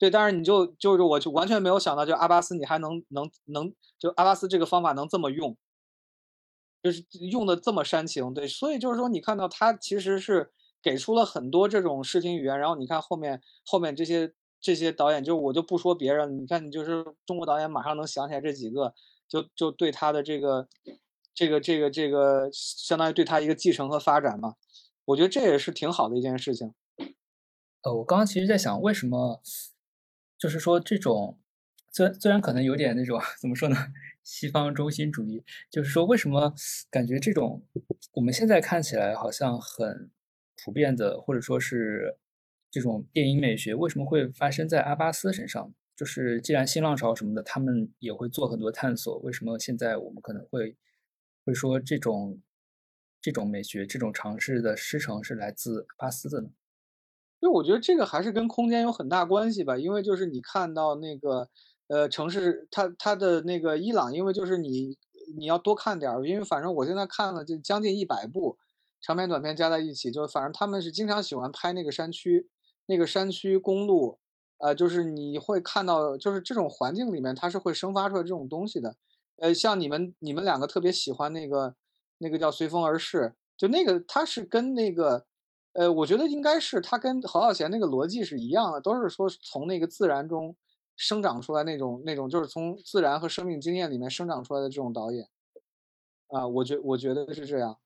[0.01, 0.09] 对。
[0.09, 5.55] 但是你就就是我就完全没有想到，就阿巴斯你还能能能就阿巴斯这个方法能这么用，
[6.81, 8.47] 就是用的这么煽情，对。
[8.47, 10.51] 所以就是说，你看到他其实是
[10.81, 18.95] 给出了很多这种视听语言，然后你看后面后面这些这些导演，就我就不说别人，你看你就是中国导演马上能想起来这几个，
[19.27, 20.67] 就就对他的这个
[21.33, 24.55] 这个这个这个相当于对他一个继承和发展嘛。
[25.05, 26.73] 我觉得这也是挺好的一件事情。
[27.81, 29.41] 呃，我刚刚其实在想，为什么
[30.41, 31.39] 就是说这种，
[31.91, 33.75] 虽然虽然可能有点那种怎么说呢，
[34.23, 36.51] 西方中心主义，就是说为什么
[36.89, 37.63] 感觉这种
[38.13, 40.09] 我们现在看起来好像很
[40.63, 42.17] 普遍的，或者说是
[42.71, 45.71] 这种电影美学，为什么会发生在阿巴斯身上？
[45.95, 50.75] 就是既然新浪潮什么的，他们也会做很多探索，为什么现在我们可能会
[51.45, 52.41] 会说这种？
[53.23, 56.49] 这种美学、这种尝试的师承是来自巴斯的呢？
[57.41, 59.77] 因为我觉得这个还是跟空间有很大关系吧。
[59.77, 61.49] 因为就是你看到那个
[61.89, 64.97] 呃城市，它它的那个伊朗，因为就是你
[65.37, 68.57] 你要多看点，因为反正我现在看了就将近一百部
[69.01, 72.47] 长篇短片加在一起，就反正他们是经常喜欢拍那个山区、
[72.85, 74.19] 那个山区公路，
[74.59, 78.95] 呃，就是你会看到就是这种环境里面它是会生发出来这种东西的。
[79.37, 81.73] 呃，像你们你们两个特别喜欢那个
[82.19, 83.17] 那个叫《随风而逝》，
[83.57, 85.25] 就那个它是跟那个，
[85.73, 90.55] 呃，我觉得应该是它跟侯孝贤那个逻辑是一样的，都是说从那个自然中
[90.97, 95.27] 生长出来那种那种，就是从自然和生命经验里面生长出来的这种导演。
[96.27, 97.77] 啊，我觉我觉得是这样。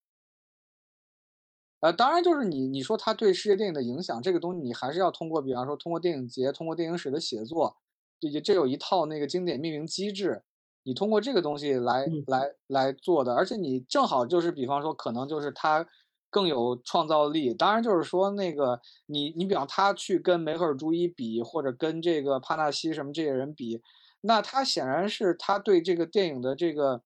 [1.82, 7.78] 呃，当然就是你你说他对世界电影的影响，这个东西你还是要通过，比方说通过电影节，通过电影史的写作，
[8.20, 10.44] 这这有一套那个经典命名机制，
[10.84, 15.86] 你通过这个东西来来来做的，而且你正好就是比方说可能就是他
[16.30, 17.54] 更有创造力。
[17.54, 23.82] 当然就是说那个你你比方他去跟梅赫尔朱伊比，或者跟这个帕纳西什么这些人比，
[24.22, 27.04] 那他显然是他对这个电影的这个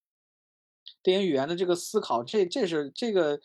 [1.01, 3.39] 电影语言的这个思考，这这是这个。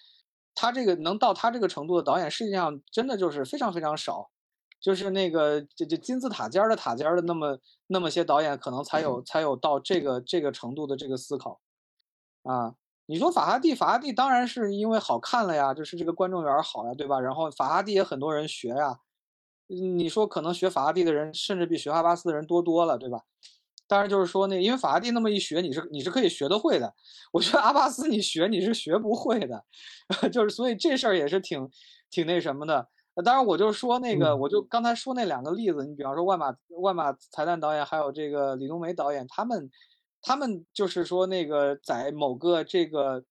[0.57, 4.31] 他这个能到他这个程度的导演，实际上真的就是非常非常少，
[4.81, 11.61] 就是那个这这金字塔尖的塔尖的那么那么些导演，可能才有才有到这个这个程度的这个思考，
[12.45, 17.21] 啊，你说法拉第，法拉第当然是因为好看了呀，就是这个观众缘好呀，对吧？
[17.21, 18.99] 然后法拉第也很多人学呀，
[19.67, 23.21] 你说可能学法拉第的人，甚至比学阿巴斯的人多多了，对吧？
[23.87, 26.95] 当然就是说那，因为法拉第那么一学，你是你是可以学得会的。
[27.33, 29.63] 我觉得阿巴斯你学你是学不会的，
[30.33, 31.69] 就是所以这事儿也是挺
[32.11, 32.89] 挺那什么的。
[33.23, 39.71] 当然我就说那个，我就刚才说那两个例子，你比方说万马万马才旦导演，还有这个李冬梅导演，他们
[40.25, 43.25] 他们就是说那个在某个这个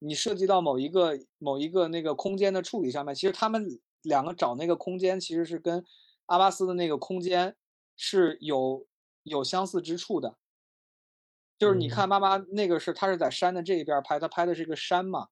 [0.00, 3.66] 你涉及到某一个某一个那个空间的处理上面，其实他们
[4.02, 5.84] 两个找那个空间其实是跟
[6.26, 7.56] 阿巴斯的那个空间
[7.96, 8.86] 是有。
[9.22, 10.38] 有相似之处的，
[11.58, 15.28] 就是你看妈妈那个是，他是在山的这一边拍，他拍的是一个山嘛。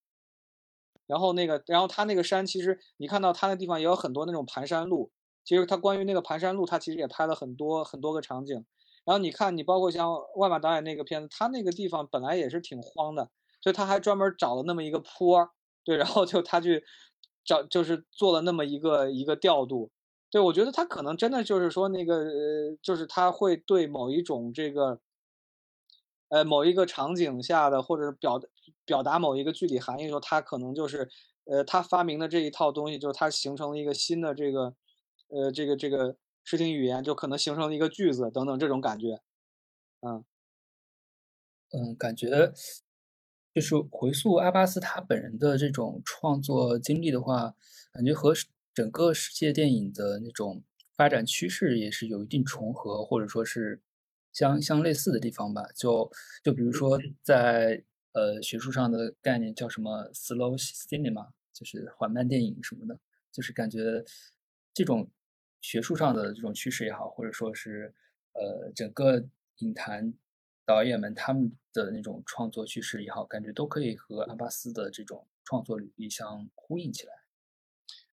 [1.06, 5.10] 然后那个，然后他那个山其实你看到他那地方也有很多那种盘山路，
[5.42, 8.66] 其实他关于那个盘山路，他其实也拍了很多很多个场景。
[9.08, 13.30] 然后你看，你包括像万马导演那个片子，他那个地方本来也是挺荒的，
[13.62, 15.48] 所以他还专门找了那么一个坡，
[15.82, 16.84] 对，然后就他去
[17.42, 19.90] 找，就是做了那么一个一个调度。
[20.30, 25.00] 对，我觉得他可能真的就是说那个，呃，就是他会对某一种这个，
[26.28, 28.38] 呃，某一个场景下的，或者表
[28.84, 31.08] 表达某一个具体含义的时候，他可能就是，
[31.46, 34.74] 呃，他发明的这一套东西，就是他形成了一个新的这个，
[35.28, 36.14] 呃，这个这个
[36.48, 39.20] 视听语言，就可能形成了一个句子等等这种感觉，
[40.00, 40.24] 嗯，
[41.72, 42.52] 嗯，感觉
[43.54, 47.54] 就是回溯阿巴斯他本人的这种创作经历的话，
[47.92, 48.32] 感觉和。
[48.74, 50.62] 整个世界电影的那种
[50.94, 53.82] 发展趋势也是有一定重合，或者说是
[54.32, 55.66] 相相类似的地方吧。
[55.74, 56.08] 就
[56.44, 62.96] 就比如说在呃学术上的概念叫什么 slow cinema，就是缓慢电影什么的，
[63.32, 64.04] 就是感觉
[64.72, 65.10] 这种
[65.60, 67.94] 学术上的这种趋势也好，或者说是
[68.32, 69.24] 呃整个
[69.58, 70.14] 影坛
[70.64, 77.12] 导演们他们的那种创作趋势也好，感觉都可以和阿巴斯的这种创作履历相呼应起来。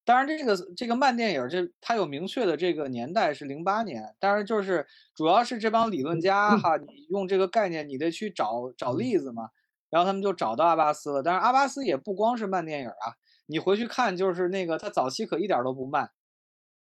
[0.04, 4.16] 当然，这个这个慢电影，这它有明确的这个年代是零八年。
[4.20, 4.86] 当然，就是
[5.16, 9.50] 主要是这帮理论家哈，你用这个概念，你得去找找例子嘛。
[9.90, 11.24] 然后他们就找到阿巴斯了。
[11.24, 13.18] 但是阿巴斯也不光是慢电影啊，
[13.48, 16.12] 你回去看，就是那个他早期可一点都不慢，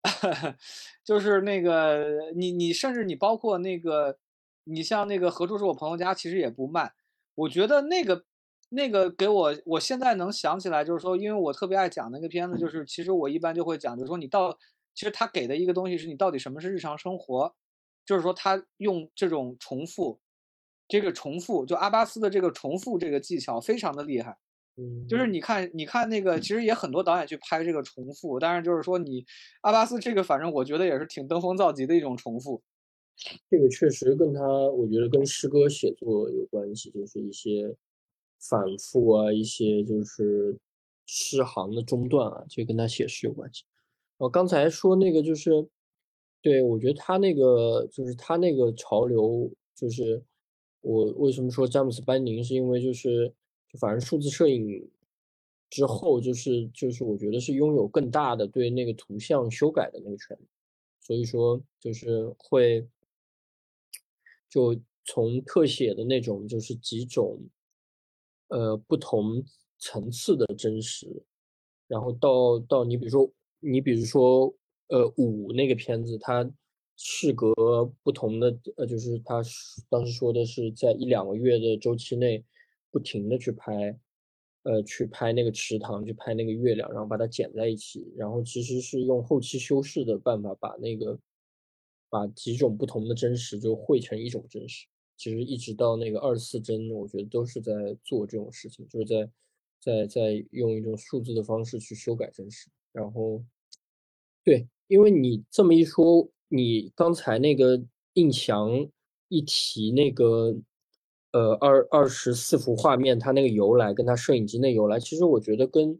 [1.03, 4.17] 就是那个你你甚至你包括那个
[4.63, 6.93] 你像那个何处是我朋友家，其实也不慢。
[7.35, 8.25] 我觉得那个。
[8.69, 14.51] 那个给我，我现在能想起来，就是说，因为我特别爱讲那个片子，就是其实我一般就会讲，就是说你到，
[14.95, 17.53] 其实他给的一个东西是你到底什么是日常生活，
[18.05, 20.19] 就是说他用这种重复，
[20.87, 24.35] 这个重复，就阿巴斯的这个重复这个技巧非常的厉害，
[24.77, 29.25] 嗯，就是你看，你看那个，其实也很多导演去拍这个重复，但是就是说你
[29.61, 32.61] 阿巴斯这个，反正我觉得也是挺登峰造极的一种重复，
[33.49, 37.75] 这个确实跟他，我觉得跟诗歌写作有关系，就是一些。
[38.47, 40.55] 反复啊，一些就是
[41.07, 43.63] 诗行的中断啊，这跟他写诗有关系。
[44.17, 45.67] 我刚才说那个就是，
[46.43, 50.21] 对我觉得他那个就是他那个潮流，就是
[50.81, 53.33] 我为什么说詹姆斯班宁，是因为就是
[53.75, 54.89] 反正数字摄影
[55.69, 60.47] 之后，就是就是我觉得是拥有更大的对那个图像修改的那个权利，
[61.01, 62.87] 所以说就是会
[64.49, 67.39] 就从特写的那种就是几种。
[68.47, 69.43] 呃，不同
[69.79, 71.23] 层次的真实，
[71.87, 74.55] 然后到到你比如说，你比如说，
[74.89, 76.47] 呃，五那个片子，它
[76.95, 79.41] 事隔不同的，呃，就是他
[79.89, 82.45] 当时说的是在一两个月的周期内，
[82.95, 83.99] 不停的去拍，
[84.63, 91.19] 呃，去拍那个池塘，去拍那个月亮，然后把它剪在一起，然后其实是用后期修饰的办法，把那个
[92.09, 94.87] 把几种不同的真实就汇成一种真实。
[95.17, 99.29] 其实一直到那个二十四帧，我觉得都是在做这种事情，就是在
[99.81, 102.69] 在在用一种数字的方式去修改真实。
[102.93, 103.43] 然后，
[104.41, 108.89] 对，因为你这么一说，你刚才那个印象
[109.27, 110.55] 一提那个。
[111.35, 115.99] 呃，二二十四幅画面，它那个由来跟它摄影机那由来，其实我觉得跟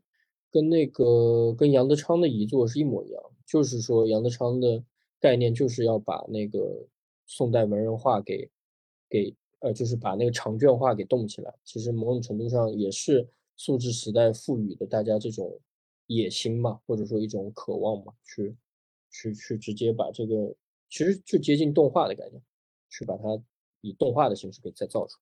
[0.50, 4.82] 跟那个跟杨德昌的遗作是一模一样，就是说杨德昌的
[5.20, 6.88] 概念就是要把那个
[7.26, 8.50] 宋代文人画给
[9.10, 11.54] 给呃，就是把那个长卷画给动起来。
[11.66, 15.60] 其实某种程度上也是素质时代赋予的大家这种
[16.08, 18.56] 野心嘛，或者说一种渴望嘛，去
[19.12, 20.56] 去去直接把这个
[20.90, 22.42] 其实就接近动画的概念，
[22.90, 23.38] 去把它
[23.82, 25.20] 以动画的形式给再造出。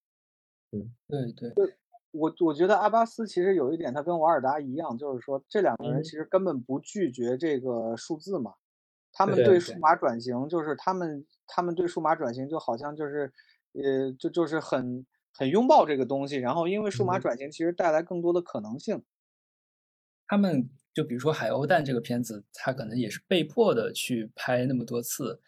[0.73, 1.75] 嗯，对对，
[2.11, 8.53] 我我觉得阿巴斯其实有一点，他跟瓦尔达一样，就是说这两个人其实根本不拒绝这个数字嘛，
[9.11, 13.31] 他们对数码转型，就是他们他们对数码转型就好像就是，
[13.73, 19.03] 呃，就就是很很拥抱这个东西，然后因为数码转型其实带来更多的可能性，
[20.27, 25.41] 他们就比如说《海鸥蛋》这个片子，他可能也是被迫的去拍那么多次。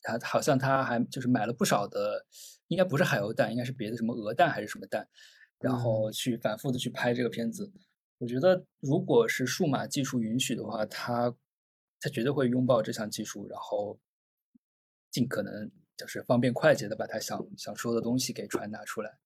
[0.00, 2.24] 他好像他还就是买了不少的，
[2.68, 5.08] 应该不是海鸥蛋，应该是别的什么鹅蛋还是什么蛋，
[5.58, 7.72] 然后去反复的去拍这个片子。
[8.18, 11.34] 我觉得如果是数码技术允许的话，他
[12.00, 13.98] 他绝对会拥抱这项技术，然后
[15.10, 19.18] 尽可能就是方便快捷的把他想想说的东西给传达出来。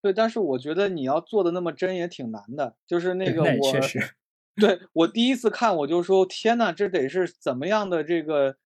[0.00, 4.14] 对，但是我觉得你要做的那么真也挺难的，就是那个我，确实，
[4.54, 8.56] 对我第一次看我就说天呐，这得是怎么样的这个。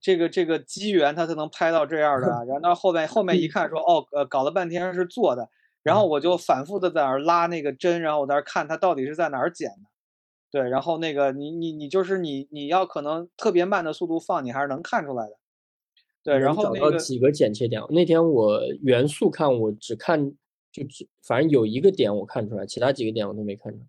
[0.00, 5.48] 这个这个机缘他才能拍到这样的， 然后到后面后面一看说哦呃搞了半天是做的，
[5.82, 9.90] 然后我就反复的在那儿拉那个针，然后我在那儿看它到底是在哪儿剪的，
[10.50, 15.38] 对，然后那个你你你就是你你要可能特别慢的速度放，你还是能看出来的，
[16.24, 20.32] 对，然后那个几个剪切点，那天我元素看我只看
[20.72, 23.86] 就只反正有一个点我看出来，其他几个点我都没看出来。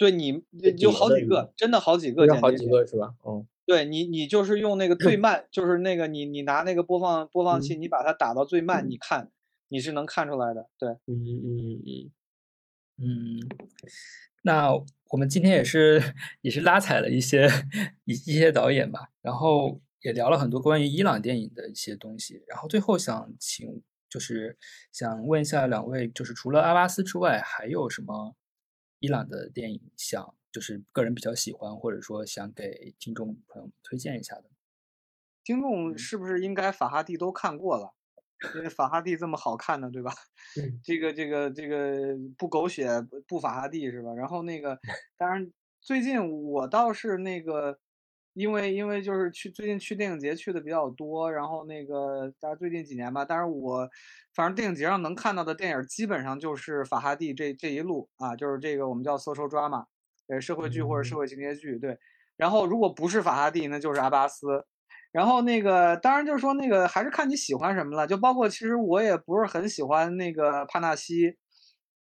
[0.00, 0.42] 对你
[0.78, 3.14] 有好几个，真的好几个，好几个是吧？
[3.24, 3.46] 嗯。
[3.64, 9.30] 对你，你就是用那个最慢，就是那个你你拿那个播放播放器，你把它打到最慢，你看
[9.68, 10.68] 你是能看出来的。
[10.78, 12.10] 对，嗯嗯嗯
[12.98, 13.40] 嗯。
[14.42, 14.72] 那
[15.10, 16.02] 我们今天也是
[16.40, 17.48] 也是拉踩了一些
[18.04, 24.58] 一一些导演吧，然后也聊了很多关于伊朗电影的一些东西，然后最后想请就是
[24.90, 28.34] 想问一下两位，就是除了阿巴斯之外，还有什么
[28.98, 30.34] 伊朗的电影想？
[30.52, 34.44] 就是个人比较喜欢，或者说想给听众朋友们推荐一下的。
[35.42, 37.94] 听众是不是应该法哈蒂都看过了？
[38.56, 40.12] 因为法哈蒂这么好看的，对吧？
[40.84, 42.88] 这个这个这个不狗血
[43.26, 44.12] 不法哈蒂是吧？
[44.14, 44.78] 然后那个，
[45.16, 45.50] 当然
[45.80, 47.78] 最近我倒是那个，
[48.34, 53.88] 因为因为就是去最近去电影节去的比较多，然后那个大家最近几年吧，但是我
[54.34, 59.86] 反正电影节上能看到的电影基本上就是法哈蒂这这一路啊，就是这个我们叫 social drama。
[60.28, 61.98] 呃，社会剧或者社会情节剧，对。
[62.36, 64.64] 然后如果不是法拉第，那就是阿巴斯。
[65.12, 68.06] 然后那个，当然就是说那个还是看你喜欢什么了。
[68.06, 71.36] 就包括其实我也不是很喜欢那个帕纳西，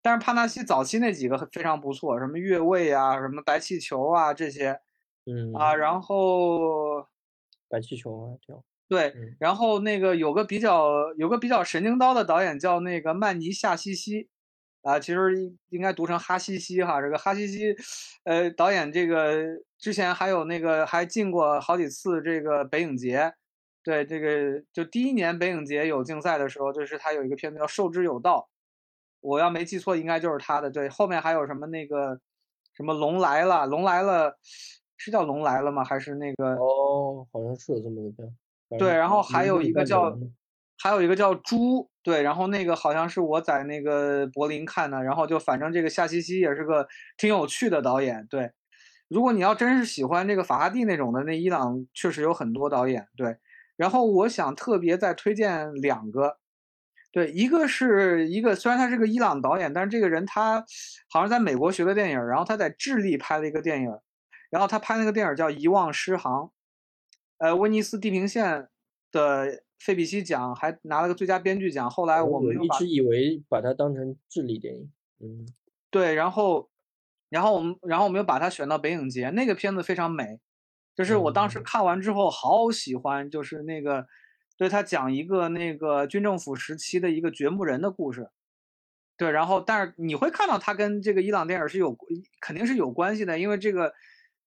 [0.01, 4.79] 但是帕纳西早期那几个非常不错，什么越位啊，什么白气球啊这些，
[5.25, 7.07] 嗯啊，然后
[7.67, 8.55] 白气球啊，挺
[8.87, 9.13] 对。
[9.39, 14.29] 然后那个有个比较有个比较神经刀的导演叫那个曼尼夏西西。
[14.81, 17.75] 啊，其实应该读成哈西西哈，这个哈西西，
[18.23, 19.43] 呃，导演这个
[19.77, 23.33] 之前还有那个还进过好几次这个北影节，
[23.83, 28.49] 对，这个就第一年北影节有竞赛的时候，就是他有一个片子叫《受之有道》，
[29.19, 30.71] 我要没记错，应该就是他的。
[30.71, 32.17] 对，后面还有什么那个
[32.73, 34.37] 什么龙来了，龙来了，
[34.95, 35.83] 是叫龙来了吗？
[35.83, 36.55] 还是那个？
[36.55, 38.23] 哦，好像是有这么一个
[38.69, 38.79] 片。
[38.79, 40.17] 对，然后还有一个叫。
[40.81, 46.87] 还有一个叫猪，对，然后那个好像是我在那个柏林看的，然后就反正这个夏西西也是个
[47.17, 48.51] 挺有趣的导演，对。
[49.09, 53.37] 如果你要真是喜欢这个法拉第那种的，那伊朗确实有很多导演，对。
[53.75, 56.37] 然后我想特别再推荐两个，
[57.11, 60.63] 对，一个是一个虽然他是个伊朗导演，但是这个人他
[61.09, 63.91] 好像在美国学的电影，然后他在智利拍了一个电影，
[64.49, 66.31] 然后他拍那个电影叫《遗忘诗行》，
[67.39, 68.69] 呃，威尼斯地平线
[69.11, 69.63] 的。
[69.79, 74.91] 费比西奖还拿了个最佳编剧奖，后来我们一直以为把它当成智力电影，
[75.21, 75.47] 嗯，
[75.89, 76.69] 对，然后，
[77.29, 80.39] 然后我们，然后我们又把它选到北影节，那个片子非常美，
[80.93, 84.05] 就是我当时看完之后好喜欢，就是那个，
[84.57, 88.29] 对他讲一个那个军政府时期的一个掘墓人的故事，
[89.17, 91.97] 对，然后但是你会看到他跟这个伊朗电影是有
[92.41, 93.93] 肯定是有关系的，因为这个。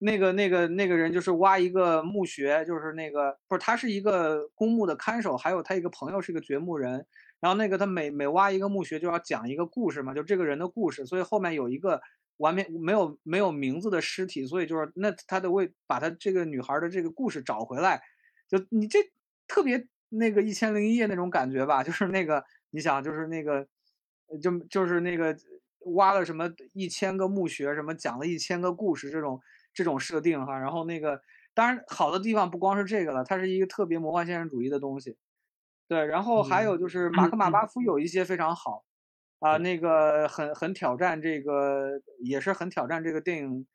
[0.04, 7.06] 那个那个那个人就是挖一个墓穴，就是那个不是他是一个公墓的看守，还有他一个朋友是个掘墓人，
[7.38, 12.00] 然后那个他每每挖一个墓穴就要讲一个故事嘛，就这个人的故事，所以后面有一个
[12.38, 18.02] 完美没有没有名字的尸体，所以就是那他得为把他这个女孩的这个故事找回来，
[18.48, 18.98] 就你这
[19.46, 23.64] 特别那个一千零一夜那种感觉吧，就是那个你想就是那个
[24.42, 25.36] 就就是那个
[25.94, 29.40] 挖了什么一千个墓穴，什么讲了一千个故事这种。
[29.74, 31.20] 这种设定哈，然后那个
[31.54, 35.16] 当然好的地方不光是这个了，它是一个特别魔幻现实主义的东西，
[35.88, 38.84] 对，然后还有就是马克马巴夫有一些非常好，
[39.40, 43.66] 啊，那个很很挑战这个，也是很挑战这个电影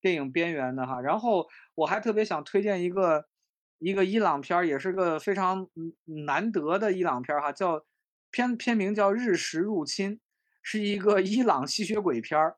[0.00, 1.00] 电影边缘的哈。
[1.00, 3.26] 然后我还特别想推荐一个
[3.78, 5.68] 一个伊朗片儿，也是个非常
[6.26, 7.84] 难得的伊朗片儿哈，叫
[8.30, 10.12] 片片名叫《日食入侵》，
[10.62, 12.56] 是一个 伊朗吸血鬼片儿。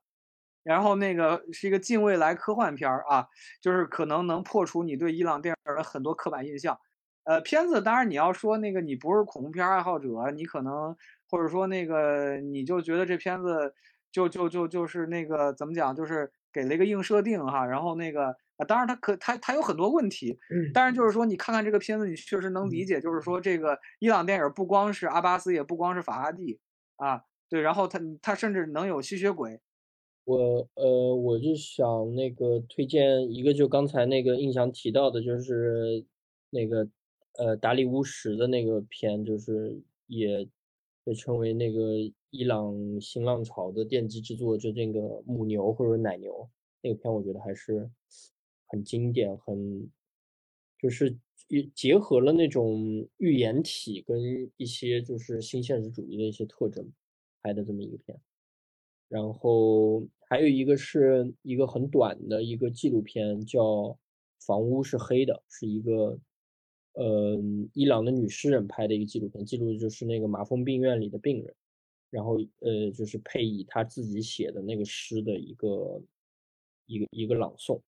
[0.69, 3.27] 然后那个是一个近未来科幻片儿啊，
[3.63, 6.79] 就是可能能破除你对伊朗电影的很多刻板印象。
[7.25, 10.95] 呃，片子当然你要说那个你不是恐怖片爱好者，你可能
[11.31, 13.73] 或者说那个你就觉得这片子
[14.13, 17.65] 就就就就是那个怎么讲，就是给了一个硬设定哈。
[17.65, 18.27] 然后那个
[18.59, 20.39] 啊，当然它可它它有很多问题，
[20.75, 26.61] 但是就是说你看看这个片子，你确实能理解，就是说这个伊朗电影不光是阿巴斯，也不光是法哈蒂
[26.97, 29.63] 啊，对，然后它它甚至能有吸血鬼。
[30.29, 36.05] 我呃，我就想那个推荐一个，就刚才那个印象提到的，就是
[36.51, 36.87] 那个
[37.39, 40.47] 呃达里乌什的那个片，就是也
[41.03, 41.95] 被称为那个
[42.29, 46.47] 伊朗新浪潮的奠基之作，就那个母牛或者奶牛
[46.83, 47.91] 那个片，我觉得还是
[48.67, 49.91] 很经典，很
[50.79, 51.17] 就是
[51.75, 54.21] 结合了那种预言体跟
[54.59, 56.93] 一些就是新现实主义的一些特征
[57.43, 58.21] 拍的这么一个片。
[59.09, 63.61] 然后还有一个是一个很短的一个纪录片，叫
[64.39, 66.19] 《房屋是黑的》，是一个
[66.93, 67.39] 呃
[67.73, 71.55] 伊朗的女诗人拍的一个纪录片，记录的就是那个麻风病院里的病人，
[72.11, 76.03] 然后呃就是配以她自己写的那个诗的一个
[76.87, 77.81] 一个一个朗诵。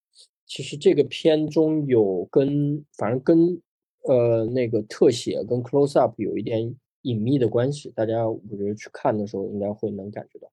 [0.46, 3.60] 其实这个片中有跟反正跟
[4.04, 10.50] 呃那个特写跟 close up 有一点隐秘的关系，大家我觉得去看的时候应该会能感觉到。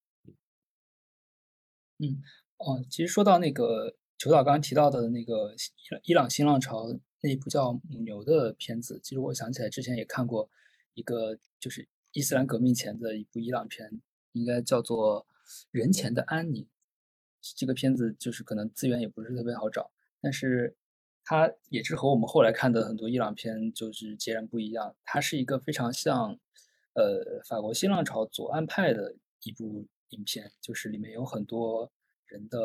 [1.99, 2.21] 嗯，
[2.57, 5.55] 哦，其实说到那个裘导刚刚提到的那个
[6.03, 6.85] 伊朗新浪潮
[7.21, 10.47] 那一部叫《母牛》的片子，其实我想起来之前也看过
[10.93, 13.99] 一个，就是伊斯兰革命前的一部伊朗片，
[14.33, 15.25] 应该叫做
[15.71, 16.63] 《人前的安宁》。
[17.55, 19.89] 这个片子就是可能资源也不是特别好找，
[20.21, 20.75] 但是
[21.23, 24.95] 它也是和我们后来看的很多伊朗片就是截然不一样。
[25.03, 26.37] 它是一个非常像，
[26.93, 29.87] 呃，法国新浪潮左岸派的一部。
[30.09, 31.91] 影片就是里面有很多
[32.25, 32.59] 人的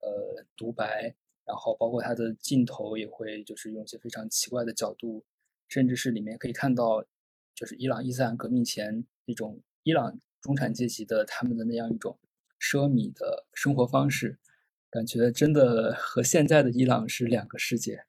[0.00, 1.14] 呃独白，
[1.44, 5.24] 然后包括他的镜头也会就是用一些非常奇怪的角度，
[5.68, 7.04] 甚至是里面可以看到
[7.54, 12.18] 就是伊朗伊斯兰革命前那种伊朗中产阶级的他们的那样一种
[12.60, 14.38] 奢靡的生活方式，
[14.90, 18.04] 感觉真的和现在的伊朗是两个世界。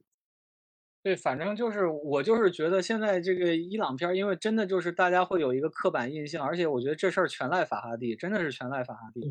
[1.01, 9.21] 对，反正就是我就是觉得现在这个伊朗片，因为真的就是大家会有一个刻板印象，而且我觉得这事儿全赖法哈蒂，真的是全赖法哈蒂，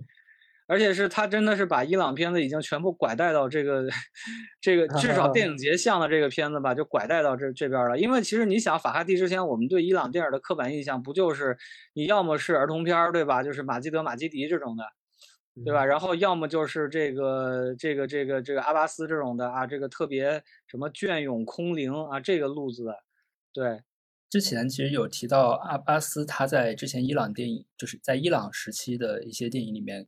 [0.67, 3.87] 而且是他真的是把伊朗片子已经全部拐带到这个
[4.63, 7.99] 这个 至少电影节像的这个片子吧，就拐带到这这边了。
[7.99, 11.59] 因为其实你想，法哈蒂之前我们对伊朗电影的刻板印象不就是
[11.93, 13.43] 你要么是儿童片对吧？
[13.43, 14.85] 就是马基德、马基迪这种的。
[15.65, 15.85] 对吧？
[15.85, 22.95] 然后要么就是这个这个这个这个阿巴斯这种的啊，这个特别什么隽永空灵啊，这个路子。
[23.53, 23.83] 对，
[24.31, 30.07] 之前其实有提到阿巴斯，他在之前伊朗电影，就是在伊朗时期的一些电影里面，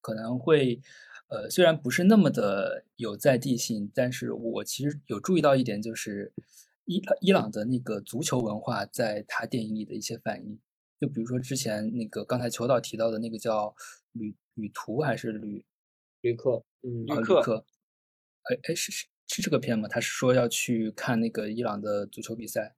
[0.00, 0.80] 可能会，
[1.28, 6.32] 呃，虽然不是那么的有在地性，但是我其实有注意到一点，就是
[6.84, 10.60] 伊伊朗的那个足球文化在他电影里的一些反应。
[11.00, 13.74] 就比如说之前那个刚才裘导提到的那个叫
[14.12, 14.36] 旅。
[14.54, 15.64] 旅途还是旅
[16.20, 16.64] 旅客？
[16.82, 17.64] 嗯，旅客。
[18.42, 19.88] 哎哎，是是是这个片吗？
[19.88, 22.74] 他是说要去看那个伊朗的足球比赛。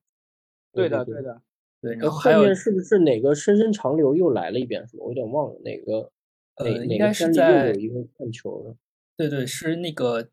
[0.72, 1.42] 对的，对的，
[1.80, 1.94] 对。
[1.94, 4.86] 然后后面是不是哪个深深长流又来了一遍？
[4.86, 5.05] 是吧？
[5.05, 6.12] 我有点忘了哪个。
[6.56, 8.76] 呃，应该是在有一个看球的。
[9.16, 10.28] 对对，是那个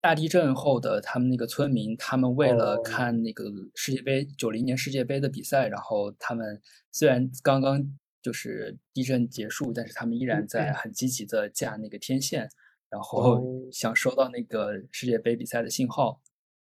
[0.00, 3.44] 大地震后的他们那个村民，他们为了看那个
[3.74, 7.96] 世界杯九零年世界杯的比赛，然后他们虽然刚刚。
[8.26, 12.50] 就是地震结束，但是他们依然在很积极的架那个天线，
[12.90, 13.40] 然后
[13.70, 16.20] 想收到那个世界杯比赛的信号。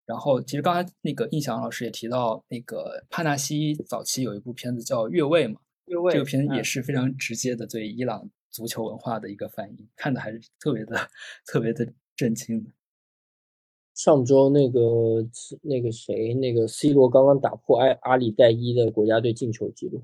[0.06, 11.10] 然后其实刚才那个印象老师也提到，那个帕纳西早期有一部片子叫《越位》嘛，越位这个片子也是非常直接的对伊朗足球文化的一个反应，看的还是特别的
[11.46, 12.70] 特别的震惊的。
[13.96, 14.80] 上周那个
[15.62, 20.00] 那个谁，那个 C 罗刚刚打破埃阿里代伊的国家队进球记录。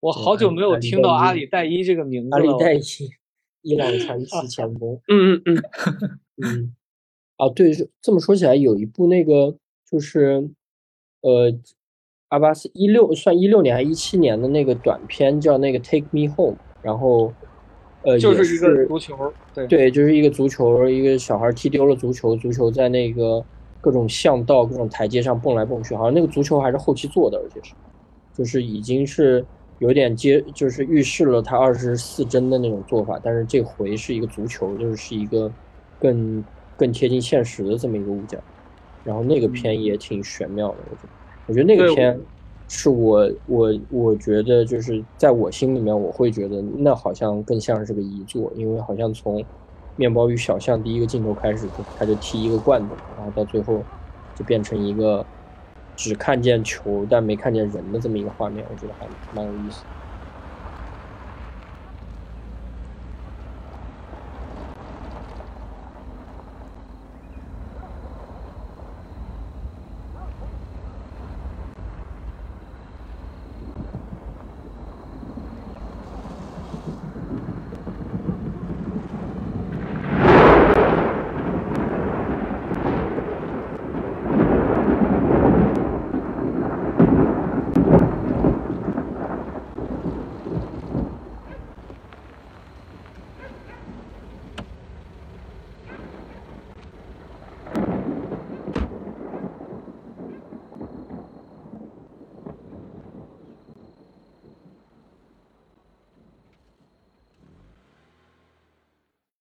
[0.00, 2.36] 我好久没有听到阿里代伊这个名字了。
[2.36, 2.80] 阿里代伊，
[3.62, 5.00] 伊朗传奇前锋。
[5.08, 5.62] 嗯嗯嗯
[6.44, 6.74] 嗯。
[7.36, 9.56] 啊，对，这么说起来，有一部那个
[9.90, 10.48] 就是，
[11.22, 11.52] 呃，
[12.28, 17.32] 阿巴斯一六算一六年还一七年的那个短片叫那个 Take Me Home，然后，
[18.02, 23.44] 呃，就是一个足球，对对，就是一个足球，一个小孩踢丢了足球，足球在那个
[23.80, 27.74] 各种巷道、各种台阶上蹦来蹦去，好像那个足球还是后期做的，而且是，
[28.32, 29.44] 就是已经是。
[29.78, 35.50] 有点接，就是预示了他二十四帧的那种做法，但是这回是一个足球，就是是一个
[36.00, 36.44] 更
[36.76, 38.40] 更贴近现实的这么一个物件。
[39.04, 41.08] 然后那个片也挺玄妙的，我觉得。
[41.46, 42.18] 我觉得那个片
[42.68, 49.42] 是我我我觉得就是在我心里面，我会觉得那好像更像是个遗作，因为好像从
[49.96, 53.80] 面包与小象第一个镜头开始，他就踢一个罐子，然后到最后
[54.34, 55.24] 就变成一个。
[55.98, 59.84] 只看见球但没看见人的这么一个画面，我觉得还蛮有意思。